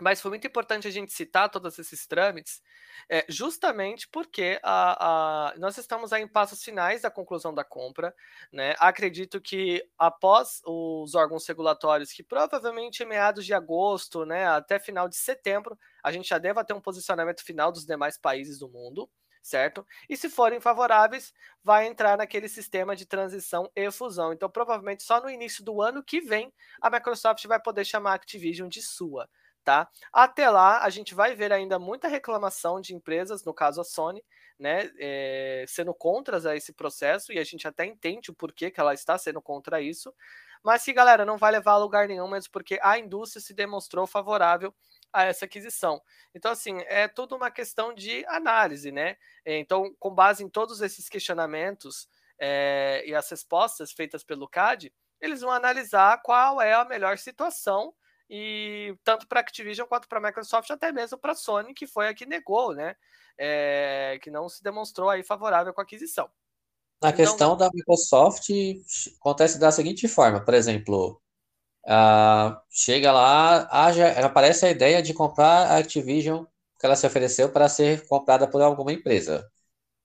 mas 0.00 0.20
foi 0.20 0.30
muito 0.30 0.46
importante 0.46 0.86
a 0.86 0.90
gente 0.90 1.12
citar 1.12 1.48
todos 1.48 1.78
esses 1.78 2.06
trâmites, 2.06 2.62
é, 3.08 3.24
justamente 3.28 4.06
porque 4.08 4.60
a, 4.62 5.50
a, 5.52 5.58
nós 5.58 5.78
estamos 5.78 6.12
em 6.12 6.28
passos 6.28 6.62
finais 6.62 7.02
da 7.02 7.10
conclusão 7.10 7.54
da 7.54 7.64
compra. 7.64 8.14
Né? 8.52 8.74
Acredito 8.78 9.40
que 9.40 9.82
após 9.98 10.60
os 10.66 11.14
órgãos 11.14 11.46
regulatórios, 11.46 12.12
que 12.12 12.22
provavelmente 12.22 13.02
em 13.02 13.06
meados 13.06 13.46
de 13.46 13.54
agosto, 13.54 14.26
né, 14.26 14.46
até 14.46 14.78
final 14.78 15.08
de 15.08 15.16
setembro, 15.16 15.78
a 16.02 16.12
gente 16.12 16.28
já 16.28 16.38
deva 16.38 16.64
ter 16.64 16.74
um 16.74 16.80
posicionamento 16.80 17.42
final 17.42 17.72
dos 17.72 17.86
demais 17.86 18.18
países 18.18 18.58
do 18.58 18.68
mundo 18.68 19.08
certo? 19.46 19.86
E 20.08 20.16
se 20.16 20.28
forem 20.28 20.60
favoráveis, 20.60 21.32
vai 21.62 21.86
entrar 21.86 22.18
naquele 22.18 22.48
sistema 22.48 22.96
de 22.96 23.06
transição 23.06 23.70
e 23.76 23.88
fusão. 23.92 24.32
Então, 24.32 24.50
provavelmente 24.50 25.04
só 25.04 25.20
no 25.20 25.30
início 25.30 25.64
do 25.64 25.80
ano 25.80 26.02
que 26.02 26.20
vem 26.20 26.52
a 26.80 26.90
Microsoft 26.90 27.46
vai 27.46 27.60
poder 27.62 27.84
chamar 27.84 28.10
a 28.10 28.14
Activision 28.14 28.68
de 28.68 28.82
sua 28.82 29.28
tá? 29.66 29.88
Até 30.12 30.48
lá, 30.48 30.84
a 30.84 30.88
gente 30.88 31.12
vai 31.12 31.34
ver 31.34 31.52
ainda 31.52 31.76
muita 31.76 32.06
reclamação 32.06 32.80
de 32.80 32.94
empresas, 32.94 33.44
no 33.44 33.52
caso 33.52 33.80
a 33.80 33.84
Sony, 33.84 34.24
né, 34.56 34.88
é, 34.96 35.64
sendo 35.66 35.92
contras 35.92 36.46
a 36.46 36.54
esse 36.54 36.72
processo, 36.72 37.32
e 37.32 37.38
a 37.40 37.42
gente 37.42 37.66
até 37.66 37.84
entende 37.84 38.30
o 38.30 38.34
porquê 38.34 38.70
que 38.70 38.78
ela 38.78 38.94
está 38.94 39.18
sendo 39.18 39.42
contra 39.42 39.82
isso, 39.82 40.14
mas 40.62 40.84
que, 40.84 40.92
galera, 40.92 41.24
não 41.24 41.36
vai 41.36 41.50
levar 41.50 41.72
a 41.72 41.78
lugar 41.78 42.06
nenhum, 42.06 42.28
mesmo 42.28 42.52
porque 42.52 42.78
a 42.80 42.96
indústria 42.96 43.42
se 43.42 43.52
demonstrou 43.52 44.06
favorável 44.06 44.72
a 45.12 45.24
essa 45.24 45.46
aquisição. 45.46 46.00
Então, 46.32 46.52
assim, 46.52 46.78
é 46.86 47.08
tudo 47.08 47.34
uma 47.34 47.50
questão 47.50 47.92
de 47.92 48.24
análise, 48.26 48.92
né? 48.92 49.16
Então, 49.44 49.92
com 49.98 50.14
base 50.14 50.44
em 50.44 50.48
todos 50.48 50.80
esses 50.80 51.08
questionamentos 51.08 52.08
é, 52.38 53.02
e 53.04 53.12
as 53.16 53.28
respostas 53.28 53.90
feitas 53.90 54.22
pelo 54.22 54.48
CAD, 54.48 54.92
eles 55.20 55.40
vão 55.40 55.50
analisar 55.50 56.22
qual 56.22 56.60
é 56.60 56.72
a 56.72 56.84
melhor 56.84 57.18
situação 57.18 57.92
e 58.28 58.96
tanto 59.04 59.26
para 59.26 59.40
a 59.40 59.42
Activision 59.42 59.86
quanto 59.86 60.08
para 60.08 60.18
a 60.18 60.22
Microsoft, 60.22 60.70
até 60.70 60.92
mesmo 60.92 61.18
para 61.18 61.32
a 61.32 61.34
Sony, 61.34 61.74
que 61.74 61.86
foi 61.86 62.08
a 62.08 62.14
que 62.14 62.26
negou, 62.26 62.74
né? 62.74 62.94
É, 63.38 64.18
que 64.22 64.30
não 64.30 64.48
se 64.48 64.62
demonstrou 64.62 65.10
aí 65.10 65.22
favorável 65.22 65.72
com 65.72 65.80
a 65.80 65.84
aquisição. 65.84 66.28
Na 67.02 67.10
então, 67.10 67.16
questão 67.16 67.56
da 67.56 67.70
Microsoft, 67.72 68.48
acontece 69.20 69.58
da 69.58 69.70
seguinte 69.70 70.08
forma, 70.08 70.42
por 70.42 70.54
exemplo, 70.54 71.20
uh, 71.86 72.56
chega 72.70 73.12
lá, 73.12 73.68
haja, 73.70 74.08
aparece 74.24 74.64
a 74.66 74.70
ideia 74.70 75.02
de 75.02 75.12
comprar 75.12 75.66
a 75.66 75.76
Activision 75.76 76.44
que 76.78 76.86
ela 76.86 76.96
se 76.96 77.06
ofereceu 77.06 77.50
para 77.50 77.68
ser 77.68 78.06
comprada 78.06 78.48
por 78.48 78.62
alguma 78.62 78.92
empresa. 78.92 79.46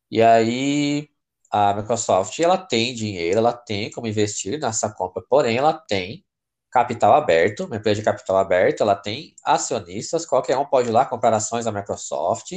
E 0.09 0.22
aí 0.22 1.09
a 1.51 1.74
Microsoft 1.74 2.38
ela 2.39 2.57
tem 2.57 2.93
dinheiro, 2.93 3.39
ela 3.39 3.53
tem 3.53 3.91
como 3.91 4.07
investir 4.07 4.59
nessa 4.59 4.93
compra, 4.93 5.24
porém 5.30 5.57
ela 5.57 5.74
tem 5.74 6.26
capital 6.72 7.13
aberto, 7.15 7.65
uma 7.65 7.78
empresa 7.78 7.99
de 7.99 8.05
capital 8.05 8.38
aberto, 8.38 8.82
ela 8.82 8.95
tem 8.95 9.36
acionistas, 9.43 10.26
qualquer 10.26 10.57
um 10.57 10.65
pode 10.65 10.89
ir 10.89 10.91
lá 10.91 11.05
comprar 11.05 11.34
ações 11.34 11.65
da 11.65 11.72
Microsoft 11.72 12.51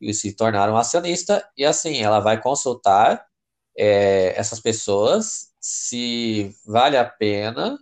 e 0.00 0.14
se 0.14 0.34
tornar 0.36 0.70
um 0.70 0.76
acionista, 0.76 1.48
e 1.56 1.64
assim, 1.64 2.02
ela 2.02 2.20
vai 2.20 2.40
consultar 2.40 3.26
é, 3.76 4.38
essas 4.38 4.60
pessoas 4.60 5.52
se 5.60 6.54
vale 6.66 6.96
a 6.96 7.04
pena, 7.04 7.78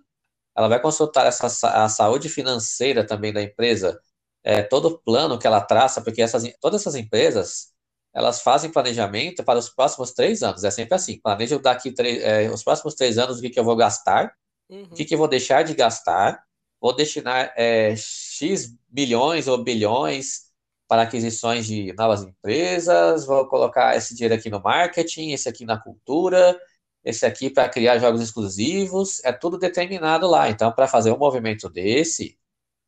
ela 0.57 0.68
vai 0.68 0.81
consultar 0.81 1.27
essa, 1.27 1.47
a 1.85 1.89
saúde 1.89 2.29
financeira 2.29 3.07
também 3.07 3.33
da 3.33 3.43
empresa, 3.43 4.01
é, 4.45 4.62
todo 4.62 4.87
o 4.89 4.99
plano 4.99 5.39
que 5.39 5.47
ela 5.47 5.61
traça, 5.61 6.01
porque 6.03 6.22
essas, 6.22 6.45
todas 6.61 6.83
essas 6.83 6.95
empresas, 6.95 7.72
elas 8.14 8.43
fazem 8.43 8.70
planejamento 8.70 9.43
para 9.45 9.59
os 9.59 9.68
próximos 9.68 10.12
três 10.12 10.43
anos, 10.43 10.64
é 10.64 10.70
sempre 10.70 10.95
assim, 10.95 11.20
planeja 11.20 11.59
daqui 11.59 11.93
três, 11.93 12.22
é, 12.22 12.51
os 12.51 12.62
próximos 12.62 12.95
três 12.95 13.18
anos 13.18 13.39
o 13.39 13.43
que, 13.43 13.51
que 13.51 13.59
eu 13.59 13.64
vou 13.64 13.77
gastar, 13.77 14.33
Uhum. 14.75 14.89
O 14.91 14.95
que, 14.95 15.05
que 15.05 15.14
eu 15.14 15.18
vou 15.18 15.29
deixar 15.29 15.62
de 15.62 15.75
gastar? 15.75 16.43
Vou 16.81 16.95
destinar 16.95 17.53
é, 17.57 17.95
X 17.97 18.75
bilhões 18.89 19.47
ou 19.47 19.62
bilhões 19.62 20.53
para 20.89 21.03
aquisições 21.03 21.66
de 21.66 21.93
novas 21.95 22.22
empresas, 22.22 23.25
vou 23.25 23.47
colocar 23.49 23.97
esse 23.97 24.14
dinheiro 24.14 24.35
aqui 24.35 24.51
no 24.51 24.61
marketing, 24.61 25.31
esse 25.31 25.49
aqui 25.49 25.64
na 25.64 25.79
cultura, 25.79 26.59
esse 27.05 27.25
aqui 27.25 27.49
para 27.49 27.68
criar 27.68 27.99
jogos 27.99 28.20
exclusivos, 28.20 29.25
é 29.25 29.33
tudo 29.33 29.59
determinado 29.59 30.27
lá. 30.27 30.51
Então, 30.51 30.72
para 30.72 30.89
fazer 30.89 31.12
um 31.12 31.18
movimento 31.18 31.68
desse, 31.70 32.39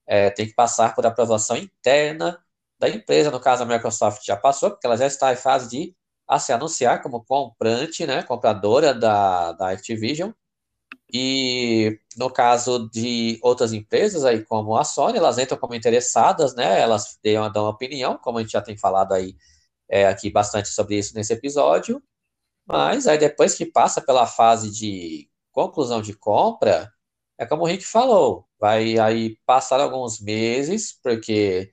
é, 0.07 0.30
tem 0.30 0.47
que 0.47 0.55
passar 0.55 0.95
por 0.95 1.07
aprovação 1.07 1.57
interna 1.57 2.39
da 2.78 2.89
empresa. 2.89 3.30
No 3.30 3.41
caso, 3.41 3.62
a 3.62 3.66
Microsoft 3.66 4.24
já 4.24 4.37
passou, 4.37 4.70
porque 4.70 4.87
ela 4.87 4.97
já 4.97 5.07
está 5.07 5.32
em 5.32 5.37
fase 5.37 5.68
de 5.70 5.97
a 6.28 6.39
se 6.39 6.53
anunciar 6.53 7.03
como 7.03 7.24
comprante, 7.24 8.05
né, 8.07 8.22
compradora 8.22 8.93
da, 8.93 9.53
da 9.53 9.70
Activision. 9.70 10.32
E 11.12 12.00
no 12.16 12.30
caso 12.30 12.88
de 12.90 13.38
outras 13.42 13.72
empresas, 13.72 14.24
aí 14.24 14.44
como 14.44 14.76
a 14.76 14.84
Sony, 14.84 15.18
elas 15.18 15.38
entram 15.38 15.59
como 15.59 15.74
interessadas, 15.74 16.54
né? 16.54 16.80
Elas 16.80 17.18
dão, 17.24 17.50
dão 17.52 17.66
opinião, 17.66 18.18
como 18.18 18.38
a 18.38 18.42
gente 18.42 18.52
já 18.52 18.62
tem 18.62 18.76
falado 18.76 19.12
aí 19.14 19.36
é, 19.88 20.07
aqui 20.07 20.30
bastante 20.30 20.68
sobre 20.68 20.98
isso 20.98 21.14
nesse 21.14 21.32
episódio. 21.32 22.02
Mas 22.66 23.07
aí 23.07 23.18
depois 23.18 23.54
que 23.54 23.66
passa 23.66 24.00
pela 24.00 24.26
fase 24.26 24.70
de 24.72 25.30
conclusão 25.52 26.02
de 26.02 26.14
compra, 26.14 26.92
é 27.38 27.46
como 27.46 27.62
o 27.64 27.66
Rick 27.66 27.84
falou, 27.84 28.46
vai 28.59 28.98
aí 28.98 29.38
passar 29.46 29.80
alguns 29.80 30.20
meses, 30.20 30.98
porque 31.02 31.70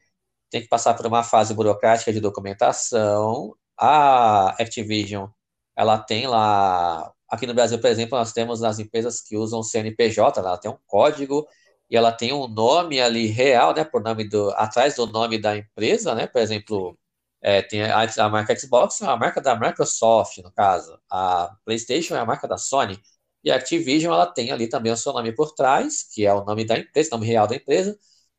tem 0.50 0.62
que 0.62 0.70
passar 0.70 0.96
por 0.96 1.06
uma 1.08 1.24
fase 1.24 1.54
burocrática 1.54 2.14
de 2.14 2.20
documentação. 2.22 3.56
A 3.78 4.50
Activision, 4.62 5.30
ela 5.76 5.98
tem 6.00 6.28
lá 6.28 7.13
Aqui 7.34 7.48
no 7.48 7.54
Brasil, 7.56 7.80
por 7.80 7.90
exemplo, 7.90 8.16
nós 8.16 8.32
temos 8.32 8.64
as 8.64 8.78
empresas 8.78 9.20
que 9.20 9.36
usam 9.36 9.64
CNPJ, 9.64 10.40
ela 10.40 10.56
tem 10.56 10.70
um 10.70 10.78
código 10.86 11.48
e 11.90 11.98
ela 11.98 12.12
tem 12.12 12.32
um 12.32 12.48
nome 12.48 13.02
ali 13.02 13.26
real, 13.26 13.74
né, 13.74 13.84
por 13.84 14.04
nome 14.04 14.24
do, 14.30 14.52
atrás 14.52 14.96
do 14.96 15.08
nome 15.08 15.40
da 15.40 15.58
empresa, 15.58 16.14
né, 16.14 16.28
por 16.28 16.40
exemplo, 16.40 16.96
é, 17.42 17.64
tem 17.64 17.84
a, 17.84 18.04
a, 18.04 18.30
marca 18.30 18.56
Xbox, 18.56 19.02
é 19.02 19.08
a 19.08 19.18
marca 19.18 19.42
da 19.42 19.60
Microsoft, 19.60 20.38
no 20.44 20.52
caso, 20.52 20.96
a 21.10 21.56
PlayStation 21.66 22.16
é 22.16 22.20
a 22.20 22.26
marca 22.26 22.48
da 22.48 22.56
Sony, 22.58 23.00
e 23.44 23.50
a 23.52 23.56
Activision, 23.56 24.14
ela 24.14 24.28
tem 24.28 24.52
ali 24.52 24.70
também 24.70 24.92
o 24.92 24.98
seu 24.98 25.12
nome 25.12 25.32
por 25.34 25.54
trás, 25.56 26.04
que 26.14 26.28
é 26.28 26.34
o 26.34 26.46
nome 26.46 26.66
da 26.66 26.78
empresa, 26.78 27.10
nome 27.14 27.26
real 27.26 27.48
da 27.48 27.56
empresa, 27.56 27.98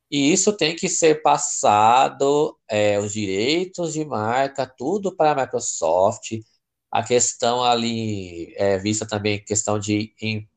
e 0.09 0.31
isso 0.31 0.53
tem 0.55 0.73
que 0.73 0.87
ser 0.87 1.21
passado, 1.21 2.57
é, 2.69 2.97
os 2.97 3.11
direitos 3.11 3.91
de 3.91 4.05
marca, 4.05 4.65
tudo 4.65 5.13
para 5.13 5.31
a 5.31 5.43
Microsoft, 5.45 6.31
a 6.95 7.03
questão 7.03 7.61
ali 7.61 8.53
é 8.55 8.77
vista 8.77 9.05
também 9.05 9.43
questão 9.43 9.77
de 9.77 10.13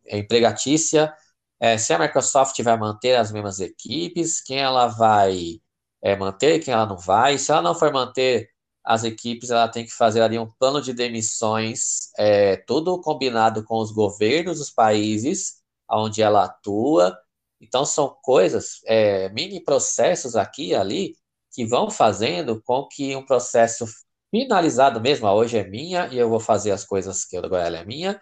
empregatícia, 0.07 1.13
é, 1.59 1.77
se 1.77 1.93
a 1.93 1.99
Microsoft 1.99 2.63
vai 2.63 2.77
manter 2.79 3.17
as 3.17 3.33
mesmas 3.33 3.59
equipes, 3.59 4.41
quem 4.41 4.59
ela 4.61 4.87
vai 4.87 5.61
é, 6.01 6.15
manter, 6.15 6.61
quem 6.61 6.73
ela 6.73 6.87
não 6.87 6.97
vai. 6.97 7.39
Se 7.39 7.51
ela 7.51 7.61
não 7.61 7.75
for 7.75 7.93
manter 7.93 8.51
as 8.85 9.03
equipes, 9.03 9.51
ela 9.51 9.67
tem 9.69 9.85
que 9.85 9.91
fazer 9.93 10.23
ali 10.23 10.39
um 10.39 10.49
plano 10.61 10.81
de 10.81 10.93
demissões, 10.93 12.13
é, 12.17 12.57
tudo 12.59 13.01
combinado 13.01 13.65
com 13.65 13.79
os 13.79 13.91
governos 13.91 14.59
dos 14.59 14.71
países 14.71 15.61
onde 15.91 16.23
ela 16.23 16.45
atua. 16.45 17.19
Então, 17.61 17.85
são 17.85 18.17
coisas, 18.23 18.81
é, 18.87 19.29
mini 19.31 19.61
processos 19.61 20.37
aqui 20.37 20.69
e 20.69 20.75
ali, 20.77 21.17
que 21.53 21.67
vão 21.67 21.91
fazendo 21.91 22.63
com 22.63 22.87
que 22.87 23.17
um 23.17 23.27
processo 23.27 23.87
finalizado 24.31 25.01
mesmo, 25.01 25.27
a 25.27 25.35
hoje 25.35 25.59
é 25.59 25.65
minha 25.69 26.09
e 26.09 26.19
eu 26.19 26.29
vou 26.29 26.41
fazer 26.41 26.71
as 26.73 26.85
coisas 26.85 27.25
que 27.25 27.37
agora 27.37 27.67
ela 27.67 27.79
é 27.79 27.85
minha, 27.85 28.21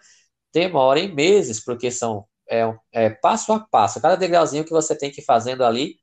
demora 0.53 0.99
em 0.99 1.13
meses, 1.13 1.63
porque 1.63 1.91
são 1.91 2.27
é, 2.49 2.61
é, 2.93 3.09
passo 3.09 3.53
a 3.53 3.59
passo, 3.59 4.01
cada 4.01 4.15
degrauzinho 4.15 4.65
que 4.65 4.71
você 4.71 4.97
tem 4.97 5.11
que 5.11 5.21
ir 5.21 5.25
fazendo 5.25 5.63
ali, 5.63 5.97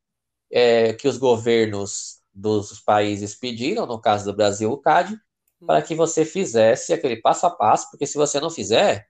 é, 0.50 0.92
que 0.94 1.08
os 1.08 1.18
governos 1.18 2.20
dos 2.32 2.80
países 2.80 3.34
pediram, 3.34 3.86
no 3.86 4.00
caso 4.00 4.24
do 4.24 4.36
Brasil, 4.36 4.70
o 4.70 4.78
CAD, 4.78 5.18
para 5.66 5.82
que 5.82 5.94
você 5.94 6.24
fizesse 6.24 6.92
aquele 6.92 7.16
passo 7.20 7.46
a 7.46 7.50
passo, 7.50 7.90
porque 7.90 8.06
se 8.06 8.16
você 8.18 8.40
não 8.40 8.50
fizer, 8.50 9.06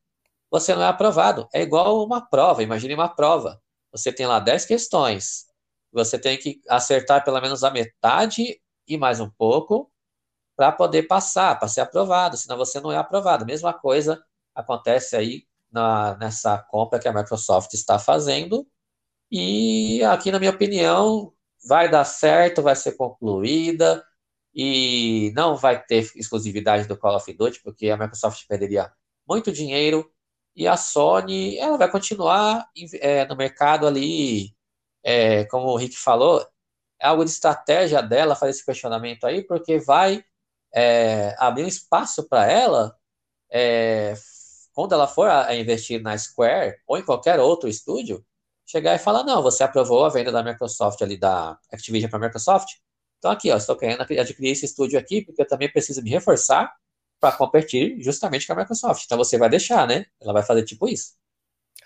você 0.50 0.74
não 0.74 0.82
é 0.82 0.88
aprovado. 0.88 1.48
É 1.52 1.62
igual 1.62 2.04
uma 2.04 2.20
prova, 2.20 2.62
imagine 2.62 2.94
uma 2.94 3.08
prova. 3.08 3.60
Você 3.92 4.12
tem 4.12 4.26
lá 4.26 4.38
10 4.40 4.64
questões, 4.66 5.46
você 5.92 6.18
tem 6.18 6.38
que 6.38 6.60
acertar 6.68 7.24
pelo 7.24 7.40
menos 7.40 7.64
a 7.64 7.70
metade 7.70 8.60
e 8.86 8.98
mais 8.98 9.20
um 9.20 9.30
pouco, 9.30 9.90
para 10.56 10.72
poder 10.72 11.04
passar, 11.04 11.58
para 11.58 11.68
ser 11.68 11.80
aprovado, 11.80 12.36
senão 12.36 12.56
você 12.56 12.80
não 12.80 12.92
é 12.92 12.96
aprovado. 12.96 13.46
Mesma 13.46 13.72
coisa 13.72 14.22
acontece 14.54 15.16
aí 15.16 15.46
na, 15.70 16.16
nessa 16.16 16.58
compra 16.58 16.98
que 16.98 17.08
a 17.08 17.12
Microsoft 17.12 17.72
está 17.74 17.98
fazendo. 17.98 18.66
E 19.30 20.02
aqui, 20.04 20.30
na 20.30 20.38
minha 20.38 20.52
opinião, 20.52 21.32
vai 21.66 21.90
dar 21.90 22.04
certo, 22.04 22.62
vai 22.62 22.76
ser 22.76 22.92
concluída 22.92 24.04
e 24.54 25.32
não 25.34 25.56
vai 25.56 25.82
ter 25.84 26.10
exclusividade 26.16 26.86
do 26.86 26.96
Call 26.96 27.16
of 27.16 27.32
Duty, 27.32 27.60
porque 27.62 27.90
a 27.90 27.96
Microsoft 27.96 28.46
perderia 28.46 28.92
muito 29.28 29.50
dinheiro 29.50 30.08
e 30.54 30.68
a 30.68 30.76
Sony 30.76 31.58
ela 31.58 31.76
vai 31.76 31.90
continuar 31.90 32.68
é, 33.00 33.26
no 33.26 33.36
mercado 33.36 33.86
ali, 33.86 34.54
é, 35.02 35.44
como 35.46 35.66
o 35.68 35.76
Rick 35.76 35.96
falou, 35.96 36.46
é 37.00 37.06
algo 37.08 37.24
de 37.24 37.30
estratégia 37.30 38.00
dela 38.02 38.36
fazer 38.36 38.52
esse 38.52 38.64
questionamento 38.64 39.24
aí, 39.26 39.42
porque 39.44 39.78
vai 39.78 40.24
é, 40.74 41.34
abrir 41.38 41.64
um 41.64 41.68
espaço 41.68 42.28
para 42.28 42.50
ela, 42.50 42.98
é, 43.50 44.14
quando 44.72 44.92
ela 44.92 45.06
for 45.06 45.28
a, 45.28 45.46
a, 45.46 45.54
investir 45.54 46.02
na 46.02 46.18
Square 46.18 46.76
ou 46.86 46.98
em 46.98 47.04
qualquer 47.04 47.38
outro 47.38 47.68
estúdio, 47.68 48.24
chegar 48.66 48.94
e 48.94 48.98
falar: 48.98 49.22
não, 49.22 49.40
você 49.42 49.62
aprovou 49.62 50.04
a 50.04 50.08
venda 50.08 50.32
da 50.32 50.42
Microsoft 50.42 51.00
ali, 51.00 51.16
da 51.16 51.56
Activision 51.72 52.10
para 52.10 52.18
a 52.18 52.22
Microsoft. 52.22 52.68
Então, 53.18 53.30
aqui, 53.30 53.50
ó, 53.50 53.56
estou 53.56 53.76
querendo 53.76 54.02
adquirir 54.02 54.50
esse 54.50 54.66
estúdio 54.66 54.98
aqui, 54.98 55.24
porque 55.24 55.40
eu 55.40 55.46
também 55.46 55.70
preciso 55.70 56.02
me 56.02 56.10
reforçar 56.10 56.74
para 57.20 57.34
competir 57.34 57.98
justamente 58.02 58.46
com 58.46 58.52
a 58.52 58.56
Microsoft. 58.56 59.04
Então, 59.04 59.16
você 59.16 59.38
vai 59.38 59.48
deixar, 59.48 59.86
né? 59.86 60.04
Ela 60.20 60.32
vai 60.32 60.42
fazer 60.42 60.64
tipo 60.64 60.88
isso. 60.88 61.14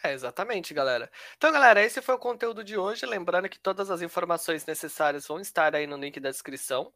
É, 0.03 0.12
exatamente, 0.12 0.72
galera. 0.74 1.11
Então, 1.36 1.53
galera, 1.53 1.82
esse 1.82 2.01
foi 2.01 2.14
o 2.14 2.18
conteúdo 2.18 2.64
de 2.64 2.76
hoje. 2.76 3.07
Lembrando 3.07 3.49
que 3.49 3.59
todas 3.59 3.91
as 3.91 4.01
informações 4.01 4.64
necessárias 4.64 5.26
vão 5.26 5.39
estar 5.39 5.76
aí 5.76 5.86
no 5.86 5.97
link 5.97 6.18
da 6.18 6.30
descrição 6.30 6.93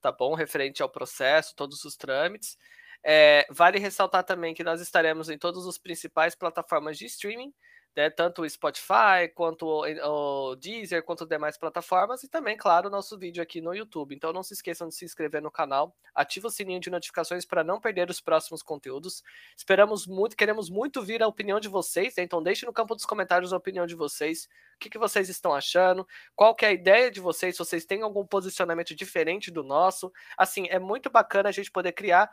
tá 0.00 0.12
bom? 0.12 0.34
Referente 0.34 0.82
ao 0.82 0.88
processo, 0.88 1.54
todos 1.54 1.84
os 1.84 1.96
trâmites. 1.96 2.56
É, 3.02 3.46
vale 3.50 3.78
ressaltar 3.78 4.24
também 4.24 4.54
que 4.54 4.64
nós 4.64 4.80
estaremos 4.80 5.28
em 5.28 5.38
todas 5.38 5.66
as 5.66 5.78
principais 5.78 6.34
plataformas 6.34 6.98
de 6.98 7.06
streaming, 7.06 7.54
né, 7.96 8.10
tanto 8.10 8.42
o 8.42 8.50
Spotify, 8.50 9.26
quanto 9.34 9.66
o, 9.66 10.54
Deezer, 10.56 11.02
quanto 11.02 11.24
demais 11.24 11.56
plataformas, 11.56 12.22
e 12.22 12.28
também, 12.28 12.54
claro, 12.54 12.88
o 12.88 12.90
nosso 12.90 13.18
vídeo 13.18 13.42
aqui 13.42 13.60
no 13.60 13.74
YouTube. 13.74 14.14
Então 14.14 14.34
não 14.34 14.42
se 14.42 14.52
esqueçam 14.52 14.86
de 14.86 14.94
se 14.94 15.06
inscrever 15.06 15.40
no 15.40 15.50
canal, 15.50 15.96
ativa 16.14 16.48
o 16.48 16.50
sininho 16.50 16.78
de 16.78 16.90
notificações 16.90 17.46
para 17.46 17.64
não 17.64 17.80
perder 17.80 18.10
os 18.10 18.20
próximos 18.20 18.62
conteúdos. 18.62 19.22
Esperamos 19.56 20.06
muito, 20.06 20.36
queremos 20.36 20.68
muito 20.68 21.02
vir 21.02 21.22
a 21.22 21.26
opinião 21.26 21.58
de 21.58 21.68
vocês, 21.68 22.14
né? 22.16 22.22
então 22.22 22.42
deixe 22.42 22.66
no 22.66 22.72
campo 22.72 22.94
dos 22.94 23.06
comentários 23.06 23.54
a 23.54 23.56
opinião 23.56 23.86
de 23.86 23.94
vocês, 23.94 24.46
o 24.74 24.78
que, 24.78 24.90
que 24.90 24.98
vocês 24.98 25.30
estão 25.30 25.54
achando, 25.54 26.06
qual 26.34 26.54
que 26.54 26.66
é 26.66 26.68
a 26.68 26.72
ideia 26.72 27.10
de 27.10 27.18
vocês, 27.18 27.54
se 27.56 27.58
vocês 27.58 27.86
têm 27.86 28.02
algum 28.02 28.26
posicionamento 28.26 28.94
diferente 28.94 29.50
do 29.50 29.62
nosso. 29.62 30.12
Assim, 30.36 30.66
é 30.68 30.78
muito 30.78 31.08
bacana 31.08 31.48
a 31.48 31.52
gente 31.52 31.70
poder 31.70 31.92
criar 31.92 32.30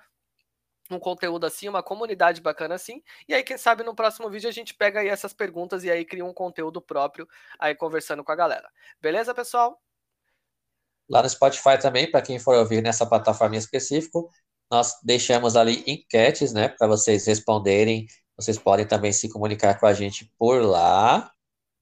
um 0.92 1.00
conteúdo 1.00 1.46
assim, 1.46 1.68
uma 1.68 1.82
comunidade 1.82 2.42
bacana 2.42 2.76
assim. 2.76 3.02
E 3.28 3.34
aí, 3.34 3.44
quem 3.44 3.58
sabe 3.58 3.84
no 3.84 3.96
próximo 3.96 4.30
vídeo 4.30 4.50
a 4.50 4.54
gente 4.54 4.74
pega 4.74 5.00
aí 5.00 5.08
essas 5.08 5.34
perguntas 5.34 5.84
e 5.84 5.92
aí 5.92 6.06
cria 6.06 6.26
um 6.26 6.34
conteúdo 6.34 6.82
próprio 6.82 7.28
aí 7.58 7.74
conversando 7.76 8.24
com 8.24 8.32
a 8.32 8.36
galera. 8.36 8.70
Beleza, 9.02 9.34
pessoal? 9.34 9.82
Lá 11.10 11.22
no 11.22 11.30
Spotify 11.30 11.78
também, 11.80 12.10
para 12.10 12.22
quem 12.22 12.40
for 12.40 12.56
ouvir 12.56 12.82
nessa 12.82 13.06
plataforma 13.06 13.56
em 13.56 13.60
específico, 13.60 14.30
nós 14.72 14.96
deixamos 15.04 15.56
ali 15.56 15.84
enquetes, 15.86 16.54
né, 16.54 16.70
para 16.70 16.88
vocês 16.88 17.26
responderem. 17.28 18.08
Vocês 18.36 18.58
podem 18.58 18.88
também 18.88 19.12
se 19.12 19.30
comunicar 19.30 19.80
com 19.80 19.86
a 19.86 19.94
gente 19.94 20.32
por 20.38 20.62
lá. 20.64 21.32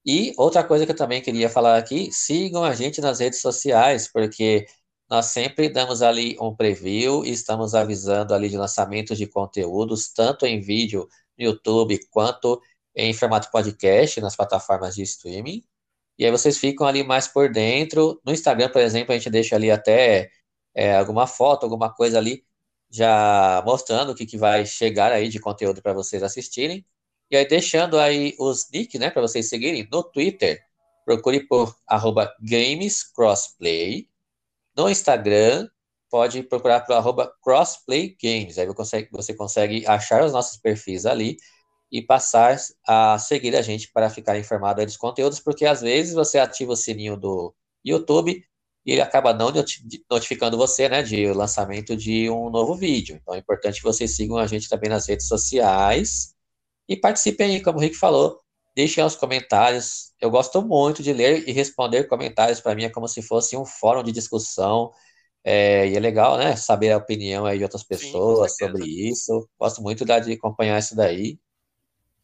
E 0.05 0.33
outra 0.37 0.63
coisa 0.63 0.85
que 0.85 0.91
eu 0.91 0.95
também 0.95 1.21
queria 1.21 1.49
falar 1.49 1.77
aqui, 1.77 2.11
sigam 2.11 2.63
a 2.63 2.73
gente 2.73 2.99
nas 2.99 3.19
redes 3.19 3.39
sociais, 3.39 4.11
porque 4.11 4.65
nós 5.11 5.25
sempre 5.25 5.67
damos 5.67 6.01
ali 6.01 6.37
um 6.39 6.55
preview 6.55 7.25
e 7.25 7.31
estamos 7.31 7.75
avisando 7.75 8.33
ali 8.33 8.47
de 8.47 8.55
lançamentos 8.55 9.17
de 9.17 9.27
conteúdos, 9.27 10.07
tanto 10.07 10.45
em 10.45 10.61
vídeo 10.61 11.05
no 11.37 11.45
YouTube 11.45 11.99
quanto 12.09 12.61
em 12.95 13.13
formato 13.13 13.51
podcast 13.51 14.21
nas 14.21 14.37
plataformas 14.37 14.95
de 14.95 15.03
streaming. 15.03 15.65
E 16.17 16.23
aí 16.23 16.31
vocês 16.31 16.57
ficam 16.57 16.87
ali 16.87 17.03
mais 17.03 17.27
por 17.27 17.51
dentro. 17.51 18.21
No 18.25 18.31
Instagram, 18.31 18.69
por 18.69 18.81
exemplo, 18.81 19.13
a 19.13 19.17
gente 19.17 19.29
deixa 19.29 19.55
ali 19.57 19.69
até 19.69 20.31
é, 20.73 20.95
alguma 20.95 21.27
foto, 21.27 21.65
alguma 21.65 21.93
coisa 21.93 22.17
ali, 22.17 22.45
já 22.89 23.61
mostrando 23.65 24.11
o 24.13 24.15
que, 24.15 24.25
que 24.25 24.37
vai 24.37 24.65
chegar 24.65 25.11
aí 25.11 25.27
de 25.27 25.39
conteúdo 25.41 25.81
para 25.81 25.93
vocês 25.93 26.23
assistirem. 26.23 26.85
E 27.29 27.35
aí 27.35 27.45
deixando 27.45 27.99
aí 27.99 28.33
os 28.39 28.69
links, 28.71 28.99
né, 28.99 29.09
para 29.09 29.21
vocês 29.21 29.49
seguirem 29.49 29.85
no 29.91 30.03
Twitter. 30.03 30.63
Procure 31.05 31.45
por 31.47 31.75
arroba 31.85 32.33
gamescrossplay 32.41 34.10
no 34.81 34.89
Instagram, 34.89 35.67
pode 36.09 36.43
procurar 36.43 36.81
pelo 36.81 36.99
arroba 36.99 37.33
crossplaygames. 37.41 38.57
Aí 38.57 38.67
você 39.11 39.33
consegue, 39.33 39.85
achar 39.87 40.23
os 40.23 40.33
nossos 40.33 40.57
perfis 40.57 41.05
ali 41.05 41.37
e 41.91 42.01
passar 42.01 42.57
a 42.87 43.17
seguir 43.19 43.55
a 43.55 43.61
gente 43.61 43.91
para 43.91 44.09
ficar 44.09 44.37
informado 44.37 44.85
dos 44.85 44.97
conteúdos, 44.97 45.39
porque 45.39 45.65
às 45.65 45.81
vezes 45.81 46.13
você 46.13 46.39
ativa 46.39 46.71
o 46.73 46.75
sininho 46.75 47.17
do 47.17 47.53
YouTube 47.83 48.43
e 48.85 48.91
ele 48.91 49.01
acaba 49.01 49.33
não 49.33 49.51
notificando 50.09 50.57
você, 50.57 50.89
né, 50.89 51.03
de 51.03 51.31
lançamento 51.33 51.95
de 51.95 52.29
um 52.29 52.49
novo 52.49 52.75
vídeo. 52.75 53.19
Então 53.21 53.35
é 53.35 53.39
importante 53.39 53.77
que 53.77 53.83
vocês 53.83 54.15
sigam 54.15 54.37
a 54.37 54.47
gente 54.47 54.69
também 54.69 54.89
nas 54.89 55.07
redes 55.07 55.27
sociais 55.27 56.33
e 56.87 56.97
participem 56.97 57.55
aí, 57.55 57.61
como 57.61 57.77
o 57.77 57.81
Rick 57.81 57.95
falou, 57.95 58.39
Deixem 58.75 59.03
os 59.03 59.15
comentários. 59.15 60.13
Eu 60.19 60.31
gosto 60.31 60.61
muito 60.61 61.03
de 61.03 61.11
ler 61.13 61.47
e 61.47 61.51
responder 61.51 62.05
comentários. 62.05 62.61
Para 62.61 62.75
mim 62.75 62.83
é 62.85 62.89
como 62.89 63.07
se 63.07 63.21
fosse 63.21 63.57
um 63.57 63.65
fórum 63.65 64.03
de 64.03 64.11
discussão. 64.11 64.91
É, 65.43 65.87
e 65.89 65.95
é 65.95 65.99
legal, 65.99 66.37
né? 66.37 66.55
Saber 66.55 66.91
a 66.91 66.97
opinião 66.97 67.45
aí 67.45 67.57
de 67.57 67.63
outras 67.63 67.83
pessoas 67.83 68.55
Sim, 68.55 68.65
sobre 68.65 68.85
isso. 68.85 69.49
Gosto 69.59 69.81
muito 69.81 70.05
de 70.05 70.33
acompanhar 70.33 70.79
isso 70.79 70.95
daí. 70.95 71.39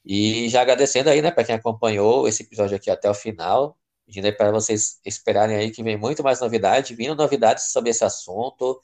E 0.05 0.47
já 0.49 0.61
agradecendo 0.61 1.09
aí, 1.09 1.21
né, 1.21 1.31
para 1.31 1.43
quem 1.43 1.55
acompanhou 1.55 2.27
esse 2.27 2.43
episódio 2.43 2.77
aqui 2.77 2.89
até 2.89 3.09
o 3.09 3.13
final. 3.13 3.77
Pedindo 4.05 4.25
aí 4.25 4.31
para 4.31 4.51
vocês 4.51 4.99
esperarem 5.05 5.57
aí 5.57 5.71
que 5.71 5.83
vem 5.83 5.97
muito 5.97 6.23
mais 6.23 6.39
novidade, 6.39 6.95
vindo 6.95 7.13
novidades 7.15 7.71
sobre 7.73 7.89
esse 7.89 8.05
assunto, 8.05 8.81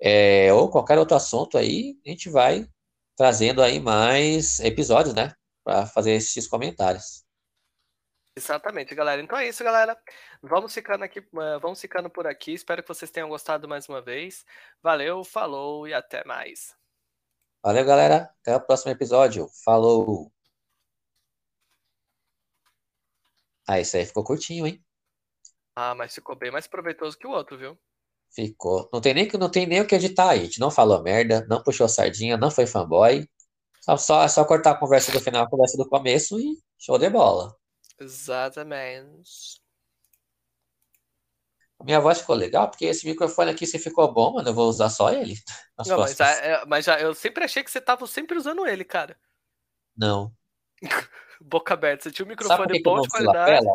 é, 0.00 0.52
ou 0.52 0.68
qualquer 0.70 0.98
outro 0.98 1.16
assunto 1.16 1.56
aí, 1.58 1.96
a 2.06 2.10
gente 2.10 2.28
vai 2.30 2.68
trazendo 3.16 3.62
aí 3.62 3.80
mais 3.80 4.60
episódios, 4.60 5.14
né? 5.14 5.32
Para 5.66 5.84
fazer 5.84 6.12
esses 6.12 6.46
comentários. 6.46 7.26
Exatamente, 8.36 8.94
galera. 8.94 9.20
Então 9.20 9.36
é 9.36 9.48
isso, 9.48 9.64
galera. 9.64 9.98
Vamos 10.40 10.72
ficando 10.72 11.02
aqui, 11.02 11.18
eh, 11.18 11.58
vamos 11.60 11.80
ficando 11.80 12.08
por 12.08 12.24
aqui. 12.24 12.52
Espero 12.52 12.82
que 12.82 12.88
vocês 12.88 13.10
tenham 13.10 13.28
gostado 13.28 13.66
mais 13.66 13.88
uma 13.88 14.00
vez. 14.00 14.44
Valeu, 14.80 15.24
falou 15.24 15.88
e 15.88 15.92
até 15.92 16.22
mais. 16.24 16.76
Valeu, 17.64 17.84
galera. 17.84 18.32
Até 18.42 18.54
o 18.54 18.60
próximo 18.60 18.92
episódio. 18.92 19.48
Falou. 19.64 20.30
Ah, 23.66 23.80
isso 23.80 23.96
aí 23.96 24.06
ficou 24.06 24.22
curtinho, 24.22 24.68
hein? 24.68 24.84
Ah, 25.74 25.96
mas 25.96 26.14
ficou 26.14 26.36
bem 26.36 26.52
mais 26.52 26.68
proveitoso 26.68 27.18
que 27.18 27.26
o 27.26 27.30
outro, 27.30 27.58
viu? 27.58 27.76
Ficou. 28.30 28.88
Não 28.92 29.00
tem 29.00 29.14
nem, 29.14 29.28
não 29.32 29.50
tem 29.50 29.66
nem 29.66 29.80
o 29.80 29.86
que 29.86 29.96
editar 29.96 30.30
aí. 30.30 30.42
A 30.42 30.44
gente 30.44 30.60
não 30.60 30.70
falou 30.70 31.02
merda, 31.02 31.44
não 31.48 31.60
puxou 31.60 31.88
sardinha, 31.88 32.36
não 32.36 32.52
foi 32.52 32.66
fanboy. 32.66 33.26
Só, 33.86 33.96
só, 33.96 34.22
é 34.24 34.28
só 34.28 34.44
cortar 34.44 34.72
a 34.72 34.78
conversa 34.78 35.12
do 35.12 35.20
final, 35.20 35.44
a 35.44 35.48
conversa 35.48 35.76
do 35.76 35.88
começo 35.88 36.40
e 36.40 36.58
show 36.76 36.98
de 36.98 37.08
bola. 37.08 37.56
Exatamente. 38.00 39.60
Minha 41.84 42.00
voz 42.00 42.18
ficou 42.18 42.34
legal, 42.34 42.68
porque 42.68 42.86
esse 42.86 43.06
microfone 43.06 43.52
aqui, 43.52 43.64
se 43.64 43.78
ficou 43.78 44.12
bom, 44.12 44.34
mano, 44.34 44.48
eu 44.48 44.54
vou 44.54 44.68
usar 44.68 44.88
só 44.88 45.12
ele. 45.12 45.34
Não, 45.86 46.00
mas, 46.00 46.16
já, 46.16 46.30
é, 46.32 46.64
mas 46.64 46.84
já, 46.84 46.98
eu 46.98 47.14
sempre 47.14 47.44
achei 47.44 47.62
que 47.62 47.70
você 47.70 47.80
tava 47.80 48.04
sempre 48.08 48.36
usando 48.36 48.66
ele, 48.66 48.82
cara. 48.84 49.16
Não. 49.96 50.34
Boca 51.40 51.74
aberta. 51.74 52.04
Você 52.04 52.10
tinha 52.10 52.26
um 52.26 52.28
microfone 52.30 52.82
bom 52.82 53.00
de 53.00 53.08
qualidade. 53.08 53.66